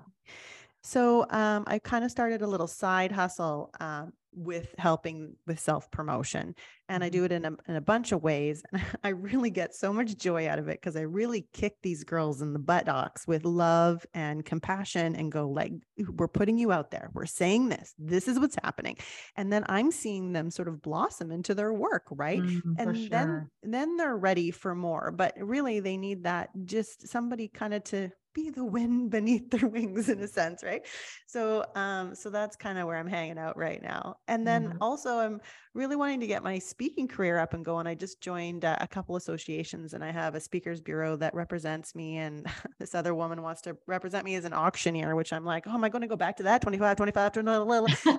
So 0.82 1.26
um, 1.30 1.64
I 1.66 1.78
kind 1.78 2.04
of 2.04 2.10
started 2.10 2.42
a 2.42 2.46
little 2.46 2.66
side 2.66 3.12
hustle 3.12 3.70
um, 3.80 4.12
with 4.34 4.74
helping 4.78 5.36
with 5.46 5.60
self 5.60 5.90
promotion. 5.90 6.54
And 6.88 7.04
I 7.04 7.08
do 7.08 7.18
mm-hmm. 7.18 7.26
it 7.26 7.32
in 7.32 7.44
a, 7.44 7.56
in 7.68 7.76
a 7.76 7.80
bunch 7.80 8.12
of 8.12 8.22
ways. 8.22 8.62
And 8.72 8.82
I 9.04 9.10
really 9.10 9.50
get 9.50 9.74
so 9.74 9.92
much 9.92 10.16
joy 10.16 10.48
out 10.48 10.58
of 10.58 10.68
it 10.68 10.80
because 10.80 10.96
I 10.96 11.02
really 11.02 11.46
kick 11.52 11.76
these 11.82 12.04
girls 12.04 12.42
in 12.42 12.52
the 12.52 12.58
buttocks 12.58 13.26
with 13.26 13.44
love 13.44 14.04
and 14.14 14.44
compassion 14.44 15.14
and 15.14 15.30
go, 15.30 15.48
like, 15.48 15.72
we're 16.16 16.28
putting 16.28 16.58
you 16.58 16.72
out 16.72 16.90
there. 16.90 17.10
We're 17.12 17.26
saying 17.26 17.68
this. 17.68 17.94
This 17.98 18.26
is 18.26 18.38
what's 18.38 18.58
happening. 18.62 18.96
And 19.36 19.52
then 19.52 19.64
I'm 19.68 19.90
seeing 19.90 20.32
them 20.32 20.50
sort 20.50 20.68
of 20.68 20.82
blossom 20.82 21.30
into 21.30 21.54
their 21.54 21.72
work, 21.72 22.06
right? 22.10 22.42
Mm, 22.42 22.60
and 22.78 22.96
sure. 22.96 23.08
then 23.08 23.50
then 23.62 23.96
they're 23.96 24.16
ready 24.16 24.50
for 24.50 24.74
more. 24.74 25.12
But 25.12 25.34
really 25.38 25.80
they 25.80 25.96
need 25.96 26.24
that 26.24 26.50
just 26.64 27.08
somebody 27.08 27.48
kind 27.48 27.74
of 27.74 27.84
to 27.84 28.10
be 28.34 28.50
the 28.50 28.64
wind 28.64 29.10
beneath 29.10 29.50
their 29.50 29.68
wings 29.68 30.08
in 30.08 30.20
a 30.20 30.28
sense 30.28 30.62
right? 30.62 30.86
So 31.26 31.64
um 31.74 32.14
so 32.14 32.30
that's 32.30 32.56
kind 32.56 32.78
of 32.78 32.86
where 32.86 32.96
i'm 32.96 33.06
hanging 33.06 33.38
out 33.38 33.56
right 33.56 33.82
now. 33.82 34.16
And 34.28 34.46
then 34.46 34.68
mm-hmm. 34.68 34.78
also 34.80 35.18
i'm 35.18 35.40
really 35.74 35.96
wanting 35.96 36.20
to 36.20 36.26
get 36.26 36.42
my 36.42 36.58
speaking 36.58 37.08
career 37.08 37.38
up 37.38 37.54
and 37.54 37.64
going. 37.64 37.86
I 37.86 37.94
just 37.94 38.20
joined 38.20 38.66
uh, 38.66 38.76
a 38.80 38.86
couple 38.86 39.16
associations 39.16 39.94
and 39.94 40.04
i 40.04 40.10
have 40.10 40.34
a 40.34 40.40
speakers 40.40 40.80
bureau 40.80 41.16
that 41.16 41.34
represents 41.34 41.94
me 41.94 42.18
and 42.18 42.46
this 42.78 42.94
other 42.94 43.14
woman 43.14 43.42
wants 43.42 43.62
to 43.62 43.76
represent 43.86 44.24
me 44.24 44.34
as 44.34 44.44
an 44.44 44.52
auctioneer 44.52 45.16
which 45.16 45.32
i'm 45.32 45.44
like 45.44 45.66
oh 45.66 45.74
am 45.74 45.84
i 45.84 45.88
going 45.88 46.02
to 46.02 46.08
go 46.08 46.16
back 46.16 46.36
to 46.36 46.42
that? 46.42 46.62
25 46.62 46.96
25 46.96 47.32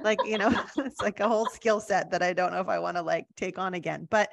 like 0.03 0.20
you 0.26 0.38
know 0.38 0.51
it's 0.78 1.01
like 1.01 1.20
a 1.20 1.28
whole 1.28 1.45
skill 1.47 1.80
set 1.80 2.11
that 2.11 2.24
i 2.24 2.34
don't 2.34 2.51
know 2.51 2.59
if 2.59 2.68
i 2.68 2.80
want 2.80 2.97
to 2.97 3.03
like 3.03 3.26
take 3.36 3.57
on 3.57 3.74
again. 3.74 4.07
But 4.09 4.30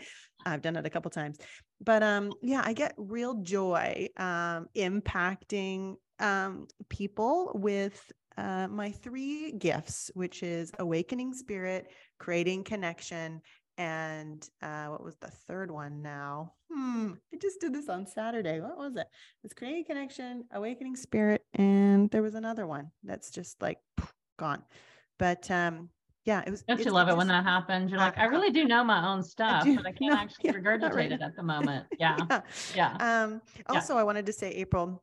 I've 0.47 0.63
done 0.63 0.77
it 0.77 0.87
a 0.87 0.91
couple 0.91 1.11
times. 1.11 1.39
But 1.81 2.03
um 2.03 2.33
yeah, 2.43 2.63
I 2.65 2.73
get 2.73 2.95
real 2.97 3.35
joy 3.43 4.09
um 4.17 4.69
impacting 4.77 5.97
um 6.19 6.67
people 6.89 7.53
with 7.55 8.13
uh, 8.37 8.69
my 8.69 8.91
three 8.91 9.53
gifts, 9.53 10.11
which 10.15 10.43
is 10.43 10.73
awakening 10.79 11.35
spirit, 11.35 11.91
creating 12.19 12.65
connection, 12.65 13.43
and 13.77 14.49
uh, 14.63 14.87
what 14.87 15.03
was 15.03 15.17
the 15.17 15.31
third 15.31 15.71
one 15.71 16.03
now? 16.03 16.53
Hmm, 16.73 17.13
I 17.33 17.37
just 17.39 17.61
did 17.61 17.75
this 17.75 17.89
on 17.89 18.07
Saturday. 18.07 18.61
What 18.61 18.79
was 18.79 18.97
it? 18.97 19.07
It's 19.45 19.55
creating 19.55 19.85
connection, 19.85 20.45
awakening 20.53 20.97
spirit, 20.97 21.45
and 21.55 22.11
there 22.11 22.23
was 22.23 22.35
another 22.35 22.67
one 22.67 22.91
that's 23.03 23.31
just 23.31 23.61
like 23.61 23.79
gone. 24.39 24.63
But 25.19 25.51
um, 25.51 25.91
yeah, 26.25 26.43
it 26.47 26.51
was. 26.51 26.63
Don't 26.63 26.85
you 26.85 26.91
love 26.91 27.09
it 27.09 27.17
when 27.17 27.29
that 27.29 27.45
happens? 27.45 27.91
You're 27.91 28.01
like, 28.01 28.19
I 28.19 28.25
really 28.25 28.51
do 28.51 28.65
know 28.65 28.85
my 28.85 29.07
own 29.09 29.23
stuff, 29.23 29.65
I 29.65 29.75
but 29.75 29.87
I 29.87 29.93
can't 29.93 30.15
actually 30.15 30.51
yeah, 30.51 30.53
regurgitate 30.53 30.95
right 30.95 31.13
it 31.13 31.23
at 31.23 31.35
the 31.37 31.43
moment. 31.43 31.87
Yeah. 31.99 32.17
yeah. 32.31 32.41
yeah. 32.75 33.23
Um, 33.25 33.43
also, 33.69 33.95
yeah. 33.95 34.01
I 34.01 34.05
wanted 34.05 34.25
to 34.27 34.33
say, 34.33 34.51
April, 34.53 35.03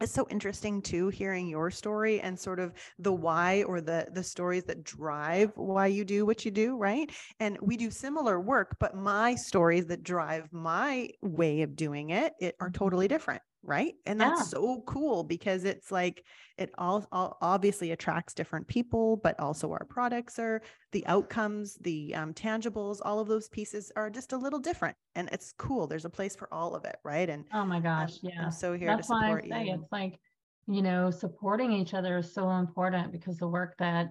it's 0.00 0.12
so 0.12 0.26
interesting 0.30 0.82
too 0.82 1.08
hearing 1.08 1.48
your 1.48 1.70
story 1.70 2.20
and 2.20 2.38
sort 2.38 2.60
of 2.60 2.72
the 2.98 3.12
why 3.12 3.62
or 3.62 3.80
the 3.80 4.06
the 4.12 4.22
stories 4.22 4.64
that 4.64 4.84
drive 4.84 5.52
why 5.54 5.86
you 5.86 6.04
do 6.04 6.26
what 6.26 6.44
you 6.44 6.50
do 6.50 6.76
right 6.76 7.10
and 7.40 7.56
we 7.62 7.76
do 7.76 7.90
similar 7.90 8.40
work 8.40 8.76
but 8.80 8.96
my 8.96 9.34
stories 9.34 9.86
that 9.86 10.02
drive 10.02 10.48
my 10.52 11.08
way 11.22 11.62
of 11.62 11.76
doing 11.76 12.10
it, 12.10 12.32
it 12.40 12.56
are 12.60 12.68
mm-hmm. 12.68 12.76
totally 12.76 13.08
different 13.08 13.40
right 13.66 13.94
and 14.06 14.20
that's 14.20 14.40
yeah. 14.40 14.44
so 14.44 14.82
cool 14.86 15.24
because 15.24 15.64
it's 15.64 15.90
like 15.90 16.24
it 16.58 16.70
all, 16.78 17.06
all, 17.10 17.36
obviously 17.40 17.90
attracts 17.90 18.34
different 18.34 18.66
people 18.66 19.16
but 19.16 19.38
also 19.40 19.70
our 19.70 19.84
products 19.88 20.38
are 20.38 20.62
the 20.92 21.06
outcomes 21.06 21.76
the 21.80 22.14
um, 22.14 22.32
tangibles 22.34 23.00
all 23.04 23.20
of 23.20 23.28
those 23.28 23.48
pieces 23.48 23.90
are 23.96 24.10
just 24.10 24.32
a 24.32 24.36
little 24.36 24.58
different 24.58 24.96
and 25.14 25.28
it's 25.32 25.52
cool 25.58 25.86
there's 25.86 26.04
a 26.04 26.10
place 26.10 26.36
for 26.36 26.52
all 26.52 26.74
of 26.74 26.84
it 26.84 26.96
right 27.04 27.30
and 27.30 27.44
oh 27.52 27.64
my 27.64 27.80
gosh 27.80 28.12
um, 28.12 28.30
yeah 28.32 28.44
I'm 28.44 28.50
so 28.50 28.74
here 28.74 28.88
that's 28.88 29.08
to 29.08 29.14
support 29.14 29.44
why 29.48 29.56
I 29.56 29.60
say 29.60 29.68
you 29.68 29.74
it's 29.74 29.92
like 29.92 30.18
you 30.66 30.82
know 30.82 31.10
supporting 31.10 31.72
each 31.72 31.94
other 31.94 32.18
is 32.18 32.32
so 32.32 32.50
important 32.50 33.12
because 33.12 33.38
the 33.38 33.48
work 33.48 33.74
that 33.78 34.08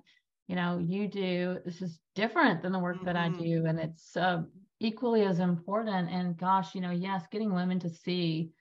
you 0.47 0.55
know 0.55 0.77
you 0.77 1.07
do 1.07 1.57
this 1.65 1.81
is 1.81 1.99
different 2.15 2.61
than 2.61 2.71
the 2.71 2.79
work 2.79 2.97
mm-hmm. 2.97 3.05
that 3.05 3.15
i 3.15 3.29
mm-hmm. 3.29 3.43
do 3.43 3.65
and 3.65 3.79
it's 3.79 4.15
uh, 4.17 4.41
equally 4.79 5.23
as 5.23 5.39
important 5.39 6.09
and 6.09 6.37
gosh 6.37 6.75
you 6.75 6.81
know 6.81 6.91
yes 6.91 7.23
getting 7.31 7.53
women 7.53 7.79
to 7.79 7.89
see 7.89 8.51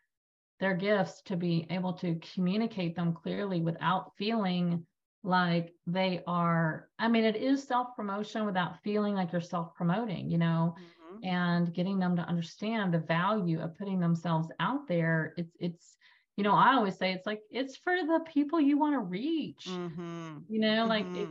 their 0.62 0.74
gifts 0.74 1.22
to 1.22 1.36
be 1.36 1.66
able 1.70 1.92
to 1.92 2.20
communicate 2.34 2.94
them 2.94 3.12
clearly 3.12 3.60
without 3.60 4.12
feeling 4.16 4.86
like 5.24 5.74
they 5.88 6.22
are 6.28 6.88
i 7.00 7.08
mean 7.08 7.24
it 7.24 7.34
is 7.34 7.66
self 7.66 7.88
promotion 7.96 8.46
without 8.46 8.80
feeling 8.84 9.14
like 9.14 9.32
you're 9.32 9.40
self 9.40 9.74
promoting 9.74 10.30
you 10.30 10.38
know 10.38 10.76
mm-hmm. 10.78 11.24
and 11.24 11.74
getting 11.74 11.98
them 11.98 12.14
to 12.14 12.22
understand 12.22 12.94
the 12.94 12.98
value 13.00 13.60
of 13.60 13.76
putting 13.76 13.98
themselves 13.98 14.48
out 14.60 14.86
there 14.86 15.34
it's 15.36 15.56
it's 15.58 15.96
you 16.36 16.44
know 16.44 16.54
i 16.54 16.74
always 16.74 16.96
say 16.96 17.12
it's 17.12 17.26
like 17.26 17.40
it's 17.50 17.76
for 17.78 17.96
the 17.96 18.20
people 18.32 18.60
you 18.60 18.78
want 18.78 18.94
to 18.94 19.00
reach 19.00 19.66
mm-hmm. 19.68 20.38
you 20.48 20.60
know 20.60 20.86
like 20.86 21.06
mm-hmm. 21.06 21.22
it, 21.22 21.28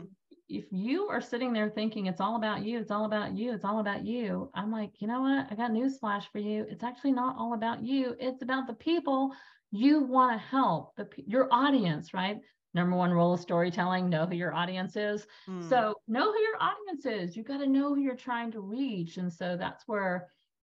if 0.52 0.66
you 0.70 1.08
are 1.08 1.20
sitting 1.20 1.52
there 1.52 1.70
thinking 1.70 2.06
it's 2.06 2.20
all 2.20 2.36
about 2.36 2.62
you, 2.62 2.78
it's 2.78 2.90
all 2.90 3.06
about 3.06 3.34
you, 3.34 3.52
it's 3.52 3.64
all 3.64 3.80
about 3.80 4.04
you, 4.04 4.50
I'm 4.54 4.70
like, 4.70 4.90
you 5.00 5.08
know 5.08 5.22
what? 5.22 5.46
I 5.50 5.54
got 5.54 5.72
news 5.72 5.98
flash 5.98 6.30
for 6.30 6.38
you. 6.38 6.66
It's 6.68 6.84
actually 6.84 7.12
not 7.12 7.36
all 7.38 7.54
about 7.54 7.82
you. 7.82 8.14
It's 8.20 8.42
about 8.42 8.66
the 8.66 8.74
people 8.74 9.32
you 9.70 10.02
want 10.02 10.32
to 10.32 10.46
help, 10.46 10.94
the 10.96 11.08
your 11.26 11.48
audience, 11.50 12.12
right? 12.12 12.38
Number 12.74 12.96
one 12.96 13.10
rule 13.10 13.34
of 13.34 13.40
storytelling: 13.40 14.10
know 14.10 14.26
who 14.26 14.34
your 14.34 14.54
audience 14.54 14.96
is. 14.96 15.26
Mm. 15.48 15.66
So 15.68 15.94
know 16.08 16.32
who 16.32 16.38
your 16.38 16.56
audience 16.60 17.06
is. 17.06 17.36
You 17.36 17.42
got 17.42 17.58
to 17.58 17.66
know 17.66 17.94
who 17.94 18.00
you're 18.00 18.14
trying 18.14 18.52
to 18.52 18.60
reach, 18.60 19.16
and 19.16 19.32
so 19.32 19.56
that's 19.56 19.88
where 19.88 20.28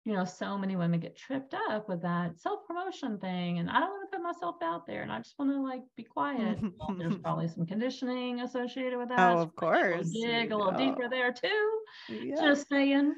you 0.08 0.14
know, 0.14 0.24
so 0.24 0.58
many 0.58 0.78
women 0.78 1.02
get 1.02 1.18
tripped 1.18 1.54
up 1.54 1.90
with 1.90 2.02
that 2.02 2.40
self 2.40 2.66
promotion 2.66 3.18
thing. 3.18 3.60
And 3.60 3.70
I 3.70 3.82
don't 3.82 3.90
want 3.90 4.10
to 4.10 4.18
put 4.18 4.24
myself 4.24 4.56
out 4.64 4.88
there 4.88 5.02
and 5.02 5.12
I 5.12 5.18
just 5.18 5.38
want 5.38 5.52
to 5.52 5.62
like 5.62 5.82
be 5.98 6.04
quiet. 6.04 6.60
well, 6.80 6.96
there's 6.98 7.18
probably 7.18 7.50
some 7.50 7.66
conditioning 7.66 8.40
associated 8.40 8.98
with 8.98 9.10
that. 9.10 9.20
Oh, 9.20 9.40
of 9.40 9.54
course. 9.58 10.10
dig 10.10 10.54
a 10.54 10.56
little 10.56 10.72
deeper 10.72 11.10
there 11.10 11.34
too. 11.34 11.80
Yeah. 12.08 12.36
Just 12.38 12.70
saying. 12.70 13.16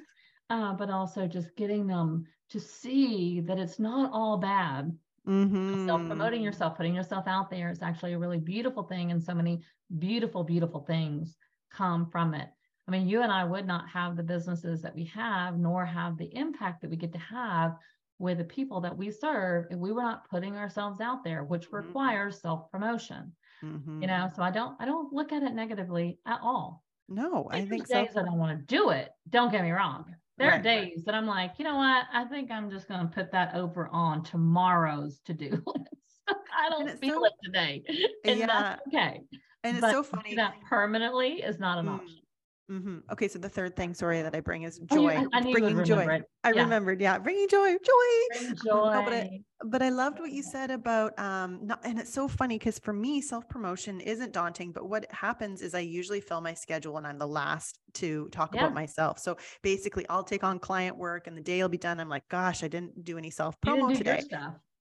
Uh, 0.49 0.73
but 0.73 0.89
also 0.89 1.27
just 1.27 1.55
getting 1.55 1.85
them 1.85 2.25
to 2.49 2.59
see 2.59 3.39
that 3.41 3.59
it's 3.59 3.77
not 3.77 4.09
all 4.11 4.37
bad. 4.37 4.91
Mm-hmm. 5.27 5.85
Self 5.85 6.07
promoting 6.07 6.41
yourself, 6.41 6.75
putting 6.75 6.95
yourself 6.95 7.27
out 7.27 7.51
there 7.51 7.69
is 7.69 7.83
actually 7.83 8.13
a 8.13 8.17
really 8.17 8.39
beautiful 8.39 8.81
thing. 8.81 9.11
And 9.11 9.23
so 9.23 9.35
many 9.35 9.61
beautiful, 9.99 10.43
beautiful 10.43 10.79
things 10.79 11.37
come 11.69 12.09
from 12.09 12.33
it. 12.33 12.49
I 12.89 12.91
mean, 12.91 13.07
you 13.07 13.21
and 13.21 13.31
I 13.31 13.43
would 13.43 13.67
not 13.67 13.87
have 13.89 14.17
the 14.17 14.23
businesses 14.23 14.81
that 14.81 14.95
we 14.95 15.05
have, 15.13 15.59
nor 15.59 15.85
have 15.85 16.17
the 16.17 16.35
impact 16.35 16.81
that 16.81 16.89
we 16.89 16.97
get 16.97 17.13
to 17.13 17.19
have 17.19 17.75
with 18.17 18.39
the 18.39 18.43
people 18.43 18.81
that 18.81 18.97
we 18.97 19.11
serve 19.11 19.65
if 19.69 19.77
we 19.77 19.91
were 19.91 20.01
not 20.01 20.27
putting 20.27 20.57
ourselves 20.57 20.99
out 20.99 21.23
there, 21.23 21.43
which 21.43 21.67
mm-hmm. 21.67 21.75
requires 21.75 22.41
self 22.41 22.71
promotion. 22.71 23.31
Mm-hmm. 23.63 24.01
You 24.01 24.07
know, 24.07 24.27
so 24.35 24.41
I 24.41 24.49
don't 24.49 24.75
I 24.79 24.85
don't 24.85 25.13
look 25.13 25.31
at 25.31 25.43
it 25.43 25.53
negatively 25.53 26.17
at 26.25 26.39
all. 26.41 26.83
No, 27.07 27.47
I 27.51 27.63
think 27.63 27.87
days 27.87 28.09
so. 28.11 28.21
I 28.21 28.23
don't 28.23 28.39
want 28.39 28.57
to 28.57 28.65
do 28.65 28.89
it. 28.89 29.09
Don't 29.29 29.51
get 29.51 29.61
me 29.61 29.69
wrong. 29.69 30.05
There 30.39 30.47
right, 30.49 30.59
are 30.59 30.63
days 30.63 30.93
right. 30.95 31.05
that 31.05 31.13
I'm 31.13 31.27
like, 31.27 31.51
you 31.59 31.65
know 31.65 31.75
what? 31.75 32.05
I 32.11 32.25
think 32.25 32.49
I'm 32.49 32.71
just 32.71 32.87
going 32.87 33.01
to 33.01 33.13
put 33.13 33.31
that 33.33 33.53
over 33.53 33.87
on 33.89 34.23
tomorrow's 34.23 35.19
to 35.25 35.35
do 35.35 35.51
list. 35.67 35.93
I 36.27 36.69
don't 36.71 36.99
feel 36.99 37.19
so, 37.19 37.25
it 37.25 37.33
today, 37.43 37.83
and 38.25 38.39
yeah. 38.39 38.47
that's 38.47 38.81
okay. 38.87 39.21
And 39.63 39.77
it's 39.77 39.81
but 39.81 39.91
so 39.91 40.01
funny 40.01 40.33
that 40.35 40.55
permanently 40.67 41.43
is 41.43 41.59
not 41.59 41.77
an 41.77 41.85
mm. 41.85 41.95
option. 41.95 42.19
Mm-hmm. 42.69 43.11
Okay, 43.11 43.27
so 43.27 43.39
the 43.39 43.49
third 43.49 43.75
thing, 43.75 43.95
sorry, 43.95 44.21
that 44.21 44.35
I 44.35 44.41
bring 44.41 44.61
is 44.63 44.77
joy. 44.79 45.15
Oh, 45.17 45.27
I, 45.33 45.39
I 45.39 45.51
bringing 45.51 45.83
joy. 45.83 46.05
It. 46.05 46.23
I 46.43 46.51
yeah. 46.51 46.61
remembered, 46.61 47.01
yeah, 47.01 47.17
bringing 47.17 47.47
joy, 47.47 47.71
joy. 47.71 48.39
Bring 48.39 48.55
joy. 48.63 48.89
No, 48.89 49.03
but, 49.03 49.13
I, 49.13 49.39
but 49.65 49.81
I 49.81 49.89
loved 49.89 50.19
what 50.19 50.31
you 50.31 50.43
said 50.43 50.69
about 50.69 51.17
um, 51.17 51.59
not, 51.63 51.79
and 51.83 51.99
it's 51.99 52.13
so 52.13 52.27
funny 52.27 52.59
because 52.59 52.77
for 52.77 52.93
me, 52.93 53.21
self 53.21 53.49
promotion 53.49 53.99
isn't 54.01 54.33
daunting. 54.33 54.71
But 54.71 54.87
what 54.87 55.07
happens 55.11 55.61
is 55.61 55.73
I 55.73 55.79
usually 55.79 56.21
fill 56.21 56.41
my 56.41 56.53
schedule, 56.53 56.97
and 56.97 57.07
I'm 57.07 57.17
the 57.17 57.27
last 57.27 57.79
to 57.95 58.29
talk 58.29 58.53
yeah. 58.53 58.61
about 58.61 58.75
myself. 58.75 59.17
So 59.17 59.37
basically, 59.63 60.05
I'll 60.07 60.23
take 60.23 60.43
on 60.43 60.59
client 60.59 60.95
work, 60.95 61.25
and 61.25 61.35
the 61.35 61.41
day 61.41 61.61
will 61.61 61.69
be 61.69 61.77
done. 61.77 61.99
I'm 61.99 62.09
like, 62.09 62.27
gosh, 62.29 62.63
I 62.63 62.67
didn't 62.67 63.03
do 63.03 63.17
any 63.17 63.31
self 63.31 63.59
promo 63.61 63.97
today. 63.97 64.21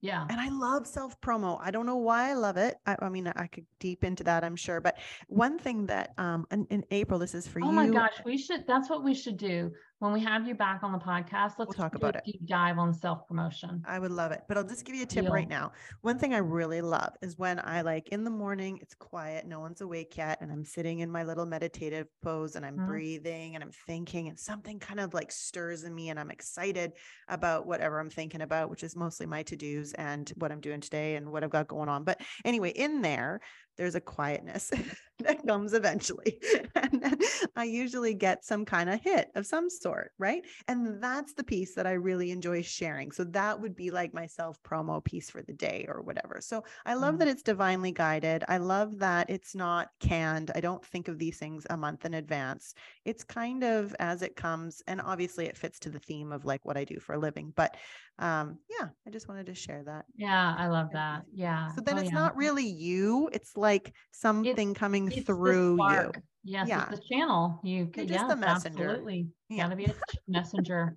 Yeah. 0.01 0.27
And 0.31 0.41
I 0.41 0.49
love 0.49 0.87
self 0.87 1.21
promo. 1.21 1.59
I 1.61 1.71
don't 1.71 1.87
know 1.87 1.97
why 1.97 2.31
I 2.31 2.35
love 2.35 2.57
it. 2.57 2.77
I, 2.87 2.97
I, 3.01 3.09
mean, 3.09 3.27
I 3.35 3.47
could 3.49 3.67
deep 3.81 4.05
into 4.05 4.23
that, 4.25 4.45
I'm 4.45 4.55
sure. 4.55 4.81
But 4.81 4.99
one 5.27 5.59
thing 5.59 5.87
that 5.87 6.13
um 6.19 6.47
in, 6.51 6.67
in 6.71 6.85
April, 6.91 7.19
this 7.19 7.35
is 7.35 7.49
for 7.49 7.61
oh 7.61 7.65
you. 7.65 7.71
Oh 7.71 7.73
my 7.73 7.89
gosh, 7.89 8.15
we 8.25 8.39
should 8.39 8.67
that's 8.67 8.89
what 8.89 9.03
we 9.03 9.15
should 9.15 9.37
do 9.37 9.73
when 10.01 10.13
we 10.13 10.21
have 10.21 10.47
you 10.47 10.55
back 10.55 10.83
on 10.83 10.93
the 10.93 10.99
podcast, 10.99 11.55
let's 11.59 11.69
we'll 11.69 11.73
talk 11.73 11.95
about 11.95 12.15
it. 12.15 12.23
Deep 12.25 12.47
dive 12.47 12.79
on 12.79 12.95
self 12.95 13.27
promotion. 13.27 13.83
I 13.87 13.99
would 13.99 14.13
love 14.13 14.31
it, 14.31 14.43
but 14.47 14.57
I'll 14.57 14.65
just 14.67 14.85
give 14.85 14.95
you 14.95 15.03
a 15.03 15.07
tip 15.07 15.25
Deal. 15.25 15.33
right 15.33 15.49
now. 15.49 15.73
One 16.03 16.19
thing 16.19 16.35
I 16.35 16.39
really 16.39 16.81
love 16.81 17.15
is 17.21 17.37
when 17.37 17.59
I 17.59 17.81
like 17.83 18.09
in 18.11 18.23
the 18.23 18.31
morning, 18.31 18.79
it's 18.81 18.95
quiet, 18.95 19.47
no 19.47 19.59
one's 19.59 19.81
awake 19.81 20.17
yet, 20.17 20.41
and 20.41 20.53
I'm 20.53 20.65
sitting 20.65 21.01
in 21.01 21.11
my 21.11 21.25
little 21.25 21.47
meditative 21.47 22.07
pose 22.23 22.55
and 22.55 22.65
I'm 22.65 22.77
mm-hmm. 22.77 22.87
breathing 22.87 23.55
and 23.57 23.65
I'm 23.65 23.73
thinking, 23.87 24.29
and 24.29 24.39
something 24.39 24.79
kind 24.79 25.01
of 25.01 25.15
like 25.15 25.33
stirs 25.33 25.83
in 25.83 25.95
me, 25.95 26.11
and 26.11 26.21
I'm 26.21 26.31
excited 26.31 26.93
about 27.27 27.67
whatever 27.67 27.99
I'm 27.99 28.11
thinking 28.11 28.43
about, 28.43 28.71
which 28.71 28.85
is 28.85 28.95
mostly 28.95 29.27
my 29.27 29.43
to 29.45 29.57
dos 29.57 29.93
and 29.95 30.31
what 30.37 30.53
I'm 30.53 30.61
doing 30.61 30.81
today 30.81 31.17
and 31.17 31.33
what 31.33 31.43
I've 31.43 31.51
got 31.51 31.67
going 31.67 31.89
on. 31.89 32.05
But 32.05 32.21
anyway, 32.45 32.71
in 32.71 33.03
there, 33.03 33.41
there's 33.79 33.95
a 33.95 34.01
quietness 34.01 34.71
that 35.21 35.47
comes 35.47 35.73
eventually. 35.73 36.39
and 36.75 37.01
then 37.03 37.19
I 37.57 37.65
usually 37.65 38.13
get 38.13 38.45
some 38.45 38.65
kind 38.65 38.91
of 38.91 39.01
hit 39.01 39.31
of 39.35 39.47
some 39.47 39.71
sort, 39.71 40.13
right? 40.19 40.45
And 40.67 41.03
that's 41.03 41.33
the 41.33 41.45
piece 41.45 41.75
that 41.75 41.87
I 41.87 41.93
really 41.93 42.31
enjoy 42.31 42.63
sharing. 42.63 43.13
So 43.13 43.25
that 43.25 43.61
would 43.61 43.77
be 43.77 43.91
like 43.91 44.13
my 44.13 44.27
self 44.27 44.63
promo 44.63 45.03
piece 45.03 45.31
for 45.31 45.43
the 45.43 45.53
day 45.53 45.87
or 45.89 46.03
whatever. 46.03 46.41
So 46.41 46.65
I 46.85 46.95
love 46.95 47.15
mm. 47.15 47.19
that 47.21 47.29
it's 47.29 47.43
divinely 47.43 47.93
guided. 47.93 48.45
I 48.49 48.59
love 48.59 48.99
that 48.99 49.31
it's 49.31 49.55
not 49.55 49.89
canned. 50.01 50.51
I 50.55 50.61
don't 50.61 50.85
think 50.85 51.09
of 51.09 51.19
these 51.19 51.39
things 51.39 51.67
a 51.71 51.77
month 51.77 52.05
in 52.05 52.15
advance. 52.15 52.75
It's 53.05 53.25
kind 53.25 53.63
of 53.63 53.95
as 54.01 54.23
it 54.23 54.37
comes. 54.37 54.83
And 54.87 55.01
obviously 55.01 55.47
it 55.47 55.57
fits 55.57 55.79
to 55.81 55.91
the 55.91 56.01
theme 56.01 56.33
of 56.33 56.45
like 56.45 56.65
what 56.65 56.77
I 56.77 56.85
do 56.85 56.99
for 56.99 57.15
a 57.15 57.19
living. 57.19 57.53
But 57.55 57.77
um 58.21 58.59
yeah 58.69 58.89
i 59.07 59.11
just 59.11 59.29
wanted 59.29 59.47
to 59.47 59.55
share 59.55 59.83
that. 59.85 60.05
Yeah 60.17 60.55
i 60.59 60.67
love 60.67 60.89
that. 60.93 61.23
yeah 61.33 61.69
so 61.73 61.81
then 61.81 61.97
oh, 61.97 62.01
it's 62.01 62.11
yeah. 62.11 62.19
not 62.19 62.37
really 62.37 62.67
you 62.67 63.29
it's 63.33 63.57
like 63.57 63.95
something 64.13 64.71
it's, 64.71 64.79
coming 64.79 65.11
it's 65.11 65.27
through 65.27 65.79
you. 65.91 66.13
Yes 66.45 66.69
yeah. 66.69 66.87
it's 66.89 66.99
the 66.99 67.05
channel. 67.15 67.61
You 67.63 67.91
You're 67.95 68.07
just 68.07 68.29
the 68.29 68.37
messenger. 68.37 68.85
absolutely. 68.89 69.29
Yeah. 69.51 69.65
gotta 69.65 69.77
be 69.77 69.85
a 69.85 69.95
messenger. 70.27 70.97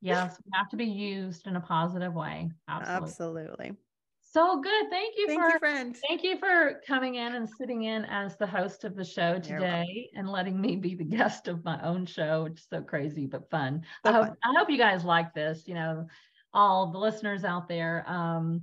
Yes 0.00 0.38
we 0.44 0.52
have 0.54 0.68
to 0.70 0.76
be 0.76 0.84
used 0.84 1.46
in 1.46 1.56
a 1.56 1.60
positive 1.60 2.14
way. 2.14 2.50
Absolutely. 2.68 3.08
Absolutely. 3.08 3.72
So 4.22 4.60
good. 4.60 4.90
Thank 4.90 5.14
you 5.16 5.26
thank 5.26 5.40
for 5.40 5.48
you, 5.48 5.58
friend. 5.58 5.96
thank 6.08 6.22
you 6.22 6.38
for 6.38 6.80
coming 6.86 7.16
in 7.16 7.34
and 7.34 7.48
sitting 7.58 7.82
in 7.82 8.04
as 8.04 8.36
the 8.36 8.46
host 8.46 8.84
of 8.84 8.94
the 8.94 9.04
show 9.04 9.40
today 9.40 10.08
and 10.14 10.28
letting 10.28 10.60
me 10.60 10.76
be 10.76 10.94
the 10.94 11.04
guest 11.16 11.48
of 11.48 11.64
my 11.64 11.80
own 11.82 12.06
show 12.06 12.44
which 12.44 12.60
is 12.60 12.66
so 12.70 12.80
crazy 12.80 13.26
but 13.26 13.50
fun. 13.50 13.82
So 14.06 14.12
I, 14.12 14.14
hope, 14.14 14.26
fun. 14.26 14.36
I 14.44 14.58
hope 14.58 14.70
you 14.70 14.78
guys 14.78 15.04
like 15.04 15.34
this 15.34 15.64
you 15.66 15.74
know 15.74 16.06
all 16.52 16.90
the 16.90 16.98
listeners 16.98 17.44
out 17.44 17.68
there. 17.68 18.04
Um, 18.06 18.62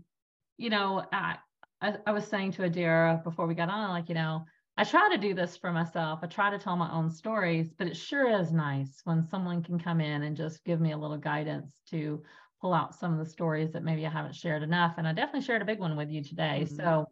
you 0.57 0.69
know, 0.69 1.05
I, 1.11 1.37
I, 1.81 1.95
I 2.05 2.11
was 2.11 2.25
saying 2.25 2.53
to 2.53 2.63
Adera 2.63 3.23
before 3.23 3.47
we 3.47 3.55
got 3.55 3.69
on, 3.69 3.89
like, 3.89 4.09
you 4.09 4.15
know, 4.15 4.45
I 4.77 4.83
try 4.83 5.09
to 5.11 5.17
do 5.17 5.33
this 5.33 5.57
for 5.57 5.71
myself. 5.71 6.19
I 6.21 6.27
try 6.27 6.49
to 6.49 6.59
tell 6.59 6.75
my 6.75 6.91
own 6.91 7.09
stories, 7.09 7.73
but 7.77 7.87
it 7.87 7.97
sure 7.97 8.39
is 8.39 8.51
nice 8.51 9.01
when 9.05 9.27
someone 9.27 9.63
can 9.63 9.79
come 9.79 10.01
in 10.01 10.23
and 10.23 10.37
just 10.37 10.63
give 10.63 10.79
me 10.79 10.91
a 10.91 10.97
little 10.97 11.17
guidance 11.17 11.81
to 11.89 12.21
pull 12.61 12.73
out 12.73 12.95
some 12.95 13.11
of 13.13 13.19
the 13.19 13.31
stories 13.31 13.71
that 13.71 13.83
maybe 13.83 14.05
I 14.05 14.09
haven't 14.09 14.35
shared 14.35 14.63
enough. 14.63 14.95
And 14.97 15.07
I 15.07 15.13
definitely 15.13 15.45
shared 15.45 15.61
a 15.61 15.65
big 15.65 15.79
one 15.79 15.95
with 15.95 16.09
you 16.09 16.23
today. 16.23 16.65
Mm-hmm. 16.65 16.75
So 16.75 17.07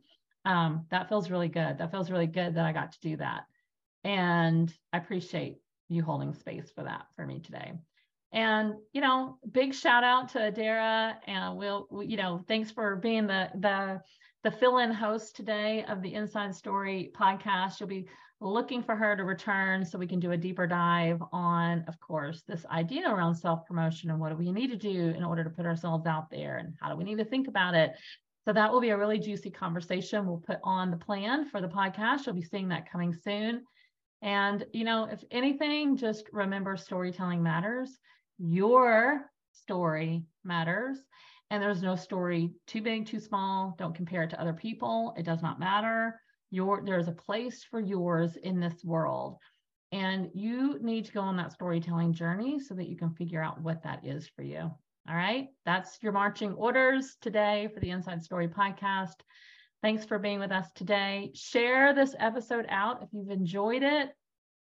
um, 0.46 0.86
that 0.92 1.10
feels 1.10 1.32
really 1.32 1.48
good. 1.48 1.80
That 1.80 1.92
feels 1.92 2.12
really 2.12 2.28
good 2.28 2.56
that 2.56 2.66
I 2.66 2.72
got 2.72 2.92
to 2.92 3.00
do 3.02 3.18
that. 3.18 3.44
And 4.04 4.72
I 4.94 4.98
appreciate 4.98 5.58
you 5.90 6.04
holding 6.04 6.34
space 6.34 6.72
for 6.76 6.84
that 6.84 7.08
for 7.16 7.26
me 7.26 7.40
today. 7.40 7.74
And 8.36 8.74
you 8.92 9.00
know, 9.00 9.38
big 9.54 9.74
shout 9.74 10.04
out 10.04 10.28
to 10.30 10.40
Adera, 10.40 11.16
and 11.26 11.58
we'll, 11.58 11.88
you 12.06 12.18
know, 12.18 12.42
thanks 12.50 12.70
for 12.70 12.98
being 12.98 13.28
the 13.28 13.50
the 13.56 14.02
the 14.44 14.52
fill-in 14.52 14.92
host 14.92 15.38
today 15.38 15.86
of 15.88 16.02
the 16.02 16.14
Inside 16.14 16.54
Story 16.54 17.12
podcast. 17.18 17.80
You'll 17.80 17.90
be 17.90 18.08
looking 18.42 18.84
for 18.84 18.94
her 18.94 19.16
to 19.16 19.24
return 19.24 19.86
so 19.86 19.98
we 19.98 20.06
can 20.06 20.20
do 20.20 20.34
a 20.34 20.38
deeper 20.38 20.68
dive 20.68 21.20
on, 21.32 21.86
of 21.88 21.98
course, 22.02 22.44
this 22.46 22.66
idea 22.68 23.10
around 23.10 23.34
self-promotion 23.36 24.12
and 24.12 24.20
what 24.20 24.30
do 24.30 24.36
we 24.36 24.52
need 24.52 24.70
to 24.70 24.76
do 24.76 25.14
in 25.18 25.24
order 25.24 25.44
to 25.44 25.50
put 25.50 25.66
ourselves 25.66 26.06
out 26.06 26.30
there 26.30 26.58
and 26.58 26.76
how 26.80 26.90
do 26.90 26.98
we 26.98 27.06
need 27.06 27.18
to 27.18 27.26
think 27.26 27.48
about 27.48 27.74
it. 27.74 27.94
So 28.44 28.54
that 28.54 28.72
will 28.72 28.82
be 28.82 28.90
a 28.90 28.98
really 28.98 29.18
juicy 29.18 29.50
conversation 29.50 30.28
we'll 30.28 30.44
put 30.46 30.60
on 30.64 30.92
the 30.92 30.98
plan 30.98 31.46
for 31.46 31.62
the 31.62 31.70
podcast. 31.70 32.26
You'll 32.26 32.36
be 32.36 32.44
seeing 32.44 32.68
that 32.68 32.92
coming 32.92 33.14
soon. 33.14 33.64
And, 34.22 34.66
you 34.74 34.84
know, 34.84 35.08
if 35.10 35.24
anything, 35.32 35.98
just 35.98 36.26
remember 36.32 36.78
storytelling 36.78 37.42
matters. 37.42 37.98
Your 38.38 39.30
story 39.54 40.26
matters. 40.44 40.98
And 41.52 41.62
there's 41.62 41.82
no 41.82 41.96
story 41.96 42.52
too 42.68 42.82
big, 42.82 43.06
too 43.06 43.20
small. 43.20 43.76
Don't 43.78 43.96
compare 43.96 44.24
it 44.24 44.32
to 44.32 44.42
other 44.42 44.54
people. 44.54 45.14
It 45.18 45.24
does 45.24 45.42
not 45.42 45.60
matter. 45.60 46.20
Your 46.52 46.84
there's 46.84 47.08
a 47.08 47.14
place 47.14 47.64
for 47.64 47.80
yours 47.80 48.36
in 48.36 48.60
this 48.60 48.84
world. 48.84 49.38
And 49.92 50.30
you 50.34 50.80
need 50.82 51.06
to 51.06 51.12
go 51.12 51.22
on 51.22 51.38
that 51.38 51.54
storytelling 51.54 52.14
journey 52.14 52.60
so 52.60 52.74
that 52.76 52.90
you 52.90 52.98
can 52.98 53.12
figure 53.12 53.44
out 53.44 53.62
what 53.62 53.84
that 53.84 54.06
is 54.06 54.28
for 54.36 54.42
you. 54.42 54.72
All 55.08 55.16
right. 55.16 55.48
That's 55.66 56.00
your 56.02 56.12
marching 56.12 56.54
orders 56.54 57.16
today 57.22 57.70
for 57.74 57.80
the 57.80 57.92
Inside 57.92 58.24
Story 58.24 58.48
podcast. 58.48 59.14
Thanks 59.84 60.04
for 60.04 60.18
being 60.18 60.40
with 60.40 60.52
us 60.52 60.68
today. 60.74 61.32
Share 61.36 61.94
this 61.94 62.16
episode 62.20 62.66
out 62.70 63.04
if 63.04 63.10
you've 63.14 63.30
enjoyed 63.30 63.84
it 63.84 64.10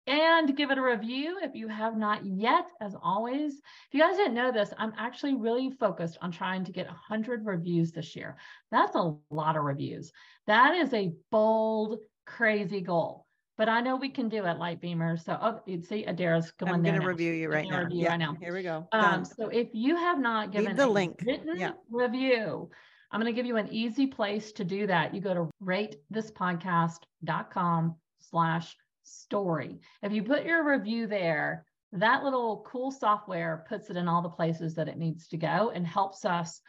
and 0.07 0.55
give 0.55 0.71
it 0.71 0.77
a 0.77 0.81
review 0.81 1.37
if 1.41 1.55
you 1.55 1.67
have 1.67 1.97
not 1.97 2.25
yet. 2.25 2.65
As 2.79 2.95
always, 3.01 3.53
if 3.53 3.93
you 3.93 4.01
guys 4.01 4.17
didn't 4.17 4.33
know 4.33 4.51
this, 4.51 4.73
I'm 4.77 4.93
actually 4.97 5.35
really 5.35 5.71
focused 5.79 6.17
on 6.21 6.31
trying 6.31 6.63
to 6.65 6.71
get 6.71 6.87
100 6.87 7.45
reviews 7.45 7.91
this 7.91 8.15
year. 8.15 8.37
That's 8.71 8.95
a 8.95 9.13
lot 9.29 9.57
of 9.57 9.63
reviews. 9.63 10.11
That 10.47 10.73
is 10.75 10.91
a 10.93 11.13
bold, 11.31 11.99
crazy 12.25 12.81
goal. 12.81 13.27
But 13.57 13.69
I 13.69 13.81
know 13.81 13.95
we 13.95 14.09
can 14.09 14.27
do 14.27 14.45
it, 14.45 14.57
Lightbeamer. 14.57 15.23
So, 15.23 15.37
oh, 15.39 15.59
you 15.67 15.83
see, 15.83 16.03
Adera's 16.05 16.49
going 16.51 16.73
I'm 16.73 16.81
going 16.81 16.99
to 16.99 17.05
review 17.05 17.31
you 17.31 17.47
right 17.47 17.69
now. 17.69 17.85
Yeah, 17.91 18.09
right 18.09 18.17
now. 18.17 18.35
Here 18.41 18.55
we 18.55 18.63
go. 18.63 18.87
Um, 18.91 19.23
so, 19.23 19.49
if 19.49 19.67
you 19.73 19.95
have 19.97 20.19
not 20.19 20.51
given 20.51 20.69
Leave 20.69 20.77
the 20.77 20.87
link. 20.87 21.21
written 21.23 21.59
Yeah. 21.59 21.73
review, 21.91 22.71
I'm 23.11 23.21
going 23.21 23.31
to 23.31 23.37
give 23.37 23.45
you 23.45 23.57
an 23.57 23.67
easy 23.69 24.07
place 24.07 24.51
to 24.53 24.63
do 24.63 24.87
that. 24.87 25.13
You 25.13 25.21
go 25.21 25.35
to 25.35 25.51
ratethispodcast.com 25.63 27.95
slash 28.19 28.75
story. 29.03 29.79
If 30.01 30.11
you 30.11 30.23
put 30.23 30.45
your 30.45 30.63
review 30.63 31.07
there, 31.07 31.65
that 31.93 32.23
little 32.23 32.65
cool 32.67 32.91
software 32.91 33.65
puts 33.67 33.89
it 33.89 33.97
in 33.97 34.07
all 34.07 34.21
the 34.21 34.29
places 34.29 34.75
that 34.75 34.87
it 34.87 34.97
needs 34.97 35.27
to 35.29 35.37
go 35.37 35.71
and 35.73 35.85
helps 35.85 36.25
us 36.25 36.61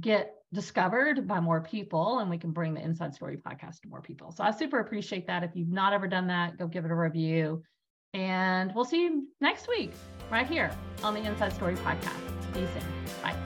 get 0.00 0.34
discovered 0.52 1.26
by 1.26 1.40
more 1.40 1.60
people 1.60 2.18
and 2.18 2.28
we 2.28 2.38
can 2.38 2.50
bring 2.50 2.74
the 2.74 2.80
inside 2.80 3.14
story 3.14 3.36
podcast 3.36 3.80
to 3.80 3.88
more 3.88 4.02
people. 4.02 4.32
So 4.32 4.44
i 4.44 4.50
super 4.50 4.80
appreciate 4.80 5.26
that. 5.26 5.42
If 5.42 5.50
you've 5.54 5.68
not 5.68 5.92
ever 5.92 6.06
done 6.06 6.26
that 6.28 6.58
go 6.58 6.66
give 6.66 6.84
it 6.84 6.90
a 6.90 6.94
review. 6.96 7.62
And 8.14 8.74
we'll 8.74 8.84
see 8.84 9.02
you 9.02 9.28
next 9.40 9.68
week 9.68 9.92
right 10.30 10.46
here 10.46 10.70
on 11.02 11.14
the 11.14 11.20
inside 11.20 11.52
story 11.52 11.76
podcast. 11.76 12.54
See 12.54 12.60
you 12.60 12.68
soon 12.68 12.82
bye 13.22 13.45